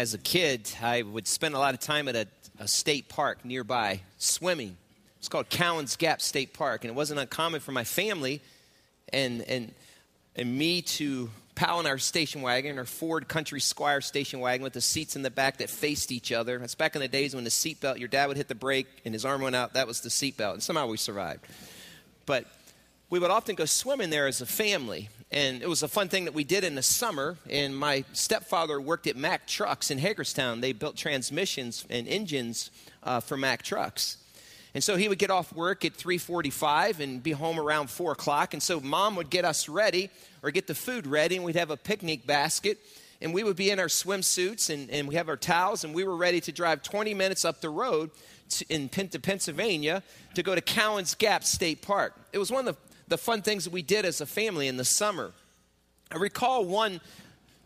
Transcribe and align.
as 0.00 0.14
a 0.14 0.18
kid, 0.18 0.66
I 0.82 1.02
would 1.02 1.28
spend 1.28 1.54
a 1.54 1.58
lot 1.58 1.74
of 1.74 1.80
time 1.80 2.08
at 2.08 2.16
a, 2.16 2.26
a 2.58 2.66
state 2.66 3.10
park 3.10 3.44
nearby 3.44 4.00
swimming. 4.16 4.78
It's 5.18 5.28
called 5.28 5.50
Cowan's 5.50 5.96
Gap 5.96 6.22
State 6.22 6.54
Park, 6.54 6.84
and 6.84 6.90
it 6.90 6.94
wasn't 6.94 7.20
uncommon 7.20 7.60
for 7.60 7.72
my 7.72 7.84
family 7.84 8.40
and, 9.12 9.42
and, 9.42 9.74
and 10.34 10.56
me 10.56 10.80
to 10.80 11.28
pal 11.54 11.80
in 11.80 11.86
our 11.86 11.98
station 11.98 12.40
wagon, 12.40 12.78
our 12.78 12.86
Ford 12.86 13.28
Country 13.28 13.60
Squire 13.60 14.00
station 14.00 14.40
wagon 14.40 14.64
with 14.64 14.72
the 14.72 14.80
seats 14.80 15.16
in 15.16 15.22
the 15.22 15.30
back 15.30 15.58
that 15.58 15.68
faced 15.68 16.10
each 16.12 16.32
other. 16.32 16.58
That's 16.58 16.74
back 16.74 16.94
in 16.94 17.02
the 17.02 17.08
days 17.08 17.34
when 17.34 17.44
the 17.44 17.50
seatbelt, 17.50 17.98
your 17.98 18.08
dad 18.08 18.28
would 18.28 18.38
hit 18.38 18.48
the 18.48 18.54
brake 18.54 18.86
and 19.04 19.12
his 19.12 19.26
arm 19.26 19.42
went 19.42 19.54
out. 19.54 19.74
That 19.74 19.86
was 19.86 20.00
the 20.00 20.08
seatbelt, 20.08 20.54
and 20.54 20.62
somehow 20.62 20.86
we 20.86 20.96
survived. 20.96 21.44
But 22.24 22.46
we 23.10 23.18
would 23.18 23.30
often 23.30 23.54
go 23.54 23.66
swimming 23.66 24.08
there 24.08 24.26
as 24.26 24.40
a 24.40 24.46
family. 24.46 25.10
And 25.32 25.62
it 25.62 25.68
was 25.68 25.82
a 25.82 25.88
fun 25.88 26.08
thing 26.08 26.24
that 26.24 26.34
we 26.34 26.42
did 26.42 26.64
in 26.64 26.74
the 26.74 26.82
summer. 26.82 27.36
And 27.48 27.76
my 27.76 28.04
stepfather 28.12 28.80
worked 28.80 29.06
at 29.06 29.16
Mack 29.16 29.46
Trucks 29.46 29.90
in 29.90 29.98
Hagerstown. 29.98 30.60
They 30.60 30.72
built 30.72 30.96
transmissions 30.96 31.86
and 31.88 32.08
engines 32.08 32.70
uh, 33.02 33.20
for 33.20 33.36
Mack 33.36 33.62
Trucks. 33.62 34.16
And 34.74 34.82
so 34.82 34.96
he 34.96 35.08
would 35.08 35.18
get 35.18 35.30
off 35.30 35.52
work 35.52 35.84
at 35.84 35.94
3:45 35.94 37.00
and 37.00 37.22
be 37.22 37.32
home 37.32 37.58
around 37.58 37.90
4 37.90 38.12
o'clock. 38.12 38.54
And 38.54 38.62
so 38.62 38.80
mom 38.80 39.16
would 39.16 39.30
get 39.30 39.44
us 39.44 39.68
ready 39.68 40.10
or 40.42 40.50
get 40.50 40.66
the 40.66 40.74
food 40.74 41.06
ready, 41.06 41.36
and 41.36 41.44
we'd 41.44 41.56
have 41.56 41.70
a 41.70 41.76
picnic 41.76 42.26
basket. 42.26 42.78
And 43.20 43.34
we 43.34 43.42
would 43.42 43.56
be 43.56 43.70
in 43.70 43.78
our 43.78 43.86
swimsuits 43.86 44.72
and, 44.72 44.88
and 44.90 45.06
we 45.06 45.14
have 45.16 45.28
our 45.28 45.36
towels, 45.36 45.84
and 45.84 45.94
we 45.94 46.04
were 46.04 46.16
ready 46.16 46.40
to 46.40 46.52
drive 46.52 46.82
20 46.82 47.12
minutes 47.14 47.44
up 47.44 47.60
the 47.60 47.68
road 47.68 48.10
to, 48.50 48.64
in 48.72 48.88
Pennsylvania 48.88 50.02
to 50.34 50.42
go 50.42 50.54
to 50.54 50.60
Cowan's 50.60 51.14
Gap 51.14 51.44
State 51.44 51.82
Park. 51.82 52.14
It 52.32 52.38
was 52.38 52.50
one 52.50 52.66
of 52.66 52.74
the, 52.74 52.89
the 53.10 53.18
fun 53.18 53.42
things 53.42 53.64
that 53.64 53.72
we 53.72 53.82
did 53.82 54.06
as 54.06 54.20
a 54.20 54.26
family 54.26 54.68
in 54.68 54.76
the 54.76 54.84
summer. 54.84 55.32
I 56.10 56.16
recall 56.16 56.64
one 56.64 57.00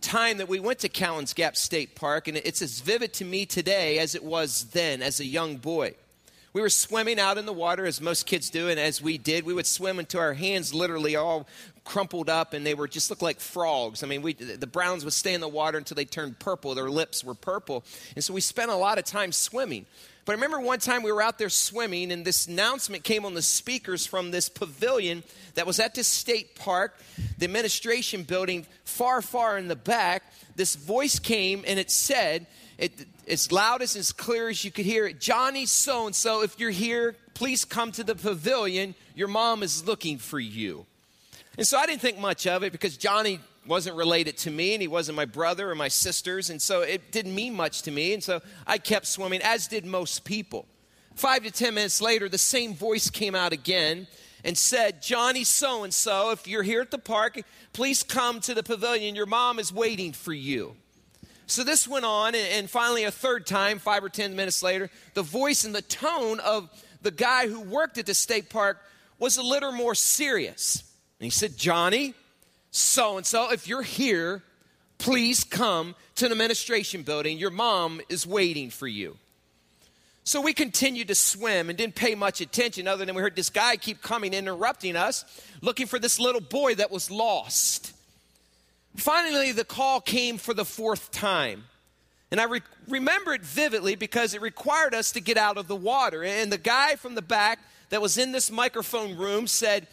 time 0.00 0.38
that 0.38 0.48
we 0.48 0.58
went 0.58 0.80
to 0.80 0.88
Cowan's 0.88 1.34
Gap 1.34 1.54
State 1.54 1.94
Park, 1.94 2.28
and 2.28 2.36
it's 2.36 2.62
as 2.62 2.80
vivid 2.80 3.12
to 3.14 3.24
me 3.24 3.46
today 3.46 3.98
as 3.98 4.14
it 4.14 4.24
was 4.24 4.64
then 4.72 5.02
as 5.02 5.20
a 5.20 5.24
young 5.24 5.56
boy. 5.56 5.94
We 6.54 6.60
were 6.60 6.70
swimming 6.70 7.18
out 7.18 7.36
in 7.36 7.46
the 7.46 7.52
water 7.52 7.84
as 7.84 8.00
most 8.00 8.26
kids 8.26 8.48
do, 8.48 8.68
and 8.68 8.80
as 8.80 9.02
we 9.02 9.18
did, 9.18 9.44
we 9.44 9.52
would 9.52 9.66
swim 9.66 9.98
until 9.98 10.20
our 10.20 10.34
hands 10.34 10.72
literally 10.72 11.16
all 11.16 11.46
crumpled 11.84 12.30
up 12.30 12.54
and 12.54 12.64
they 12.64 12.74
were 12.74 12.88
just 12.88 13.10
looked 13.10 13.22
like 13.22 13.40
frogs. 13.40 14.02
I 14.02 14.06
mean, 14.06 14.22
we, 14.22 14.32
the 14.32 14.66
browns 14.66 15.04
would 15.04 15.12
stay 15.12 15.34
in 15.34 15.40
the 15.40 15.48
water 15.48 15.76
until 15.76 15.96
they 15.96 16.04
turned 16.06 16.38
purple. 16.38 16.74
Their 16.74 16.88
lips 16.88 17.22
were 17.22 17.34
purple. 17.34 17.84
And 18.14 18.24
so 18.24 18.32
we 18.32 18.40
spent 18.40 18.70
a 18.70 18.76
lot 18.76 18.98
of 18.98 19.04
time 19.04 19.32
swimming. 19.32 19.84
But 20.24 20.32
I 20.32 20.34
remember 20.36 20.60
one 20.60 20.78
time 20.78 21.02
we 21.02 21.12
were 21.12 21.20
out 21.20 21.38
there 21.38 21.50
swimming, 21.50 22.10
and 22.10 22.24
this 22.24 22.46
announcement 22.46 23.04
came 23.04 23.26
on 23.26 23.34
the 23.34 23.42
speakers 23.42 24.06
from 24.06 24.30
this 24.30 24.48
pavilion 24.48 25.22
that 25.54 25.66
was 25.66 25.78
at 25.78 25.94
this 25.94 26.06
state 26.06 26.54
park, 26.54 26.96
the 27.38 27.44
administration 27.44 28.22
building, 28.22 28.66
far, 28.84 29.20
far 29.20 29.58
in 29.58 29.68
the 29.68 29.76
back. 29.76 30.22
This 30.56 30.76
voice 30.76 31.18
came 31.18 31.64
and 31.66 31.78
it 31.78 31.90
said, 31.90 32.46
it, 32.78 32.92
as 33.28 33.52
loud 33.52 33.82
as 33.82 33.96
as 33.96 34.12
clear 34.12 34.48
as 34.48 34.64
you 34.64 34.70
could 34.70 34.86
hear 34.86 35.06
it. 35.06 35.20
Johnny 35.20 35.66
so 35.66 36.06
and 36.06 36.16
so, 36.16 36.42
if 36.42 36.58
you're 36.58 36.70
here, 36.70 37.16
please 37.34 37.64
come 37.64 37.92
to 37.92 38.04
the 38.04 38.14
pavilion. 38.14 38.94
Your 39.14 39.28
mom 39.28 39.62
is 39.62 39.86
looking 39.86 40.18
for 40.18 40.40
you. 40.40 40.86
And 41.56 41.66
so 41.66 41.78
I 41.78 41.86
didn't 41.86 42.00
think 42.00 42.18
much 42.18 42.46
of 42.46 42.64
it 42.64 42.72
because 42.72 42.96
Johnny 42.96 43.40
wasn't 43.66 43.96
related 43.96 44.36
to 44.38 44.50
me 44.50 44.74
and 44.74 44.82
he 44.82 44.88
wasn't 44.88 45.16
my 45.16 45.24
brother 45.24 45.70
or 45.70 45.74
my 45.74 45.88
sisters. 45.88 46.50
And 46.50 46.60
so 46.60 46.82
it 46.82 47.12
didn't 47.12 47.34
mean 47.34 47.54
much 47.54 47.82
to 47.82 47.90
me. 47.90 48.12
And 48.12 48.22
so 48.22 48.40
I 48.66 48.78
kept 48.78 49.06
swimming, 49.06 49.40
as 49.42 49.66
did 49.66 49.84
most 49.84 50.24
people. 50.24 50.66
Five 51.14 51.44
to 51.44 51.50
10 51.50 51.74
minutes 51.74 52.00
later, 52.00 52.28
the 52.28 52.38
same 52.38 52.74
voice 52.74 53.08
came 53.08 53.34
out 53.34 53.52
again 53.52 54.06
and 54.44 54.58
said, 54.58 55.00
Johnny 55.00 55.44
so 55.44 55.84
and 55.84 55.94
so, 55.94 56.30
if 56.30 56.46
you're 56.46 56.62
here 56.62 56.82
at 56.82 56.90
the 56.90 56.98
park, 56.98 57.40
please 57.72 58.02
come 58.02 58.40
to 58.40 58.54
the 58.54 58.62
pavilion. 58.62 59.14
Your 59.14 59.26
mom 59.26 59.58
is 59.58 59.72
waiting 59.72 60.12
for 60.12 60.32
you. 60.32 60.76
So 61.46 61.62
this 61.62 61.86
went 61.86 62.04
on, 62.04 62.34
and 62.34 62.70
finally, 62.70 63.04
a 63.04 63.10
third 63.10 63.46
time, 63.46 63.78
five 63.78 64.02
or 64.02 64.08
ten 64.08 64.34
minutes 64.34 64.62
later, 64.62 64.90
the 65.12 65.22
voice 65.22 65.64
and 65.64 65.74
the 65.74 65.82
tone 65.82 66.40
of 66.40 66.70
the 67.02 67.10
guy 67.10 67.48
who 67.48 67.60
worked 67.60 67.98
at 67.98 68.06
the 68.06 68.14
state 68.14 68.48
park 68.48 68.82
was 69.18 69.36
a 69.36 69.42
little 69.42 69.72
more 69.72 69.94
serious. 69.94 70.82
And 71.20 71.24
he 71.24 71.30
said, 71.30 71.56
Johnny, 71.56 72.14
so 72.76 73.18
and 73.18 73.24
so, 73.24 73.52
if 73.52 73.68
you're 73.68 73.82
here, 73.82 74.42
please 74.98 75.44
come 75.44 75.94
to 76.16 76.26
an 76.26 76.32
administration 76.32 77.02
building. 77.02 77.38
Your 77.38 77.52
mom 77.52 78.00
is 78.08 78.26
waiting 78.26 78.68
for 78.68 78.88
you. 78.88 79.16
So 80.24 80.40
we 80.40 80.52
continued 80.52 81.06
to 81.06 81.14
swim 81.14 81.68
and 81.68 81.78
didn't 81.78 81.94
pay 81.94 82.16
much 82.16 82.40
attention 82.40 82.88
other 82.88 83.04
than 83.04 83.14
we 83.14 83.22
heard 83.22 83.36
this 83.36 83.48
guy 83.48 83.76
keep 83.76 84.02
coming, 84.02 84.34
interrupting 84.34 84.96
us, 84.96 85.24
looking 85.60 85.86
for 85.86 86.00
this 86.00 86.18
little 86.18 86.40
boy 86.40 86.74
that 86.74 86.90
was 86.90 87.12
lost. 87.12 87.92
Finally, 88.96 89.52
the 89.52 89.64
call 89.64 90.00
came 90.00 90.36
for 90.36 90.52
the 90.52 90.64
fourth 90.64 91.12
time. 91.12 91.64
And 92.32 92.40
I 92.40 92.44
re- 92.44 92.62
remember 92.88 93.34
it 93.34 93.42
vividly 93.42 93.94
because 93.94 94.34
it 94.34 94.42
required 94.42 94.96
us 94.96 95.12
to 95.12 95.20
get 95.20 95.36
out 95.36 95.58
of 95.58 95.68
the 95.68 95.76
water. 95.76 96.24
And 96.24 96.50
the 96.50 96.58
guy 96.58 96.96
from 96.96 97.14
the 97.14 97.22
back 97.22 97.60
that 97.90 98.02
was 98.02 98.18
in 98.18 98.32
this 98.32 98.50
microphone 98.50 99.16
room 99.16 99.46
said, 99.46 99.86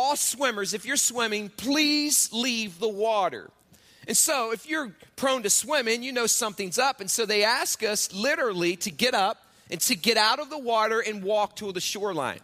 All 0.00 0.14
swimmers, 0.14 0.74
if 0.74 0.86
you're 0.86 0.96
swimming, 0.96 1.48
please 1.48 2.32
leave 2.32 2.78
the 2.78 2.88
water. 2.88 3.50
And 4.06 4.16
so, 4.16 4.52
if 4.52 4.64
you're 4.64 4.94
prone 5.16 5.42
to 5.42 5.50
swimming, 5.50 6.04
you 6.04 6.12
know 6.12 6.28
something's 6.28 6.78
up. 6.78 7.00
And 7.00 7.10
so, 7.10 7.26
they 7.26 7.42
ask 7.42 7.82
us 7.82 8.12
literally 8.14 8.76
to 8.76 8.92
get 8.92 9.12
up 9.12 9.38
and 9.68 9.80
to 9.80 9.96
get 9.96 10.16
out 10.16 10.38
of 10.38 10.50
the 10.50 10.58
water 10.58 11.00
and 11.00 11.24
walk 11.24 11.56
to 11.56 11.72
the 11.72 11.80
shoreline. 11.80 12.38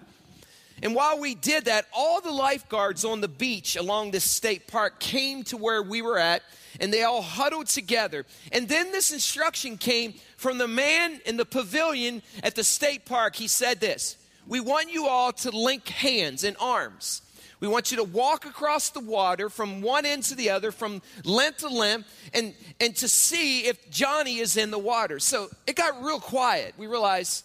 And 0.82 0.96
while 0.96 1.20
we 1.20 1.36
did 1.36 1.66
that, 1.66 1.86
all 1.96 2.20
the 2.20 2.32
lifeguards 2.32 3.04
on 3.04 3.20
the 3.20 3.28
beach 3.28 3.76
along 3.76 4.10
this 4.10 4.24
state 4.24 4.66
park 4.66 4.98
came 4.98 5.44
to 5.44 5.56
where 5.56 5.80
we 5.80 6.02
were 6.02 6.18
at 6.18 6.42
and 6.80 6.92
they 6.92 7.04
all 7.04 7.22
huddled 7.22 7.68
together. 7.68 8.26
And 8.50 8.68
then 8.68 8.90
this 8.90 9.12
instruction 9.12 9.78
came 9.78 10.14
from 10.36 10.58
the 10.58 10.66
man 10.66 11.20
in 11.24 11.36
the 11.36 11.44
pavilion 11.44 12.20
at 12.42 12.56
the 12.56 12.64
state 12.64 13.04
park. 13.04 13.36
He 13.36 13.46
said 13.46 13.78
this 13.78 14.16
We 14.44 14.58
want 14.58 14.92
you 14.92 15.06
all 15.06 15.32
to 15.34 15.50
link 15.50 15.88
hands 15.88 16.42
and 16.42 16.56
arms. 16.58 17.22
We 17.60 17.68
want 17.68 17.90
you 17.90 17.96
to 17.98 18.04
walk 18.04 18.46
across 18.46 18.90
the 18.90 19.00
water 19.00 19.48
from 19.48 19.80
one 19.80 20.04
end 20.04 20.24
to 20.24 20.34
the 20.34 20.50
other, 20.50 20.72
from 20.72 21.02
limb 21.24 21.52
to 21.58 21.68
limb, 21.68 22.04
and, 22.32 22.54
and 22.80 22.94
to 22.96 23.08
see 23.08 23.66
if 23.66 23.90
Johnny 23.90 24.38
is 24.38 24.56
in 24.56 24.70
the 24.70 24.78
water. 24.78 25.18
So 25.18 25.48
it 25.66 25.76
got 25.76 26.02
real 26.02 26.20
quiet. 26.20 26.74
We 26.76 26.86
realized 26.86 27.44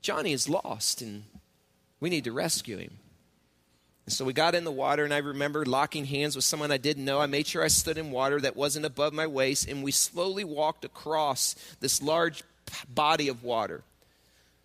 Johnny 0.00 0.32
is 0.32 0.48
lost 0.48 1.02
and 1.02 1.24
we 2.00 2.10
need 2.10 2.24
to 2.24 2.32
rescue 2.32 2.78
him. 2.78 2.98
And 4.06 4.12
so 4.12 4.24
we 4.24 4.32
got 4.32 4.56
in 4.56 4.64
the 4.64 4.72
water, 4.72 5.04
and 5.04 5.14
I 5.14 5.18
remember 5.18 5.64
locking 5.64 6.06
hands 6.06 6.34
with 6.34 6.44
someone 6.44 6.72
I 6.72 6.76
didn't 6.76 7.04
know. 7.04 7.20
I 7.20 7.26
made 7.26 7.46
sure 7.46 7.62
I 7.62 7.68
stood 7.68 7.96
in 7.96 8.10
water 8.10 8.40
that 8.40 8.56
wasn't 8.56 8.84
above 8.84 9.12
my 9.12 9.28
waist, 9.28 9.68
and 9.68 9.84
we 9.84 9.92
slowly 9.92 10.42
walked 10.42 10.84
across 10.84 11.54
this 11.78 12.02
large 12.02 12.42
body 12.92 13.28
of 13.28 13.44
water, 13.44 13.84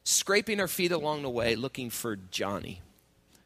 scraping 0.04 0.60
our 0.60 0.68
feet 0.68 0.92
along 0.92 1.22
the 1.22 1.30
way, 1.30 1.56
looking 1.56 1.92
for 1.92 2.16
Johnny. 2.16 2.82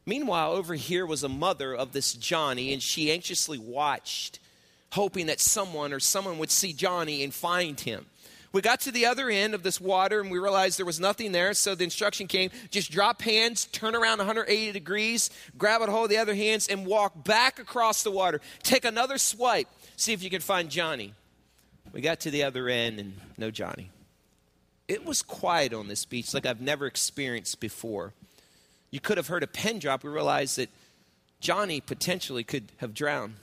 Meanwhile, 0.05 0.51
over 0.53 0.73
here 0.73 1.05
was 1.05 1.23
a 1.23 1.29
mother 1.29 1.75
of 1.75 1.91
this 1.91 2.13
Johnny, 2.13 2.73
and 2.73 2.81
she 2.81 3.11
anxiously 3.11 3.57
watched, 3.57 4.39
hoping 4.91 5.27
that 5.27 5.39
someone 5.39 5.93
or 5.93 5.99
someone 5.99 6.37
would 6.39 6.51
see 6.51 6.73
Johnny 6.73 7.23
and 7.23 7.33
find 7.33 7.79
him. 7.79 8.05
We 8.53 8.61
got 8.61 8.81
to 8.81 8.91
the 8.91 9.05
other 9.05 9.29
end 9.29 9.53
of 9.53 9.63
this 9.63 9.79
water 9.79 10.19
and 10.19 10.29
we 10.29 10.37
realized 10.37 10.77
there 10.77 10.85
was 10.85 10.99
nothing 10.99 11.31
there. 11.31 11.53
So 11.53 11.73
the 11.73 11.85
instruction 11.85 12.27
came 12.27 12.51
just 12.69 12.91
drop 12.91 13.21
hands, 13.21 13.65
turn 13.65 13.95
around 13.95 14.17
180 14.17 14.73
degrees, 14.73 15.29
grab 15.57 15.81
a 15.81 15.87
hold 15.87 16.05
of 16.05 16.09
the 16.09 16.17
other 16.17 16.35
hands, 16.35 16.67
and 16.67 16.85
walk 16.85 17.23
back 17.23 17.59
across 17.59 18.03
the 18.03 18.11
water. 18.11 18.41
Take 18.61 18.83
another 18.83 19.17
swipe, 19.17 19.67
see 19.95 20.11
if 20.11 20.21
you 20.21 20.29
can 20.29 20.41
find 20.41 20.69
Johnny. 20.69 21.13
We 21.93 22.01
got 22.01 22.19
to 22.21 22.31
the 22.31 22.43
other 22.43 22.67
end 22.67 22.99
and 22.99 23.13
no 23.37 23.51
Johnny. 23.51 23.89
It 24.87 25.05
was 25.05 25.21
quiet 25.21 25.73
on 25.73 25.87
this 25.87 26.03
beach 26.03 26.33
like 26.33 26.45
I've 26.45 26.61
never 26.61 26.85
experienced 26.85 27.61
before. 27.61 28.13
You 28.91 28.99
could 28.99 29.17
have 29.17 29.27
heard 29.27 29.43
a 29.43 29.47
pin 29.47 29.79
drop. 29.79 30.03
We 30.03 30.09
realized 30.09 30.57
that 30.57 30.69
Johnny 31.39 31.81
potentially 31.81 32.43
could 32.43 32.71
have 32.77 32.93
drowned. 32.93 33.35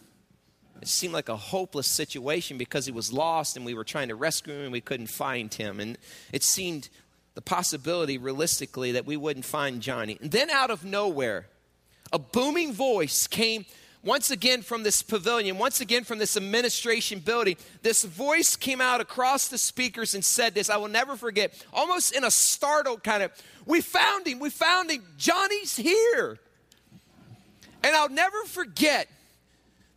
It 0.81 0.89
seemed 0.89 1.13
like 1.13 1.29
a 1.29 1.37
hopeless 1.37 1.89
situation 1.89 2.59
because 2.59 2.87
he 2.87 2.93
was 2.93 3.13
lost 3.13 3.57
and 3.57 3.67
we 3.67 3.75
were 3.75 3.85
trying 3.85 4.09
to 4.09 4.15
rescue 4.15 4.55
him 4.55 4.65
and 4.65 4.73
we 4.73 4.81
couldn't 4.81 5.09
find 5.09 5.53
him. 5.53 5.81
And 5.81 5.99
it 6.33 6.45
seemed 6.45 6.89
the 7.35 7.43
possibility, 7.43 8.19
realistically, 8.19 8.93
that 8.93 9.07
we 9.07 9.17
wouldn't 9.17 9.45
find 9.45 9.81
Johnny. 9.81 10.19
And 10.21 10.31
then 10.31 10.51
out 10.51 10.71
of 10.71 10.85
nowhere, 10.85 11.47
a 12.13 12.19
booming 12.19 12.73
voice 12.73 13.27
came 13.27 13.65
once 14.03 14.31
again 14.31 14.63
from 14.63 14.83
this 14.83 15.03
pavilion, 15.03 15.59
once 15.59 15.81
again 15.81 16.05
from 16.05 16.19
this 16.19 16.37
administration 16.37 17.19
building. 17.19 17.57
This 17.83 18.05
voice 18.05 18.57
came 18.57 18.81
out 18.81 19.01
across 19.01 19.49
the 19.49 19.59
speakers 19.59 20.15
and 20.15 20.25
said 20.25 20.55
this. 20.55 20.71
I 20.71 20.77
will 20.77 20.89
never 20.89 21.17
forget, 21.17 21.53
almost 21.73 22.13
in 22.13 22.25
a 22.25 22.31
startled 22.31 23.03
kind 23.03 23.23
of, 23.23 23.33
We 23.67 23.81
found 23.81 24.27
him, 24.27 24.39
we 24.39 24.51
found 24.51 24.91
him, 24.91 25.03
Johnny's 25.17 25.77
here. 25.77 26.39
And 27.83 27.95
I'll 27.95 28.09
never 28.09 28.45
forget 28.45 29.09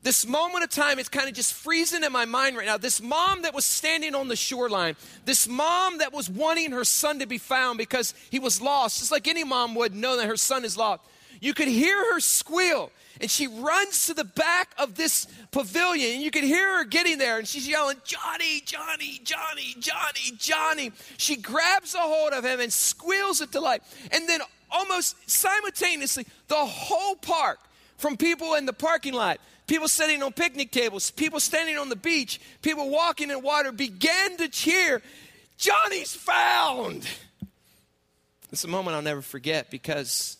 this 0.03 0.25
moment 0.25 0.63
of 0.63 0.71
time, 0.71 0.97
it's 0.97 1.09
kind 1.09 1.27
of 1.27 1.35
just 1.35 1.53
freezing 1.53 2.03
in 2.03 2.11
my 2.11 2.25
mind 2.25 2.57
right 2.57 2.65
now. 2.65 2.77
This 2.77 3.01
mom 3.01 3.43
that 3.43 3.53
was 3.53 3.65
standing 3.65 4.15
on 4.15 4.27
the 4.27 4.35
shoreline, 4.35 4.95
this 5.25 5.47
mom 5.47 5.99
that 5.99 6.11
was 6.11 6.27
wanting 6.27 6.71
her 6.71 6.83
son 6.83 7.19
to 7.19 7.27
be 7.27 7.37
found 7.37 7.77
because 7.77 8.15
he 8.31 8.39
was 8.39 8.61
lost, 8.61 8.97
just 8.97 9.11
like 9.11 9.27
any 9.27 9.43
mom 9.43 9.75
would 9.75 9.93
know 9.93 10.17
that 10.17 10.27
her 10.27 10.37
son 10.37 10.65
is 10.65 10.75
lost. 10.75 11.03
You 11.41 11.53
could 11.53 11.67
hear 11.67 11.97
her 12.13 12.21
squeal. 12.21 12.91
And 13.19 13.29
she 13.29 13.47
runs 13.47 14.07
to 14.07 14.13
the 14.13 14.23
back 14.23 14.69
of 14.77 14.95
this 14.95 15.27
pavilion, 15.51 16.13
and 16.13 16.21
you 16.23 16.31
could 16.31 16.43
hear 16.43 16.77
her 16.77 16.85
getting 16.85 17.17
there, 17.17 17.37
and 17.37 17.47
she's 17.47 17.67
yelling, 17.67 17.97
Johnny, 18.05 18.61
Johnny, 18.61 19.19
Johnny, 19.23 19.75
Johnny, 19.79 20.31
Johnny. 20.37 20.91
She 21.17 21.35
grabs 21.35 21.93
a 21.93 21.99
hold 21.99 22.33
of 22.33 22.45
him 22.45 22.59
and 22.61 22.71
squeals 22.71 23.41
at 23.41 23.51
delight. 23.51 23.83
And 24.11 24.27
then, 24.29 24.41
almost 24.71 25.29
simultaneously, 25.29 26.25
the 26.47 26.55
whole 26.55 27.15
park, 27.15 27.59
from 27.97 28.17
people 28.17 28.55
in 28.55 28.65
the 28.65 28.73
parking 28.73 29.13
lot, 29.13 29.39
people 29.67 29.87
sitting 29.87 30.23
on 30.23 30.33
picnic 30.33 30.71
tables, 30.71 31.11
people 31.11 31.39
standing 31.39 31.77
on 31.77 31.89
the 31.89 31.95
beach, 31.95 32.39
people 32.61 32.89
walking 32.89 33.29
in 33.29 33.43
water, 33.43 33.71
began 33.71 34.37
to 34.37 34.47
cheer, 34.47 35.01
Johnny's 35.57 36.15
found. 36.15 37.07
It's 38.51 38.63
a 38.63 38.67
moment 38.67 38.95
I'll 38.95 39.03
never 39.03 39.21
forget 39.21 39.69
because 39.69 40.37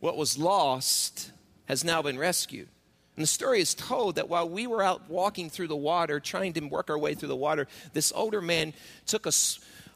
what 0.00 0.16
was 0.16 0.38
lost 0.38 1.30
has 1.66 1.84
now 1.84 2.02
been 2.02 2.18
rescued. 2.18 2.68
And 3.16 3.22
the 3.22 3.28
story 3.28 3.60
is 3.60 3.74
told 3.74 4.16
that 4.16 4.28
while 4.28 4.48
we 4.48 4.66
were 4.66 4.82
out 4.82 5.10
walking 5.10 5.50
through 5.50 5.68
the 5.68 5.76
water, 5.76 6.20
trying 6.20 6.54
to 6.54 6.60
work 6.62 6.90
our 6.90 6.98
way 6.98 7.14
through 7.14 7.28
the 7.28 7.36
water, 7.36 7.68
this 7.92 8.12
older 8.14 8.40
man 8.40 8.72
took 9.06 9.26
a, 9.26 9.32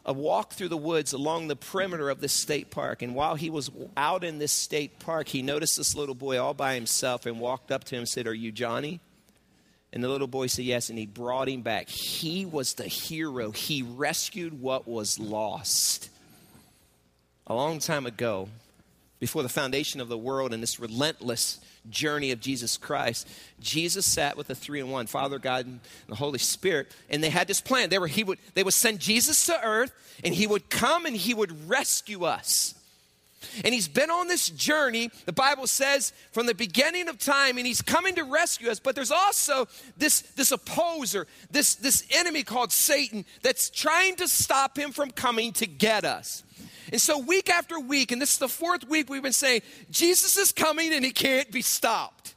a 0.05 0.13
walk 0.13 0.53
through 0.53 0.69
the 0.69 0.77
woods 0.77 1.13
along 1.13 1.49
the 1.49 1.57
perimeter 1.57 2.11
of 2.11 2.21
this 2.21 2.35
state 2.35 2.71
park. 2.71 3.03
And 3.03 3.15
while 3.15 3.35
he 3.35 3.51
was 3.51 3.71
out 3.97 4.25
in 4.25 4.39
this 4.39 4.53
state 4.53 4.99
park, 4.99 5.29
he 5.29 5.43
noticed 5.43 5.77
this 5.79 5.95
little 5.95 6.15
boy 6.15 6.39
all 6.39 6.55
by 6.55 6.75
himself 6.75 7.25
and 7.25 7.41
walked 7.41 7.73
up 7.73 7.85
to 7.85 7.95
him 7.95 8.01
and 8.01 8.09
said, 8.09 8.27
Are 8.27 8.35
you 8.35 8.53
Johnny? 8.53 9.01
And 9.95 10.03
the 10.03 10.09
little 10.09 10.27
boy 10.27 10.49
said 10.49 10.65
yes, 10.65 10.91
and 10.91 10.99
he 10.99 11.07
brought 11.07 11.49
him 11.49 11.63
back. 11.63 11.89
He 11.89 12.45
was 12.45 12.75
the 12.75 12.89
hero. 12.89 13.53
He 13.53 13.83
rescued 13.83 14.61
what 14.61 14.89
was 14.89 15.21
lost. 15.21 16.11
A 17.47 17.55
long 17.55 17.79
time 17.79 18.05
ago, 18.05 18.49
before 19.21 19.43
the 19.43 19.49
foundation 19.49 20.01
of 20.01 20.09
the 20.09 20.19
world 20.19 20.53
and 20.53 20.63
this 20.63 20.79
relentless 20.79 21.61
journey 21.89 22.31
of 22.31 22.41
Jesus 22.41 22.77
Christ, 22.77 23.29
Jesus 23.61 24.05
sat 24.07 24.37
with 24.37 24.49
the 24.49 24.55
three 24.55 24.81
in 24.81 24.91
one, 24.91 25.07
Father, 25.07 25.39
God, 25.39 25.67
and 25.67 25.81
the 26.09 26.15
Holy 26.15 26.39
Spirit, 26.39 26.95
and 27.09 27.23
they 27.23 27.31
had 27.31 27.47
this 27.47 27.61
plan. 27.61 27.91
They, 27.91 27.99
were, 27.99 28.07
he 28.07 28.25
would, 28.25 28.39
they 28.55 28.63
would 28.63 28.75
send 28.75 29.01
Jesus 29.01 29.47
to 29.47 29.63
earth, 29.63 29.93
and 30.25 30.35
he 30.35 30.47
would 30.47 30.71
come 30.71 31.07
and 31.07 31.17
he 31.17 31.35
would 31.35 31.69
rescue 31.69 32.25
us. 32.25 32.75
And 33.63 33.75
he's 33.75 33.89
been 33.89 34.11
on 34.11 34.29
this 34.29 34.49
journey, 34.49 35.11
the 35.27 35.33
Bible 35.33 35.67
says, 35.67 36.13
from 36.33 36.47
the 36.47 36.55
beginning 36.55 37.09
of 37.09 37.19
time, 37.19 37.59
and 37.59 37.67
he's 37.67 37.83
coming 37.83 38.15
to 38.15 38.25
rescue 38.25 38.71
us. 38.71 38.81
But 38.81 38.95
there's 38.95 39.11
also 39.11 39.69
this, 39.97 40.23
this 40.23 40.51
opposer, 40.51 41.27
this, 41.51 41.75
this 41.77 42.07
enemy 42.11 42.43
called 42.43 42.73
Satan, 42.73 43.25
that's 43.43 43.71
trying 43.71 44.17
to 44.17 44.29
stop 44.29 44.79
him 44.79 44.93
from 44.93 45.11
coming 45.11 45.53
to 45.55 45.67
get 45.67 46.05
us. 46.05 46.43
And 46.93 47.01
so, 47.01 47.19
week 47.19 47.51
after 47.51 47.79
week, 47.79 48.13
and 48.13 48.21
this 48.21 48.35
is 48.35 48.39
the 48.39 48.49
fourth 48.49 48.89
week 48.89 49.09
we've 49.09 49.23
been 49.23 49.33
saying, 49.33 49.63
Jesus 49.91 50.37
is 50.37 50.53
coming 50.53 50.93
and 50.93 51.05
he 51.05 51.11
can't 51.11 51.51
be 51.51 51.63
stopped. 51.63 52.35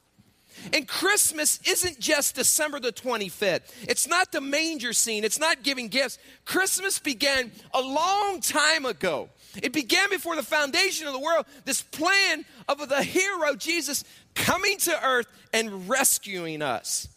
And 0.73 0.87
Christmas 0.87 1.59
isn't 1.67 1.99
just 1.99 2.35
December 2.35 2.79
the 2.79 2.91
25th. 2.91 3.61
It's 3.83 4.07
not 4.07 4.31
the 4.31 4.41
manger 4.41 4.93
scene. 4.93 5.23
It's 5.23 5.39
not 5.39 5.63
giving 5.63 5.87
gifts. 5.87 6.17
Christmas 6.45 6.99
began 6.99 7.51
a 7.73 7.81
long 7.81 8.41
time 8.41 8.85
ago. 8.85 9.29
It 9.61 9.73
began 9.73 10.09
before 10.09 10.35
the 10.35 10.43
foundation 10.43 11.07
of 11.07 11.13
the 11.13 11.19
world. 11.19 11.45
This 11.65 11.81
plan 11.81 12.45
of 12.67 12.87
the 12.89 13.03
hero, 13.03 13.55
Jesus, 13.55 14.03
coming 14.35 14.77
to 14.79 15.05
earth 15.05 15.27
and 15.53 15.87
rescuing 15.87 16.61
us. 16.61 17.07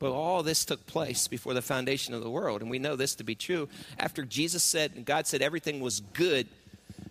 But 0.00 0.12
all 0.12 0.42
this 0.42 0.64
took 0.64 0.86
place 0.86 1.28
before 1.28 1.52
the 1.52 1.62
foundation 1.62 2.14
of 2.14 2.22
the 2.22 2.30
world. 2.30 2.62
And 2.62 2.70
we 2.70 2.78
know 2.78 2.96
this 2.96 3.14
to 3.16 3.24
be 3.24 3.34
true. 3.34 3.68
After 3.98 4.24
Jesus 4.24 4.62
said, 4.62 4.92
and 4.96 5.04
God 5.04 5.26
said 5.26 5.42
everything 5.42 5.80
was 5.80 6.00
good, 6.00 6.48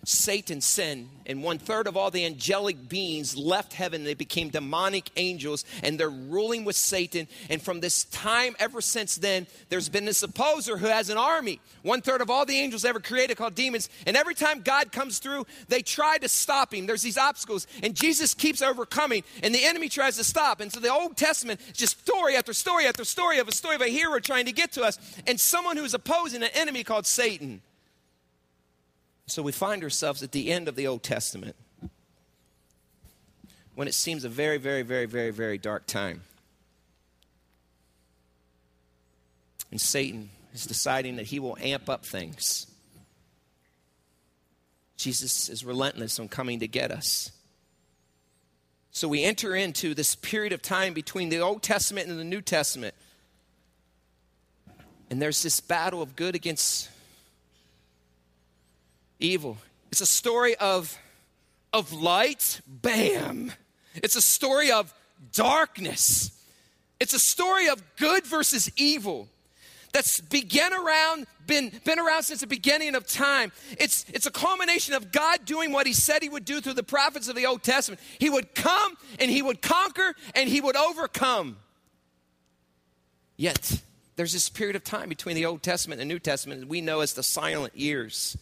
Satan 0.04 0.62
sinned, 0.62 1.10
and 1.26 1.42
one 1.42 1.58
third 1.58 1.86
of 1.86 1.96
all 1.96 2.10
the 2.10 2.24
angelic 2.24 2.88
beings 2.88 3.36
left 3.36 3.74
heaven. 3.74 4.02
They 4.02 4.14
became 4.14 4.48
demonic 4.48 5.10
angels, 5.16 5.64
and 5.82 6.00
they're 6.00 6.08
ruling 6.08 6.64
with 6.64 6.74
Satan. 6.74 7.28
And 7.50 7.60
from 7.60 7.80
this 7.80 8.04
time, 8.04 8.56
ever 8.58 8.80
since 8.80 9.16
then, 9.16 9.46
there's 9.68 9.90
been 9.90 10.06
this 10.06 10.22
opposer 10.22 10.78
who 10.78 10.86
has 10.86 11.10
an 11.10 11.18
army. 11.18 11.60
One 11.82 12.00
third 12.00 12.22
of 12.22 12.30
all 12.30 12.46
the 12.46 12.58
angels 12.58 12.84
ever 12.84 12.98
created 12.98 13.36
called 13.36 13.54
demons. 13.54 13.90
And 14.06 14.16
every 14.16 14.34
time 14.34 14.62
God 14.62 14.90
comes 14.90 15.18
through, 15.18 15.46
they 15.68 15.82
try 15.82 16.16
to 16.18 16.28
stop 16.28 16.72
him. 16.72 16.86
There's 16.86 17.02
these 17.02 17.18
obstacles, 17.18 17.66
and 17.82 17.94
Jesus 17.94 18.32
keeps 18.32 18.62
overcoming, 18.62 19.22
and 19.42 19.54
the 19.54 19.64
enemy 19.64 19.90
tries 19.90 20.16
to 20.16 20.24
stop. 20.24 20.60
And 20.60 20.72
so 20.72 20.80
the 20.80 20.92
Old 20.92 21.18
Testament 21.18 21.60
is 21.60 21.76
just 21.76 22.00
story 22.00 22.36
after 22.36 22.54
story 22.54 22.86
after 22.86 23.04
story 23.04 23.38
of 23.38 23.48
a 23.48 23.52
story 23.52 23.76
of 23.76 23.82
a 23.82 23.88
hero 23.88 24.18
trying 24.18 24.46
to 24.46 24.52
get 24.52 24.72
to 24.72 24.82
us, 24.82 24.98
and 25.26 25.38
someone 25.38 25.76
who's 25.76 25.94
opposing 25.94 26.42
an 26.42 26.50
enemy 26.54 26.84
called 26.84 27.06
Satan. 27.06 27.60
So 29.30 29.44
we 29.44 29.52
find 29.52 29.84
ourselves 29.84 30.24
at 30.24 30.32
the 30.32 30.50
end 30.50 30.66
of 30.66 30.74
the 30.74 30.88
Old 30.88 31.04
Testament 31.04 31.54
when 33.76 33.86
it 33.86 33.94
seems 33.94 34.24
a 34.24 34.28
very, 34.28 34.58
very, 34.58 34.82
very, 34.82 35.06
very, 35.06 35.30
very 35.30 35.56
dark 35.56 35.86
time. 35.86 36.22
And 39.70 39.80
Satan 39.80 40.30
is 40.52 40.66
deciding 40.66 41.14
that 41.14 41.26
he 41.26 41.38
will 41.38 41.56
amp 41.60 41.88
up 41.88 42.04
things. 42.04 42.66
Jesus 44.96 45.48
is 45.48 45.64
relentless 45.64 46.18
on 46.18 46.26
coming 46.26 46.58
to 46.58 46.66
get 46.66 46.90
us. 46.90 47.30
So 48.90 49.06
we 49.06 49.22
enter 49.22 49.54
into 49.54 49.94
this 49.94 50.16
period 50.16 50.52
of 50.52 50.60
time 50.60 50.92
between 50.92 51.28
the 51.28 51.38
Old 51.38 51.62
Testament 51.62 52.08
and 52.08 52.18
the 52.18 52.24
New 52.24 52.40
Testament. 52.40 52.96
And 55.08 55.22
there's 55.22 55.44
this 55.44 55.60
battle 55.60 56.02
of 56.02 56.16
good 56.16 56.34
against 56.34 56.90
evil. 59.20 59.58
It's 59.90 60.00
a 60.00 60.06
story 60.06 60.56
of, 60.56 60.96
of 61.72 61.92
light, 61.92 62.60
bam. 62.66 63.52
It's 63.94 64.16
a 64.16 64.22
story 64.22 64.70
of 64.70 64.92
darkness. 65.32 66.30
It's 66.98 67.14
a 67.14 67.18
story 67.18 67.68
of 67.68 67.82
good 67.96 68.26
versus 68.26 68.70
evil 68.76 69.28
that's 69.92 70.20
began 70.20 70.72
around 70.72 71.26
been, 71.46 71.72
been 71.84 71.98
around 71.98 72.22
since 72.22 72.40
the 72.40 72.46
beginning 72.46 72.94
of 72.94 73.06
time 73.06 73.50
it's, 73.78 74.04
it's 74.12 74.26
a 74.26 74.30
culmination 74.30 74.94
of 74.94 75.10
god 75.10 75.44
doing 75.44 75.72
what 75.72 75.86
he 75.86 75.92
said 75.92 76.22
he 76.22 76.28
would 76.28 76.44
do 76.44 76.60
through 76.60 76.74
the 76.74 76.82
prophets 76.82 77.28
of 77.28 77.34
the 77.34 77.46
old 77.46 77.62
testament 77.62 78.00
he 78.18 78.30
would 78.30 78.54
come 78.54 78.96
and 79.18 79.30
he 79.30 79.42
would 79.42 79.60
conquer 79.60 80.14
and 80.34 80.48
he 80.48 80.60
would 80.60 80.76
overcome 80.76 81.56
yet 83.36 83.82
there's 84.16 84.32
this 84.32 84.48
period 84.48 84.76
of 84.76 84.84
time 84.84 85.08
between 85.08 85.34
the 85.34 85.46
old 85.46 85.62
testament 85.62 86.00
and 86.00 86.08
new 86.08 86.18
testament 86.18 86.68
we 86.68 86.80
know 86.80 87.00
as 87.00 87.14
the 87.14 87.22
silent 87.22 87.76
years 87.76 88.36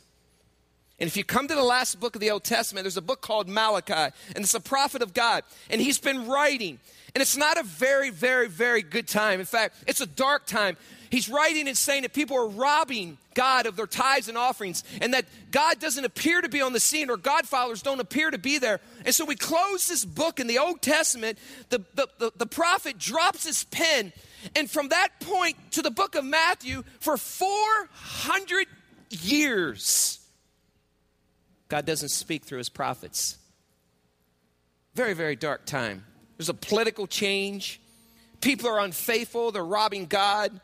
and 1.01 1.07
if 1.07 1.17
you 1.17 1.23
come 1.23 1.47
to 1.47 1.55
the 1.55 1.63
last 1.63 2.01
book 2.01 2.17
of 2.17 2.21
the 2.21 2.31
Old 2.31 2.43
Testament, 2.43 2.85
there's 2.85 2.97
a 2.97 3.03
book 3.03 3.21
called 3.21 3.49
Malachi, 3.49 4.15
and 4.35 4.39
it's 4.39 4.55
a 4.55 4.61
prophet 4.61 5.01
of 5.01 5.15
God. 5.15 5.45
And 5.71 5.81
he's 5.81 5.99
been 5.99 6.27
writing. 6.27 6.81
And 7.15 7.23
it's 7.23 7.37
not 7.37 7.57
a 7.57 7.63
very, 7.63 8.11
very, 8.11 8.49
very 8.49 8.83
good 8.83 9.07
time. 9.07 9.39
In 9.39 9.47
fact, 9.47 9.77
it's 9.87 10.01
a 10.01 10.07
dark 10.07 10.47
time. 10.47 10.77
He's 11.11 11.29
writing 11.29 11.69
and 11.69 11.77
saying 11.77 12.03
that 12.03 12.13
people 12.13 12.37
are 12.37 12.49
robbing 12.49 13.17
God 13.35 13.67
of 13.67 13.77
their 13.77 13.87
tithes 13.87 14.29
and 14.29 14.37
offerings, 14.37 14.83
and 15.01 15.15
that 15.15 15.25
God 15.53 15.79
doesn't 15.79 16.05
appear 16.05 16.41
to 16.41 16.49
be 16.49 16.61
on 16.61 16.73
the 16.73 16.81
scene, 16.81 17.11
or 17.11 17.17
God 17.17 17.47
followers 17.47 17.81
don't 17.81 18.01
appear 18.01 18.31
to 18.31 18.39
be 18.39 18.59
there. 18.59 18.81
And 19.07 19.15
so 19.15 19.25
we 19.25 19.37
close 19.37 19.87
this 19.87 20.05
book 20.05 20.41
in 20.41 20.49
the 20.49 20.59
Old 20.59 20.83
Testament. 20.83 21.39
The, 21.69 21.79
the, 21.95 22.09
the, 22.19 22.33
the 22.37 22.47
prophet 22.47 22.99
drops 22.99 23.47
his 23.47 23.63
pen, 23.65 24.13
and 24.57 24.69
from 24.69 24.89
that 24.89 25.21
point 25.21 25.57
to 25.73 25.83
the 25.83 25.93
book 25.93 26.17
of 26.17 26.25
Matthew, 26.25 26.83
for 26.99 27.17
400 27.17 28.67
years, 29.11 30.19
God 31.69 31.85
doesn't 31.85 32.09
speak 32.09 32.45
through 32.45 32.59
his 32.59 32.69
prophets. 32.69 33.39
Very, 34.95 35.15
very 35.15 35.37
dark 35.37 35.67
time. 35.67 36.05
There's 36.37 36.49
a 36.49 36.55
political 36.55 37.07
change. 37.07 37.81
People 38.41 38.69
are 38.69 38.81
unfaithful, 38.81 39.53
they're 39.53 39.65
robbing 39.65 40.07
God. 40.07 40.61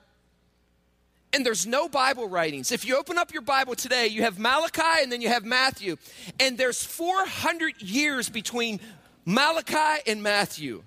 And 1.33 1.45
there's 1.45 1.67
no 1.67 1.89
Bible 1.89 2.29
writings. 2.29 2.71
If 2.71 2.87
you 2.87 2.97
open 2.97 3.19
up 3.19 3.33
your 3.33 3.43
Bible 3.43 3.75
today, 3.75 4.07
you 4.07 4.23
have 4.23 4.39
Malachi 4.39 5.03
and 5.03 5.11
then 5.11 5.21
you 5.21 5.29
have 5.29 5.45
Matthew. 5.45 5.97
And 6.39 6.57
there's 6.57 6.85
400 6.85 7.83
years 7.83 8.29
between 8.29 8.79
Malachi 9.25 10.03
and 10.07 10.23
Matthew. 10.23 10.85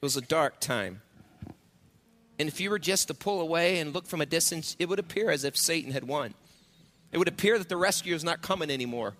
It 0.00 0.02
was 0.02 0.16
a 0.16 0.22
dark 0.22 0.58
time. 0.58 1.02
And 2.38 2.48
if 2.48 2.58
you 2.58 2.70
were 2.70 2.78
just 2.78 3.08
to 3.08 3.14
pull 3.14 3.42
away 3.42 3.78
and 3.78 3.92
look 3.92 4.06
from 4.06 4.22
a 4.22 4.26
distance, 4.26 4.74
it 4.78 4.88
would 4.88 4.98
appear 4.98 5.30
as 5.30 5.44
if 5.44 5.54
Satan 5.54 5.92
had 5.92 6.04
won. 6.04 6.32
It 7.16 7.18
would 7.18 7.28
appear 7.28 7.56
that 7.56 7.70
the 7.70 7.78
rescue 7.78 8.14
is 8.14 8.24
not 8.24 8.42
coming 8.42 8.70
anymore. 8.70 9.14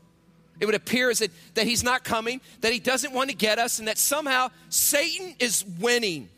It 0.61 0.67
would 0.67 0.75
appear 0.75 1.09
as 1.09 1.21
that, 1.21 1.31
that 1.55 1.67
he's 1.67 1.83
not 1.83 2.05
coming, 2.05 2.43
that 2.61 2.71
he 2.75 2.79
doesn't 2.79 3.15
want 3.15 3.31
to 3.31 3.35
get 3.35 3.59
us, 3.59 3.79
and 3.79 3.89
that 3.89 3.97
somehow 3.97 4.51
Satan 4.69 5.35
is 5.39 5.65
winning. 5.81 6.29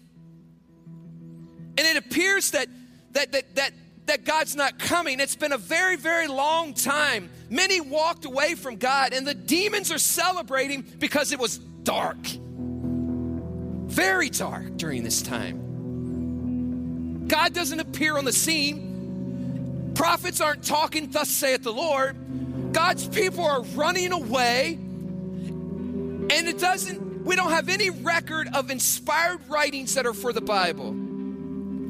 And 1.76 1.80
it 1.80 1.96
appears 1.96 2.52
that 2.52 2.68
that 3.14 3.32
that 3.32 3.56
that 3.56 3.72
that 4.06 4.24
God's 4.24 4.54
not 4.54 4.78
coming. 4.78 5.18
It's 5.18 5.34
been 5.34 5.50
a 5.50 5.58
very, 5.58 5.96
very 5.96 6.28
long 6.28 6.74
time. 6.74 7.28
Many 7.50 7.80
walked 7.80 8.24
away 8.24 8.54
from 8.54 8.76
God, 8.76 9.12
and 9.12 9.26
the 9.26 9.34
demons 9.34 9.90
are 9.90 9.98
celebrating 9.98 10.82
because 10.82 11.32
it 11.32 11.40
was 11.40 11.58
dark. 11.58 12.24
Very 13.88 14.30
dark 14.30 14.76
during 14.76 15.02
this 15.02 15.22
time. 15.22 15.66
God 17.26 17.52
doesn't 17.52 17.80
appear 17.80 18.16
on 18.16 18.24
the 18.24 18.32
scene. 18.32 18.87
Prophets 19.98 20.40
aren't 20.40 20.62
talking, 20.62 21.10
thus 21.10 21.28
saith 21.28 21.64
the 21.64 21.72
Lord. 21.72 22.72
God's 22.72 23.08
people 23.08 23.44
are 23.44 23.62
running 23.62 24.12
away. 24.12 24.74
And 24.74 26.30
it 26.30 26.60
doesn't, 26.60 27.24
we 27.24 27.34
don't 27.34 27.50
have 27.50 27.68
any 27.68 27.90
record 27.90 28.48
of 28.54 28.70
inspired 28.70 29.40
writings 29.48 29.94
that 29.94 30.06
are 30.06 30.14
for 30.14 30.32
the 30.32 30.40
Bible. 30.40 30.90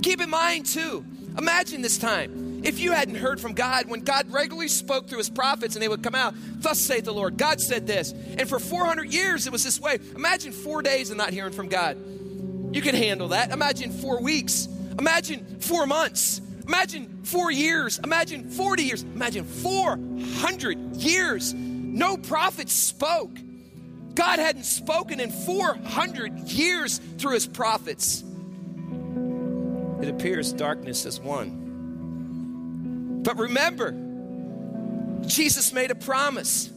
Keep 0.02 0.22
in 0.22 0.30
mind, 0.30 0.64
too, 0.64 1.04
imagine 1.36 1.82
this 1.82 1.98
time. 1.98 2.62
If 2.64 2.80
you 2.80 2.92
hadn't 2.92 3.16
heard 3.16 3.42
from 3.42 3.52
God, 3.52 3.90
when 3.90 4.00
God 4.00 4.32
regularly 4.32 4.68
spoke 4.68 5.06
through 5.06 5.18
his 5.18 5.28
prophets 5.28 5.76
and 5.76 5.82
they 5.82 5.88
would 5.88 6.02
come 6.02 6.14
out, 6.14 6.32
thus 6.62 6.80
saith 6.80 7.04
the 7.04 7.12
Lord, 7.12 7.36
God 7.36 7.60
said 7.60 7.86
this. 7.86 8.12
And 8.12 8.48
for 8.48 8.58
400 8.58 9.12
years 9.12 9.46
it 9.46 9.52
was 9.52 9.62
this 9.62 9.78
way. 9.78 9.98
Imagine 10.16 10.52
four 10.52 10.80
days 10.80 11.10
of 11.10 11.18
not 11.18 11.34
hearing 11.34 11.52
from 11.52 11.68
God. 11.68 11.98
You 12.74 12.80
can 12.80 12.94
handle 12.94 13.28
that. 13.28 13.50
Imagine 13.50 13.92
four 13.92 14.22
weeks. 14.22 14.66
Imagine 14.98 15.60
four 15.60 15.86
months. 15.86 16.40
Imagine 16.68 17.24
four 17.24 17.50
years. 17.50 17.98
Imagine 17.98 18.50
40 18.50 18.82
years. 18.82 19.02
Imagine 19.02 19.44
400 19.44 20.96
years. 20.96 21.54
No 21.54 22.18
prophet 22.18 22.68
spoke. 22.68 23.36
God 24.14 24.38
hadn't 24.38 24.64
spoken 24.64 25.18
in 25.18 25.30
400 25.30 26.40
years 26.40 26.98
through 27.16 27.32
his 27.32 27.46
prophets. 27.46 28.22
It 30.02 30.08
appears 30.10 30.52
darkness 30.52 31.04
has 31.04 31.18
won. 31.18 31.64
But 33.22 33.38
remember, 33.38 33.92
Jesus 35.26 35.72
made 35.72 35.90
a 35.90 35.94
promise. 35.94 36.70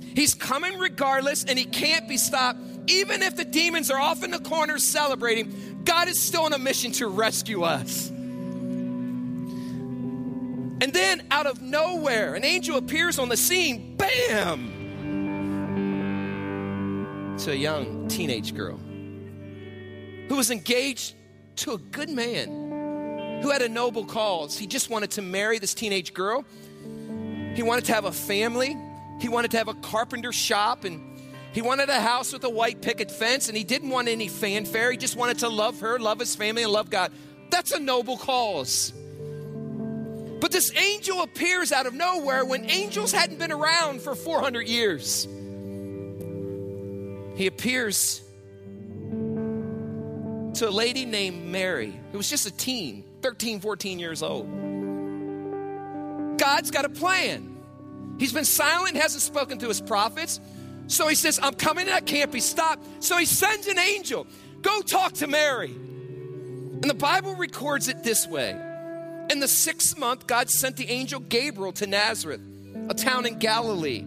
He's 0.00 0.34
coming 0.34 0.76
regardless, 0.78 1.44
and 1.44 1.56
he 1.56 1.66
can't 1.66 2.08
be 2.08 2.16
stopped. 2.16 2.58
Even 2.88 3.22
if 3.22 3.36
the 3.36 3.44
demons 3.44 3.92
are 3.92 4.00
off 4.00 4.24
in 4.24 4.32
the 4.32 4.40
corner 4.40 4.78
celebrating, 4.78 5.82
God 5.84 6.08
is 6.08 6.20
still 6.20 6.42
on 6.42 6.52
a 6.52 6.58
mission 6.58 6.90
to 6.92 7.06
rescue 7.06 7.62
us. 7.62 8.10
And 10.80 10.92
then, 10.92 11.26
out 11.30 11.46
of 11.46 11.62
nowhere, 11.62 12.34
an 12.34 12.44
angel 12.44 12.76
appears 12.76 13.18
on 13.18 13.28
the 13.28 13.36
scene. 13.36 13.96
Bam! 13.96 14.72
To 17.38 17.52
a 17.52 17.54
young 17.54 18.08
teenage 18.08 18.54
girl 18.54 18.78
who 20.28 20.36
was 20.36 20.50
engaged 20.50 21.14
to 21.56 21.72
a 21.72 21.78
good 21.78 22.10
man 22.10 23.40
who 23.42 23.50
had 23.50 23.62
a 23.62 23.68
noble 23.68 24.04
cause. 24.04 24.58
He 24.58 24.66
just 24.66 24.90
wanted 24.90 25.12
to 25.12 25.22
marry 25.22 25.58
this 25.58 25.74
teenage 25.74 26.12
girl. 26.12 26.44
He 27.54 27.62
wanted 27.62 27.84
to 27.86 27.94
have 27.94 28.04
a 28.04 28.12
family. 28.12 28.76
He 29.20 29.28
wanted 29.28 29.50
to 29.52 29.58
have 29.58 29.68
a 29.68 29.74
carpenter 29.74 30.32
shop 30.32 30.84
and 30.84 31.00
he 31.52 31.62
wanted 31.62 31.88
a 31.88 32.00
house 32.00 32.32
with 32.32 32.44
a 32.44 32.50
white 32.50 32.82
picket 32.82 33.10
fence 33.10 33.48
and 33.48 33.56
he 33.56 33.64
didn't 33.64 33.88
want 33.88 34.08
any 34.08 34.28
fanfare. 34.28 34.90
He 34.90 34.98
just 34.98 35.16
wanted 35.16 35.38
to 35.38 35.48
love 35.48 35.80
her, 35.80 35.98
love 35.98 36.18
his 36.18 36.36
family, 36.36 36.64
and 36.64 36.72
love 36.72 36.90
God. 36.90 37.12
That's 37.50 37.72
a 37.72 37.80
noble 37.80 38.18
cause. 38.18 38.92
But 40.40 40.52
this 40.52 40.74
angel 40.76 41.22
appears 41.22 41.72
out 41.72 41.86
of 41.86 41.94
nowhere 41.94 42.44
when 42.44 42.68
angels 42.70 43.12
hadn't 43.12 43.38
been 43.38 43.52
around 43.52 44.02
for 44.02 44.14
400 44.14 44.68
years. 44.68 45.26
He 47.36 47.46
appears 47.46 48.22
to 50.54 50.68
a 50.68 50.70
lady 50.70 51.04
named 51.04 51.44
Mary, 51.46 51.98
who 52.12 52.18
was 52.18 52.28
just 52.28 52.46
a 52.46 52.50
teen, 52.56 53.04
13, 53.22 53.60
14 53.60 53.98
years 53.98 54.22
old. 54.22 54.46
God's 56.38 56.70
got 56.70 56.84
a 56.84 56.88
plan. 56.88 57.56
He's 58.18 58.32
been 58.32 58.44
silent, 58.44 58.96
hasn't 58.96 59.22
spoken 59.22 59.58
to 59.58 59.68
his 59.68 59.80
prophets. 59.80 60.40
So 60.86 61.08
he 61.08 61.14
says, 61.14 61.40
I'm 61.42 61.54
coming 61.54 61.86
and 61.86 61.94
I 61.94 62.00
can't 62.00 62.30
be 62.30 62.40
stopped. 62.40 62.86
So 63.02 63.16
he 63.16 63.26
sends 63.26 63.66
an 63.66 63.78
angel. 63.78 64.26
Go 64.62 64.80
talk 64.82 65.14
to 65.14 65.26
Mary. 65.26 65.72
And 65.72 66.84
the 66.84 66.94
Bible 66.94 67.34
records 67.34 67.88
it 67.88 68.02
this 68.02 68.26
way 68.26 68.58
in 69.30 69.40
the 69.40 69.48
sixth 69.48 69.98
month, 69.98 70.26
God 70.26 70.50
sent 70.50 70.76
the 70.76 70.88
angel 70.88 71.20
Gabriel 71.20 71.72
to 71.74 71.86
Nazareth, 71.86 72.40
a 72.88 72.94
town 72.94 73.26
in 73.26 73.38
Galilee, 73.38 74.04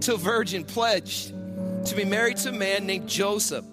to 0.00 0.14
a 0.14 0.16
virgin 0.16 0.64
pledged 0.64 1.32
to 1.86 1.94
be 1.94 2.04
married 2.04 2.36
to 2.38 2.50
a 2.50 2.52
man 2.52 2.86
named 2.86 3.08
Joseph, 3.08 3.64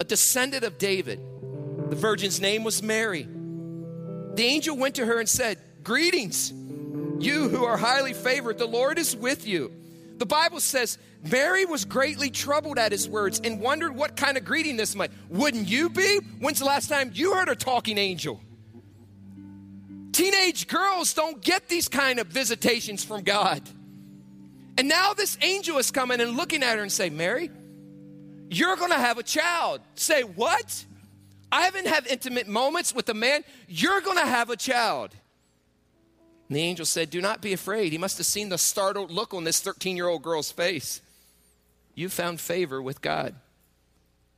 a 0.00 0.04
descendant 0.04 0.64
of 0.64 0.78
David. 0.78 1.20
The 1.90 1.96
virgin's 1.96 2.40
name 2.40 2.64
was 2.64 2.82
Mary. 2.82 3.22
The 3.22 4.44
angel 4.44 4.76
went 4.76 4.96
to 4.96 5.06
her 5.06 5.18
and 5.18 5.28
said, 5.28 5.58
Greetings, 5.82 6.52
you 7.20 7.48
who 7.48 7.64
are 7.64 7.76
highly 7.76 8.12
favored, 8.12 8.58
the 8.58 8.66
Lord 8.66 8.98
is 8.98 9.14
with 9.14 9.46
you. 9.46 9.72
The 10.16 10.26
Bible 10.26 10.60
says 10.60 10.98
Mary 11.22 11.64
was 11.64 11.84
greatly 11.84 12.30
troubled 12.30 12.78
at 12.78 12.92
his 12.92 13.08
words 13.08 13.40
and 13.42 13.60
wondered 13.60 13.94
what 13.94 14.16
kind 14.16 14.36
of 14.36 14.44
greeting 14.44 14.76
this 14.76 14.94
might. 14.94 15.10
Wouldn't 15.28 15.68
you 15.68 15.90
be? 15.90 16.18
When's 16.38 16.58
the 16.58 16.64
last 16.64 16.88
time 16.88 17.10
you 17.14 17.34
heard 17.34 17.48
a 17.48 17.56
talking 17.56 17.98
angel? 17.98 18.40
Teenage 20.14 20.68
girls 20.68 21.12
don't 21.12 21.42
get 21.42 21.68
these 21.68 21.88
kind 21.88 22.20
of 22.20 22.28
visitations 22.28 23.04
from 23.04 23.24
God. 23.24 23.60
And 24.78 24.88
now 24.88 25.12
this 25.12 25.36
angel 25.42 25.76
is 25.78 25.90
coming 25.90 26.20
and 26.20 26.36
looking 26.36 26.62
at 26.62 26.76
her 26.76 26.82
and 26.82 26.92
say, 26.92 27.10
Mary, 27.10 27.50
you're 28.48 28.76
to 28.76 28.94
have 28.94 29.18
a 29.18 29.24
child. 29.24 29.80
Say, 29.96 30.22
what? 30.22 30.84
I 31.50 31.62
haven't 31.62 31.88
had 31.88 32.06
intimate 32.06 32.46
moments 32.46 32.94
with 32.94 33.08
a 33.08 33.14
man. 33.14 33.42
You're 33.66 34.00
to 34.00 34.24
have 34.24 34.50
a 34.50 34.56
child. 34.56 35.10
And 36.48 36.56
the 36.56 36.62
angel 36.62 36.86
said, 36.86 37.10
Do 37.10 37.20
not 37.20 37.42
be 37.42 37.52
afraid. 37.52 37.90
He 37.90 37.98
must 37.98 38.16
have 38.18 38.26
seen 38.26 38.50
the 38.50 38.58
startled 38.58 39.10
look 39.10 39.34
on 39.34 39.42
this 39.42 39.60
13 39.60 39.96
year 39.96 40.06
old 40.06 40.22
girl's 40.22 40.52
face. 40.52 41.00
You 41.96 42.08
found 42.08 42.38
favor 42.38 42.80
with 42.80 43.02
God. 43.02 43.34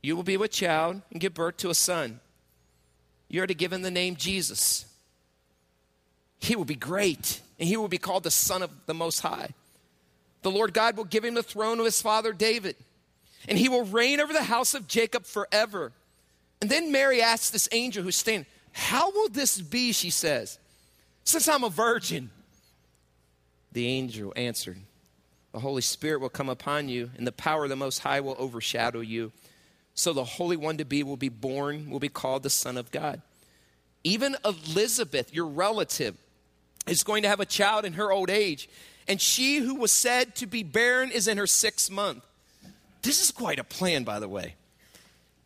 You 0.01 0.15
will 0.15 0.23
be 0.23 0.37
with 0.37 0.49
child 0.49 1.03
and 1.11 1.21
give 1.21 1.35
birth 1.35 1.57
to 1.57 1.69
a 1.69 1.75
son. 1.75 2.19
You 3.29 3.43
are 3.43 3.47
to 3.47 3.53
give 3.53 3.71
him 3.71 3.83
the 3.83 3.91
name 3.91 4.15
Jesus. 4.15 4.86
He 6.39 6.55
will 6.55 6.65
be 6.65 6.75
great, 6.75 7.41
and 7.59 7.67
he 7.67 7.77
will 7.77 7.87
be 7.87 7.97
called 7.97 8.23
the 8.23 8.31
Son 8.31 8.61
of 8.61 8.71
the 8.85 8.93
Most 8.93 9.21
High. 9.21 9.49
The 10.43 10.51
Lord 10.51 10.73
God 10.73 10.97
will 10.97 11.03
give 11.03 11.25
him 11.25 11.33
the 11.33 11.43
throne 11.43 11.79
of 11.79 11.85
his 11.85 12.01
father 12.01 12.33
David, 12.33 12.75
and 13.47 13.57
he 13.57 13.69
will 13.69 13.85
reign 13.85 14.19
over 14.19 14.33
the 14.33 14.43
house 14.43 14.73
of 14.73 14.87
Jacob 14.87 15.25
forever. 15.25 15.91
And 16.61 16.69
then 16.69 16.91
Mary 16.91 17.21
asks 17.21 17.49
this 17.49 17.69
angel 17.71 18.03
who's 18.03 18.15
standing, 18.15 18.45
How 18.71 19.11
will 19.11 19.29
this 19.29 19.59
be? 19.59 19.91
She 19.91 20.09
says, 20.09 20.59
Since 21.23 21.47
I'm 21.47 21.63
a 21.63 21.69
virgin. 21.69 22.29
The 23.73 23.87
angel 23.87 24.33
answered, 24.35 24.77
The 25.51 25.59
Holy 25.59 25.81
Spirit 25.81 26.21
will 26.21 26.29
come 26.29 26.49
upon 26.49 26.89
you, 26.89 27.11
and 27.17 27.27
the 27.27 27.31
power 27.31 27.63
of 27.63 27.69
the 27.69 27.75
Most 27.75 27.99
High 27.99 28.21
will 28.21 28.35
overshadow 28.39 29.01
you. 29.01 29.31
So 29.93 30.13
the 30.13 30.23
Holy 30.23 30.57
One 30.57 30.77
to 30.77 30.85
be 30.85 31.03
will 31.03 31.17
be 31.17 31.29
born, 31.29 31.89
will 31.89 31.99
be 31.99 32.09
called 32.09 32.43
the 32.43 32.49
Son 32.49 32.77
of 32.77 32.91
God. 32.91 33.21
Even 34.03 34.37
Elizabeth, 34.45 35.33
your 35.33 35.47
relative, 35.47 36.15
is 36.87 37.03
going 37.03 37.23
to 37.23 37.29
have 37.29 37.39
a 37.39 37.45
child 37.45 37.85
in 37.85 37.93
her 37.93 38.11
old 38.11 38.29
age. 38.29 38.69
And 39.07 39.21
she 39.21 39.57
who 39.57 39.75
was 39.75 39.91
said 39.91 40.35
to 40.35 40.47
be 40.47 40.63
barren 40.63 41.11
is 41.11 41.27
in 41.27 41.37
her 41.37 41.47
sixth 41.47 41.89
month. 41.89 42.25
This 43.01 43.23
is 43.23 43.31
quite 43.31 43.59
a 43.59 43.63
plan, 43.63 44.03
by 44.03 44.19
the 44.19 44.27
way. 44.27 44.55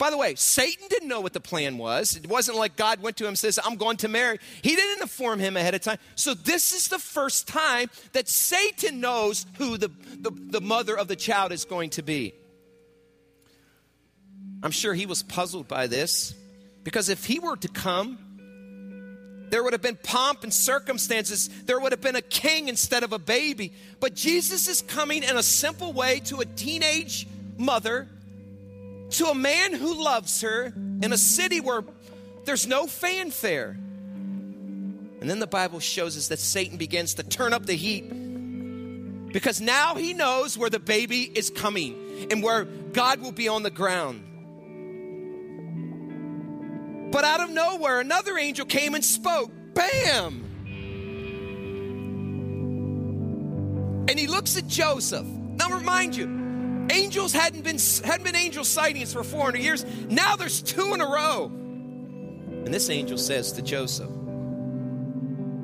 By 0.01 0.09
the 0.09 0.17
way, 0.17 0.33
Satan 0.33 0.87
didn't 0.89 1.07
know 1.07 1.21
what 1.21 1.33
the 1.33 1.39
plan 1.39 1.77
was. 1.77 2.15
It 2.15 2.27
wasn't 2.27 2.57
like 2.57 2.75
God 2.75 3.03
went 3.03 3.17
to 3.17 3.25
him 3.25 3.29
and 3.29 3.37
says, 3.37 3.59
I'm 3.63 3.75
going 3.75 3.97
to 3.97 4.07
marry. 4.07 4.39
He 4.63 4.75
didn't 4.75 5.03
inform 5.03 5.39
him 5.39 5.55
ahead 5.55 5.75
of 5.75 5.81
time. 5.81 5.99
So 6.15 6.33
this 6.33 6.73
is 6.73 6.87
the 6.87 6.97
first 6.97 7.47
time 7.47 7.91
that 8.13 8.27
Satan 8.27 8.99
knows 8.99 9.45
who 9.59 9.77
the, 9.77 9.91
the, 10.17 10.31
the 10.31 10.59
mother 10.59 10.97
of 10.97 11.07
the 11.07 11.15
child 11.15 11.51
is 11.51 11.65
going 11.65 11.91
to 11.91 12.01
be. 12.01 12.33
I'm 14.63 14.71
sure 14.71 14.95
he 14.95 15.05
was 15.05 15.21
puzzled 15.21 15.67
by 15.67 15.85
this 15.85 16.33
because 16.83 17.09
if 17.09 17.25
he 17.25 17.37
were 17.37 17.57
to 17.57 17.67
come 17.67 18.17
there 19.51 19.61
would 19.61 19.73
have 19.73 19.81
been 19.81 19.99
pomp 20.01 20.43
and 20.43 20.53
circumstances. 20.53 21.49
There 21.65 21.77
would 21.77 21.91
have 21.91 21.99
been 21.99 22.15
a 22.15 22.21
king 22.21 22.69
instead 22.69 23.03
of 23.03 23.11
a 23.11 23.19
baby. 23.19 23.73
But 23.99 24.15
Jesus 24.15 24.69
is 24.69 24.81
coming 24.81 25.23
in 25.23 25.35
a 25.35 25.43
simple 25.43 25.91
way 25.91 26.21
to 26.25 26.39
a 26.39 26.45
teenage 26.45 27.27
mother, 27.57 28.07
to 29.11 29.25
a 29.25 29.35
man 29.35 29.73
who 29.73 30.01
loves 30.01 30.39
her 30.41 30.73
in 31.01 31.11
a 31.11 31.17
city 31.17 31.59
where 31.59 31.83
there's 32.45 32.65
no 32.65 32.87
fanfare. 32.87 33.71
And 35.19 35.29
then 35.29 35.39
the 35.39 35.47
Bible 35.47 35.81
shows 35.81 36.17
us 36.17 36.29
that 36.29 36.39
Satan 36.39 36.77
begins 36.77 37.15
to 37.15 37.23
turn 37.23 37.51
up 37.51 37.65
the 37.65 37.75
heat 37.75 38.07
because 39.33 39.59
now 39.59 39.95
he 39.95 40.13
knows 40.13 40.57
where 40.57 40.69
the 40.69 40.79
baby 40.79 41.23
is 41.23 41.49
coming 41.49 42.27
and 42.31 42.41
where 42.41 42.63
God 42.63 43.19
will 43.19 43.33
be 43.33 43.49
on 43.49 43.63
the 43.63 43.69
ground. 43.69 44.23
But 47.11 47.25
out 47.25 47.41
of 47.41 47.49
nowhere, 47.49 47.99
another 47.99 48.37
angel 48.37 48.65
came 48.65 48.95
and 48.95 49.03
spoke. 49.03 49.51
Bam! 49.73 50.47
And 54.07 54.19
he 54.19 54.27
looks 54.27 54.57
at 54.57 54.67
Joseph. 54.67 55.25
Now, 55.25 55.69
remind 55.69 56.15
you, 56.15 56.87
angels 56.89 57.33
hadn't 57.33 57.63
been 57.63 57.77
hadn't 58.03 58.23
been 58.23 58.35
angel 58.35 58.63
sightings 58.63 59.13
for 59.13 59.23
400 59.23 59.59
years. 59.61 59.85
Now 60.09 60.35
there's 60.35 60.61
two 60.61 60.93
in 60.93 61.01
a 61.01 61.05
row. 61.05 61.45
And 61.45 62.73
this 62.73 62.89
angel 62.89 63.17
says 63.17 63.51
to 63.53 63.61
Joseph, 63.61 64.09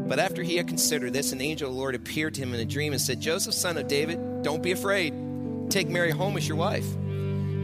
but 0.08 0.20
after 0.20 0.44
he 0.44 0.56
had 0.56 0.68
considered 0.68 1.14
this, 1.14 1.32
an 1.32 1.42
angel 1.42 1.70
of 1.70 1.76
the 1.76 1.80
Lord 1.80 1.96
appeared 1.96 2.34
to 2.36 2.42
him 2.42 2.54
in 2.54 2.60
a 2.60 2.66
dream 2.66 2.94
and 2.94 3.02
said, 3.02 3.20
Joseph, 3.20 3.54
son 3.54 3.78
of 3.78 3.88
David, 3.88 4.42
don't 4.42 4.64
be 4.64 4.72
afraid. 4.72 5.14
Take 5.70 5.90
Mary 5.90 6.12
home 6.12 6.38
as 6.38 6.48
your 6.48 6.58
wife 6.58 6.86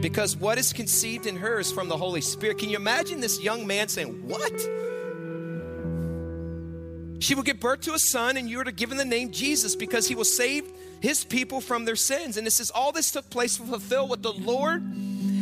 because 0.04 0.36
what 0.36 0.58
is 0.58 0.74
conceived 0.74 1.24
in 1.24 1.34
her 1.34 1.58
is 1.58 1.72
from 1.72 1.88
the 1.88 1.96
Holy 1.96 2.20
Spirit. 2.20 2.58
Can 2.58 2.68
you 2.68 2.76
imagine 2.76 3.20
this 3.20 3.42
young 3.42 3.66
man 3.66 3.88
saying, 3.88 4.28
What? 4.28 4.52
She 7.22 7.34
will 7.34 7.42
give 7.42 7.58
birth 7.58 7.80
to 7.82 7.94
a 7.94 7.98
son, 7.98 8.36
and 8.36 8.46
you 8.46 8.60
are 8.60 8.64
to 8.64 8.72
give 8.72 8.92
him 8.92 8.98
the 8.98 9.06
name 9.06 9.32
Jesus 9.32 9.74
because 9.74 10.06
he 10.06 10.14
will 10.14 10.26
save 10.26 10.70
his 11.00 11.24
people 11.24 11.62
from 11.62 11.86
their 11.86 11.96
sins. 11.96 12.36
And 12.36 12.46
this 12.46 12.60
is 12.60 12.70
all 12.70 12.92
this 12.92 13.12
took 13.12 13.30
place 13.30 13.56
to 13.56 13.62
fulfill 13.62 14.06
what 14.06 14.22
the 14.22 14.34
Lord 14.34 14.82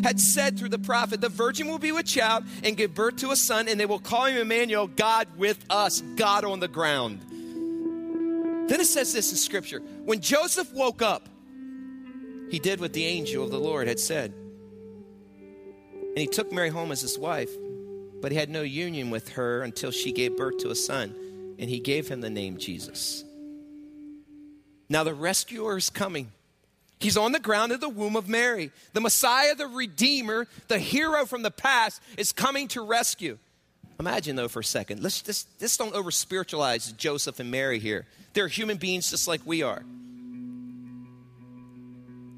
had 0.04 0.20
said 0.20 0.56
through 0.56 0.68
the 0.68 0.78
prophet, 0.78 1.20
The 1.20 1.28
virgin 1.28 1.66
will 1.66 1.80
be 1.80 1.90
with 1.90 2.06
child 2.06 2.44
and 2.62 2.76
give 2.76 2.94
birth 2.94 3.16
to 3.16 3.32
a 3.32 3.36
son, 3.36 3.66
and 3.66 3.80
they 3.80 3.86
will 3.86 3.98
call 3.98 4.26
him 4.26 4.36
Emmanuel, 4.36 4.86
God 4.86 5.26
with 5.36 5.58
us, 5.70 6.02
God 6.14 6.44
on 6.44 6.60
the 6.60 6.68
ground. 6.68 7.20
Then 8.68 8.80
it 8.80 8.86
says 8.86 9.12
this 9.12 9.32
in 9.32 9.38
scripture 9.38 9.80
When 10.04 10.20
Joseph 10.20 10.72
woke 10.72 11.02
up, 11.02 11.28
he 12.48 12.60
did 12.60 12.78
what 12.78 12.92
the 12.92 13.06
angel 13.06 13.42
of 13.42 13.50
the 13.50 13.58
Lord 13.58 13.88
had 13.88 13.98
said. 13.98 14.34
And 16.14 16.18
he 16.18 16.26
took 16.26 16.52
Mary 16.52 16.68
home 16.68 16.92
as 16.92 17.00
his 17.00 17.18
wife, 17.18 17.50
but 18.20 18.32
he 18.32 18.38
had 18.38 18.50
no 18.50 18.62
union 18.62 19.10
with 19.10 19.30
her 19.30 19.62
until 19.62 19.90
she 19.90 20.12
gave 20.12 20.36
birth 20.36 20.58
to 20.58 20.70
a 20.70 20.74
son, 20.74 21.14
and 21.58 21.70
he 21.70 21.80
gave 21.80 22.06
him 22.08 22.20
the 22.20 22.28
name 22.28 22.58
Jesus. 22.58 23.24
Now 24.90 25.04
the 25.04 25.14
rescuer 25.14 25.78
is 25.78 25.88
coming. 25.88 26.30
He's 27.00 27.16
on 27.16 27.32
the 27.32 27.40
ground 27.40 27.72
of 27.72 27.80
the 27.80 27.88
womb 27.88 28.14
of 28.14 28.28
Mary. 28.28 28.70
The 28.92 29.00
Messiah, 29.00 29.54
the 29.54 29.66
Redeemer, 29.66 30.46
the 30.68 30.78
hero 30.78 31.24
from 31.24 31.42
the 31.42 31.50
past, 31.50 32.02
is 32.18 32.30
coming 32.30 32.68
to 32.68 32.82
rescue. 32.82 33.38
Imagine, 33.98 34.36
though, 34.36 34.48
for 34.48 34.60
a 34.60 34.64
second. 34.64 35.02
Let's 35.02 35.22
just, 35.22 35.48
let's 35.60 35.76
don't 35.76 35.94
over 35.94 36.10
spiritualize 36.10 36.92
Joseph 36.92 37.40
and 37.40 37.50
Mary 37.50 37.78
here. 37.78 38.06
They're 38.34 38.48
human 38.48 38.76
beings 38.76 39.10
just 39.10 39.26
like 39.26 39.40
we 39.44 39.62
are. 39.62 39.82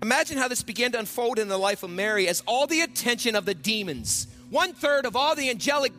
Imagine 0.05 0.37
how 0.37 0.49
this 0.49 0.63
began 0.63 0.93
to 0.93 0.99
unfold 0.99 1.39
in 1.39 1.49
the 1.49 1.57
life 1.57 1.83
of 1.83 1.89
Mary 1.89 2.29
as 2.29 2.43
all 2.47 2.67
the 2.67 2.83
attention 2.83 3.35
of 3.35 3.47
the 3.47 3.55
demons, 3.55 4.27
one 4.51 4.75
third 4.75 5.07
of 5.07 5.17
all 5.17 5.35
the 5.35 5.49
angelic 5.49 5.95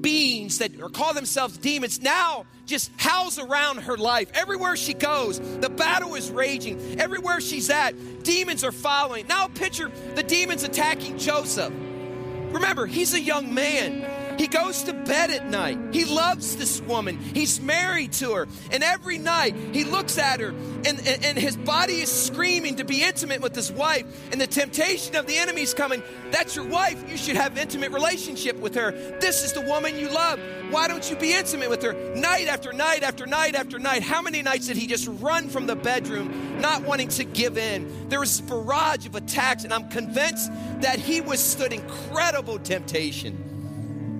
beings 0.00 0.58
that 0.58 0.70
call 0.92 1.14
themselves 1.14 1.58
demons 1.58 2.00
now 2.00 2.46
just 2.66 2.92
house 3.00 3.40
around 3.40 3.78
her 3.78 3.96
life. 3.96 4.30
Everywhere 4.34 4.76
she 4.76 4.94
goes, 4.94 5.40
the 5.58 5.68
battle 5.68 6.14
is 6.14 6.30
raging. 6.30 7.00
Everywhere 7.00 7.40
she's 7.40 7.70
at, 7.70 8.22
demons 8.22 8.62
are 8.62 8.70
following. 8.70 9.26
Now 9.26 9.48
picture 9.48 9.90
the 10.14 10.22
demons 10.22 10.62
attacking 10.62 11.18
Joseph. 11.18 11.72
Remember, 11.72 12.86
he's 12.86 13.14
a 13.14 13.20
young 13.20 13.52
man. 13.52 14.08
He 14.40 14.46
goes 14.46 14.84
to 14.84 14.94
bed 14.94 15.30
at 15.30 15.50
night. 15.50 15.78
He 15.92 16.06
loves 16.06 16.56
this 16.56 16.80
woman. 16.80 17.18
He's 17.18 17.60
married 17.60 18.14
to 18.14 18.32
her. 18.32 18.48
And 18.72 18.82
every 18.82 19.18
night 19.18 19.54
he 19.74 19.84
looks 19.84 20.16
at 20.16 20.40
her 20.40 20.48
and, 20.48 20.86
and, 20.86 21.22
and, 21.26 21.38
his 21.38 21.58
body 21.58 22.00
is 22.00 22.10
screaming 22.10 22.76
to 22.76 22.84
be 22.86 23.02
intimate 23.02 23.42
with 23.42 23.54
his 23.54 23.70
wife. 23.70 24.06
And 24.32 24.40
the 24.40 24.46
temptation 24.46 25.14
of 25.14 25.26
the 25.26 25.36
enemy 25.36 25.60
is 25.60 25.74
coming. 25.74 26.02
That's 26.30 26.56
your 26.56 26.64
wife. 26.64 27.04
You 27.10 27.18
should 27.18 27.36
have 27.36 27.58
intimate 27.58 27.92
relationship 27.92 28.56
with 28.56 28.74
her. 28.76 28.92
This 29.20 29.44
is 29.44 29.52
the 29.52 29.60
woman 29.60 29.98
you 29.98 30.08
love. 30.08 30.40
Why 30.70 30.88
don't 30.88 31.10
you 31.10 31.16
be 31.16 31.34
intimate 31.34 31.68
with 31.68 31.82
her? 31.82 31.92
Night 32.14 32.48
after 32.48 32.72
night 32.72 33.02
after 33.02 33.26
night 33.26 33.54
after 33.54 33.78
night. 33.78 34.02
How 34.02 34.22
many 34.22 34.40
nights 34.40 34.68
did 34.68 34.78
he 34.78 34.86
just 34.86 35.06
run 35.20 35.50
from 35.50 35.66
the 35.66 35.76
bedroom, 35.76 36.62
not 36.62 36.82
wanting 36.84 37.08
to 37.08 37.24
give 37.24 37.58
in? 37.58 38.08
There 38.08 38.20
was 38.20 38.40
a 38.40 38.44
barrage 38.44 39.04
of 39.04 39.16
attacks, 39.16 39.64
and 39.64 39.74
I'm 39.74 39.90
convinced 39.90 40.50
that 40.80 40.98
he 40.98 41.20
withstood 41.20 41.74
incredible 41.74 42.58
temptation. 42.58 43.49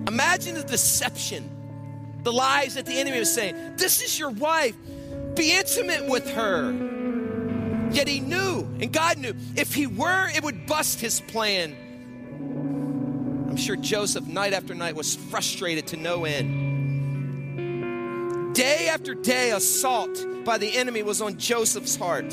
Imagine 0.07 0.55
the 0.55 0.63
deception, 0.63 1.49
the 2.23 2.31
lies 2.31 2.75
that 2.75 2.85
the 2.85 2.99
enemy 2.99 3.19
was 3.19 3.33
saying. 3.33 3.75
This 3.77 4.01
is 4.01 4.17
your 4.19 4.31
wife. 4.31 4.75
Be 5.35 5.51
intimate 5.51 6.07
with 6.07 6.29
her. 6.31 6.71
Yet 7.91 8.07
he 8.07 8.19
knew, 8.19 8.67
and 8.79 8.91
God 8.91 9.17
knew, 9.17 9.33
if 9.55 9.73
he 9.73 9.85
were, 9.87 10.29
it 10.29 10.43
would 10.43 10.65
bust 10.65 11.01
his 11.01 11.19
plan. 11.21 11.75
I'm 13.49 13.57
sure 13.57 13.75
Joseph, 13.75 14.25
night 14.27 14.53
after 14.53 14.73
night, 14.73 14.95
was 14.95 15.15
frustrated 15.15 15.87
to 15.87 15.97
no 15.97 16.23
end. 16.23 16.69
Day 18.55 18.87
after 18.89 19.13
day, 19.13 19.51
assault 19.51 20.25
by 20.45 20.57
the 20.57 20.77
enemy 20.77 21.03
was 21.03 21.21
on 21.21 21.37
Joseph's 21.37 21.95
heart. 21.95 22.29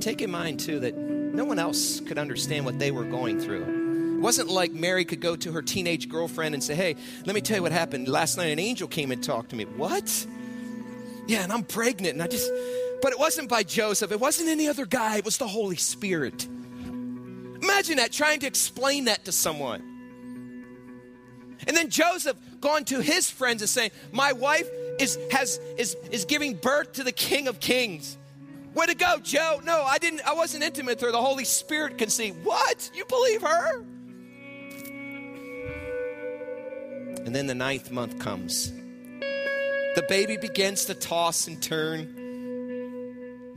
Take 0.00 0.20
in 0.20 0.30
mind, 0.30 0.60
too, 0.60 0.80
that 0.80 0.96
no 0.96 1.44
one 1.44 1.58
else 1.58 2.00
could 2.00 2.18
understand 2.18 2.64
what 2.64 2.78
they 2.78 2.90
were 2.90 3.04
going 3.04 3.40
through. 3.40 3.75
It 4.16 4.20
wasn't 4.20 4.48
like 4.48 4.72
Mary 4.72 5.04
could 5.04 5.20
go 5.20 5.36
to 5.36 5.52
her 5.52 5.60
teenage 5.60 6.08
girlfriend 6.08 6.54
and 6.54 6.64
say, 6.64 6.74
Hey, 6.74 6.96
let 7.26 7.34
me 7.34 7.42
tell 7.42 7.58
you 7.58 7.62
what 7.62 7.72
happened. 7.72 8.08
Last 8.08 8.38
night 8.38 8.46
an 8.46 8.58
angel 8.58 8.88
came 8.88 9.10
and 9.10 9.22
talked 9.22 9.50
to 9.50 9.56
me. 9.56 9.64
What? 9.64 10.26
Yeah, 11.26 11.42
and 11.42 11.52
I'm 11.52 11.64
pregnant. 11.64 12.14
And 12.14 12.22
I 12.22 12.26
just, 12.26 12.50
but 13.02 13.12
it 13.12 13.18
wasn't 13.18 13.50
by 13.50 13.62
Joseph. 13.62 14.10
It 14.12 14.18
wasn't 14.18 14.48
any 14.48 14.68
other 14.68 14.86
guy. 14.86 15.18
It 15.18 15.24
was 15.26 15.36
the 15.36 15.46
Holy 15.46 15.76
Spirit. 15.76 16.46
Imagine 16.46 17.98
that, 17.98 18.10
trying 18.10 18.40
to 18.40 18.46
explain 18.46 19.04
that 19.04 19.26
to 19.26 19.32
someone. 19.32 19.82
And 21.66 21.76
then 21.76 21.90
Joseph 21.90 22.38
going 22.62 22.86
to 22.86 23.02
his 23.02 23.30
friends 23.30 23.60
and 23.60 23.68
saying, 23.68 23.90
My 24.12 24.32
wife 24.32 24.68
is, 24.98 25.18
has, 25.30 25.60
is, 25.76 25.94
is 26.10 26.24
giving 26.24 26.54
birth 26.54 26.94
to 26.94 27.04
the 27.04 27.12
King 27.12 27.48
of 27.48 27.60
Kings. 27.60 28.16
Way 28.72 28.86
to 28.86 28.94
go, 28.94 29.18
Joe. 29.22 29.60
No, 29.62 29.82
I 29.82 29.98
didn't, 29.98 30.26
I 30.26 30.32
wasn't 30.32 30.64
intimate 30.64 30.96
with 30.96 31.00
her. 31.02 31.12
The 31.12 31.20
Holy 31.20 31.44
Spirit 31.44 31.98
can 31.98 32.08
see. 32.08 32.30
What? 32.30 32.90
You 32.94 33.04
believe 33.04 33.42
her? 33.42 33.84
Then 37.36 37.46
the 37.46 37.54
ninth 37.54 37.90
month 37.90 38.18
comes. 38.18 38.72
The 38.72 40.02
baby 40.08 40.38
begins 40.38 40.86
to 40.86 40.94
toss 40.94 41.46
and 41.46 41.62
turn. 41.62 42.14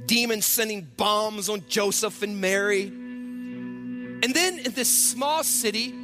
Demons 0.05 0.45
sending 0.45 0.81
bombs 0.97 1.47
on 1.47 1.63
Joseph 1.69 2.21
and 2.21 2.41
Mary. 2.41 2.87
And 2.87 4.33
then 4.33 4.59
in 4.59 4.73
this 4.73 4.89
small 4.89 5.45
city, 5.45 5.95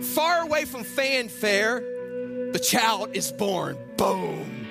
far 0.00 0.42
away 0.42 0.64
from 0.64 0.82
fanfare, 0.82 1.78
the 2.52 2.58
child 2.58 3.10
is 3.12 3.30
born. 3.30 3.78
Boom. 3.96 4.66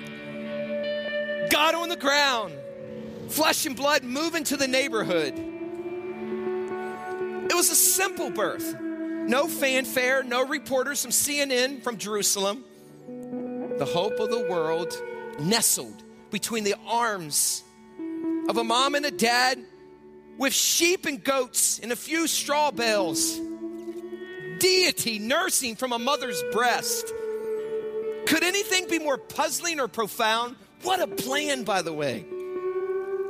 God 1.50 1.74
on 1.74 1.88
the 1.88 1.96
ground, 1.96 2.52
flesh 3.28 3.64
and 3.64 3.74
blood 3.74 4.04
moving 4.04 4.44
to 4.44 4.58
the 4.58 4.68
neighborhood. 4.68 5.32
It 7.50 7.54
was 7.54 7.70
a 7.70 7.74
simple 7.74 8.28
birth. 8.28 8.76
No 9.28 9.46
fanfare, 9.46 10.22
no 10.22 10.46
reporters 10.46 11.02
from 11.02 11.10
CNN 11.10 11.82
from 11.82 11.96
Jerusalem. 11.96 12.64
The 13.78 13.84
hope 13.84 14.18
of 14.18 14.30
the 14.30 14.46
world 14.48 14.92
nestled 15.38 16.02
between 16.30 16.64
the 16.64 16.74
arms 16.86 17.62
of 18.48 18.56
a 18.56 18.64
mom 18.64 18.94
and 18.94 19.06
a 19.06 19.10
dad 19.10 19.58
with 20.38 20.52
sheep 20.52 21.06
and 21.06 21.22
goats 21.22 21.78
and 21.78 21.92
a 21.92 21.96
few 21.96 22.26
straw 22.26 22.70
bales. 22.70 23.40
Deity 24.58 25.18
nursing 25.18 25.76
from 25.76 25.92
a 25.92 25.98
mother's 25.98 26.42
breast. 26.52 27.12
Could 28.26 28.42
anything 28.42 28.88
be 28.88 28.98
more 28.98 29.18
puzzling 29.18 29.80
or 29.80 29.88
profound? 29.88 30.56
What 30.82 31.00
a 31.00 31.06
plan, 31.06 31.64
by 31.64 31.82
the 31.82 31.92
way. 31.92 32.24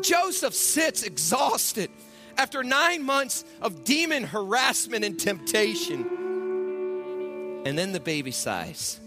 Joseph 0.00 0.54
sits 0.54 1.02
exhausted 1.02 1.90
after 2.36 2.62
nine 2.62 3.04
months 3.04 3.44
of 3.60 3.84
demon 3.84 4.24
harassment 4.24 5.04
and 5.04 5.18
temptation. 5.18 6.06
And 7.64 7.78
then 7.78 7.92
the 7.92 8.00
baby 8.00 8.30
sighs. 8.30 8.98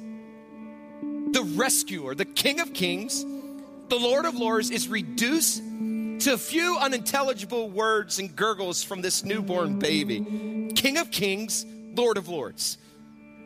The 1.01 1.43
rescuer, 1.55 2.15
the 2.15 2.25
King 2.25 2.61
of 2.61 2.73
Kings, 2.73 3.23
the 3.89 3.97
Lord 3.97 4.25
of 4.25 4.35
Lords, 4.35 4.71
is 4.71 4.87
reduced 4.87 5.57
to 5.57 6.33
a 6.33 6.37
few 6.37 6.77
unintelligible 6.79 7.69
words 7.69 8.19
and 8.19 8.33
gurgles 8.35 8.83
from 8.83 9.01
this 9.01 9.25
newborn 9.25 9.79
baby. 9.79 10.71
King 10.75 10.97
of 10.97 11.11
Kings, 11.11 11.65
Lord 11.93 12.17
of 12.17 12.29
Lords. 12.29 12.77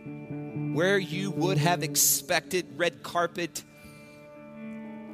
Where 0.05 0.99
you 0.99 1.31
would 1.31 1.57
have 1.57 1.81
expected 1.81 2.67
red 2.77 3.01
carpet, 3.01 3.63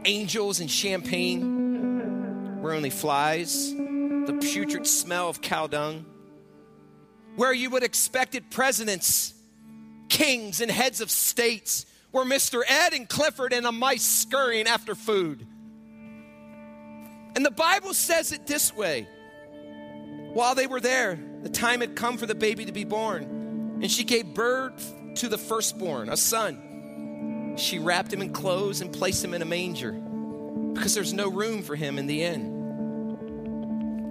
angels, 0.04 0.60
and 0.60 0.70
champagne, 0.70 2.62
where 2.62 2.74
only 2.74 2.90
flies 2.90 3.74
the 4.28 4.34
putrid 4.34 4.88
smell 4.88 5.30
of 5.30 5.42
cow 5.42 5.68
dung, 5.68 6.06
where 7.36 7.54
you 7.54 7.70
would 7.70 7.84
expected 7.84 8.50
presidents, 8.50 9.34
kings, 10.10 10.62
and 10.62 10.72
heads 10.72 11.02
of 11.02 11.12
states 11.12 11.86
were 12.12 12.24
Mr. 12.24 12.62
Ed 12.68 12.94
and 12.94 13.10
Clifford 13.10 13.52
and 13.52 13.66
a 13.66 13.72
mice 13.72 14.04
scurrying 14.04 14.68
after 14.68 14.96
food. 14.96 15.46
And 17.36 17.46
the 17.46 17.52
Bible 17.52 17.94
says 17.94 18.32
it 18.32 18.48
this 18.48 18.74
way 18.74 19.08
while 20.34 20.56
they 20.56 20.68
were 20.68 20.82
there, 20.82 21.18
the 21.44 21.50
time 21.50 21.82
had 21.82 21.96
come 21.96 22.18
for 22.18 22.26
the 22.26 22.36
baby 22.36 22.66
to 22.66 22.72
be 22.72 22.84
born, 22.84 23.80
and 23.82 23.90
she 23.90 24.04
gave 24.04 24.34
birth 24.34 24.94
to 25.16 25.30
the 25.30 25.38
firstborn, 25.38 26.10
a 26.10 26.18
son. 26.18 27.56
She 27.58 27.80
wrapped 27.80 28.12
him 28.12 28.22
in 28.22 28.34
clothes 28.34 28.82
and 28.82 28.92
placed 28.92 29.24
him 29.24 29.34
in 29.34 29.42
a 29.42 29.46
manger 29.46 29.94
because 30.74 30.94
there's 30.94 31.14
no 31.14 31.30
room 31.30 31.64
for 31.64 31.76
him 31.76 31.98
in 31.98 32.08
the 32.08 32.24
inn. 32.24 32.55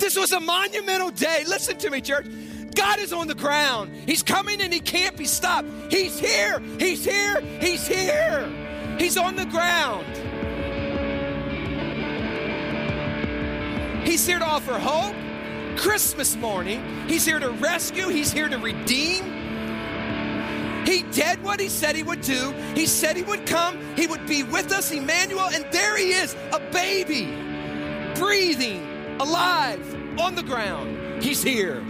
This 0.05 0.17
was 0.17 0.33
a 0.33 0.41
monumental 0.41 1.09
day. 1.09 1.45
Listen 1.49 1.79
to 1.79 1.89
me, 1.89 2.03
church. 2.03 2.27
God 2.75 2.99
is 2.99 3.11
on 3.15 3.27
the 3.27 3.35
ground. 3.35 3.91
He's 4.05 4.23
coming 4.23 4.61
and 4.61 4.71
he 4.71 4.79
can't 4.79 5.17
be 5.17 5.25
stopped. 5.25 5.67
He's 5.89 6.21
here. 6.21 6.61
He's 6.79 7.03
here. 7.03 7.41
He's 7.59 7.87
here. 7.87 8.47
He's 8.99 9.17
on 9.17 9.35
the 9.35 9.47
ground. 9.47 10.05
He's 14.07 14.27
here 14.27 14.39
to 14.39 14.45
offer 14.45 14.79
hope. 14.79 15.17
Christmas 15.79 16.37
morning, 16.37 16.85
he's 17.09 17.25
here 17.25 17.41
to 17.41 17.51
rescue, 17.53 18.09
he's 18.09 18.31
here 18.31 18.49
to 18.49 18.59
redeem. 18.59 19.25
He 20.85 21.03
did 21.13 21.43
what 21.43 21.59
he 21.59 21.71
said 21.71 21.97
he 21.97 22.03
would 22.03 22.21
do. 22.21 22.53
He 22.75 22.85
said 22.85 23.17
he 23.17 23.23
would 23.23 23.47
come, 23.47 23.79
he 23.97 24.07
would 24.07 24.27
be 24.27 24.43
with 24.43 24.71
us, 24.71 24.93
Emmanuel, 24.93 25.49
and 25.49 25.65
there 25.73 25.97
he 25.97 26.13
is, 26.13 26.37
a 26.53 26.61
baby, 26.71 27.25
breathing, 28.15 29.19
alive, 29.21 29.94
on 30.19 30.35
the 30.35 30.43
ground. 30.43 31.23
He's 31.23 31.43
here. 31.43 31.81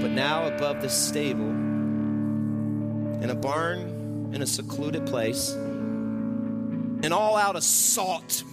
But 0.00 0.10
now, 0.10 0.46
above 0.46 0.80
the 0.80 0.88
stable, 0.88 1.50
in 3.22 3.28
a 3.30 3.34
barn 3.34 4.32
in 4.34 4.42
a 4.42 4.46
secluded 4.46 5.06
place, 5.06 5.50
an 5.52 7.12
all 7.12 7.36
out 7.36 7.56
assault 7.56 8.44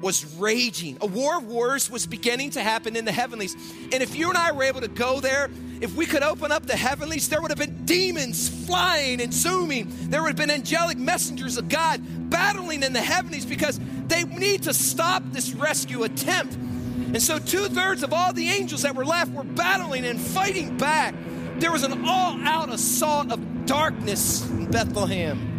was 0.00 0.36
raging. 0.36 0.98
A 1.00 1.06
war 1.06 1.38
of 1.38 1.46
wars 1.46 1.90
was 1.90 2.06
beginning 2.06 2.50
to 2.50 2.60
happen 2.60 2.94
in 2.94 3.04
the 3.04 3.12
heavenlies. 3.12 3.54
And 3.92 4.02
if 4.02 4.14
you 4.14 4.28
and 4.28 4.36
I 4.36 4.52
were 4.52 4.64
able 4.64 4.82
to 4.82 4.88
go 4.88 5.20
there, 5.20 5.50
if 5.80 5.94
we 5.96 6.06
could 6.06 6.22
open 6.22 6.52
up 6.52 6.66
the 6.66 6.76
heavenlies, 6.76 7.28
there 7.28 7.40
would 7.40 7.50
have 7.50 7.58
been 7.58 7.84
demons 7.84 8.48
flying 8.66 9.20
and 9.20 9.32
zooming. 9.32 9.88
There 10.10 10.22
would 10.22 10.28
have 10.28 10.36
been 10.36 10.50
angelic 10.50 10.98
messengers 10.98 11.56
of 11.56 11.68
God 11.68 12.00
battling 12.30 12.82
in 12.82 12.92
the 12.92 13.00
heavenlies 13.00 13.46
because 13.46 13.80
they 14.08 14.24
need 14.24 14.64
to 14.64 14.74
stop 14.74 15.22
this 15.26 15.52
rescue 15.54 16.02
attempt. 16.02 16.54
And 16.54 17.22
so, 17.22 17.38
two 17.38 17.66
thirds 17.66 18.02
of 18.02 18.12
all 18.12 18.32
the 18.32 18.48
angels 18.48 18.82
that 18.82 18.94
were 18.94 19.04
left 19.04 19.32
were 19.32 19.44
battling 19.44 20.04
and 20.04 20.20
fighting 20.20 20.76
back. 20.76 21.14
There 21.58 21.70
was 21.70 21.84
an 21.84 22.04
all 22.06 22.40
out 22.42 22.72
assault 22.72 23.30
of 23.30 23.66
darkness 23.66 24.48
in 24.50 24.70
Bethlehem. 24.70 25.50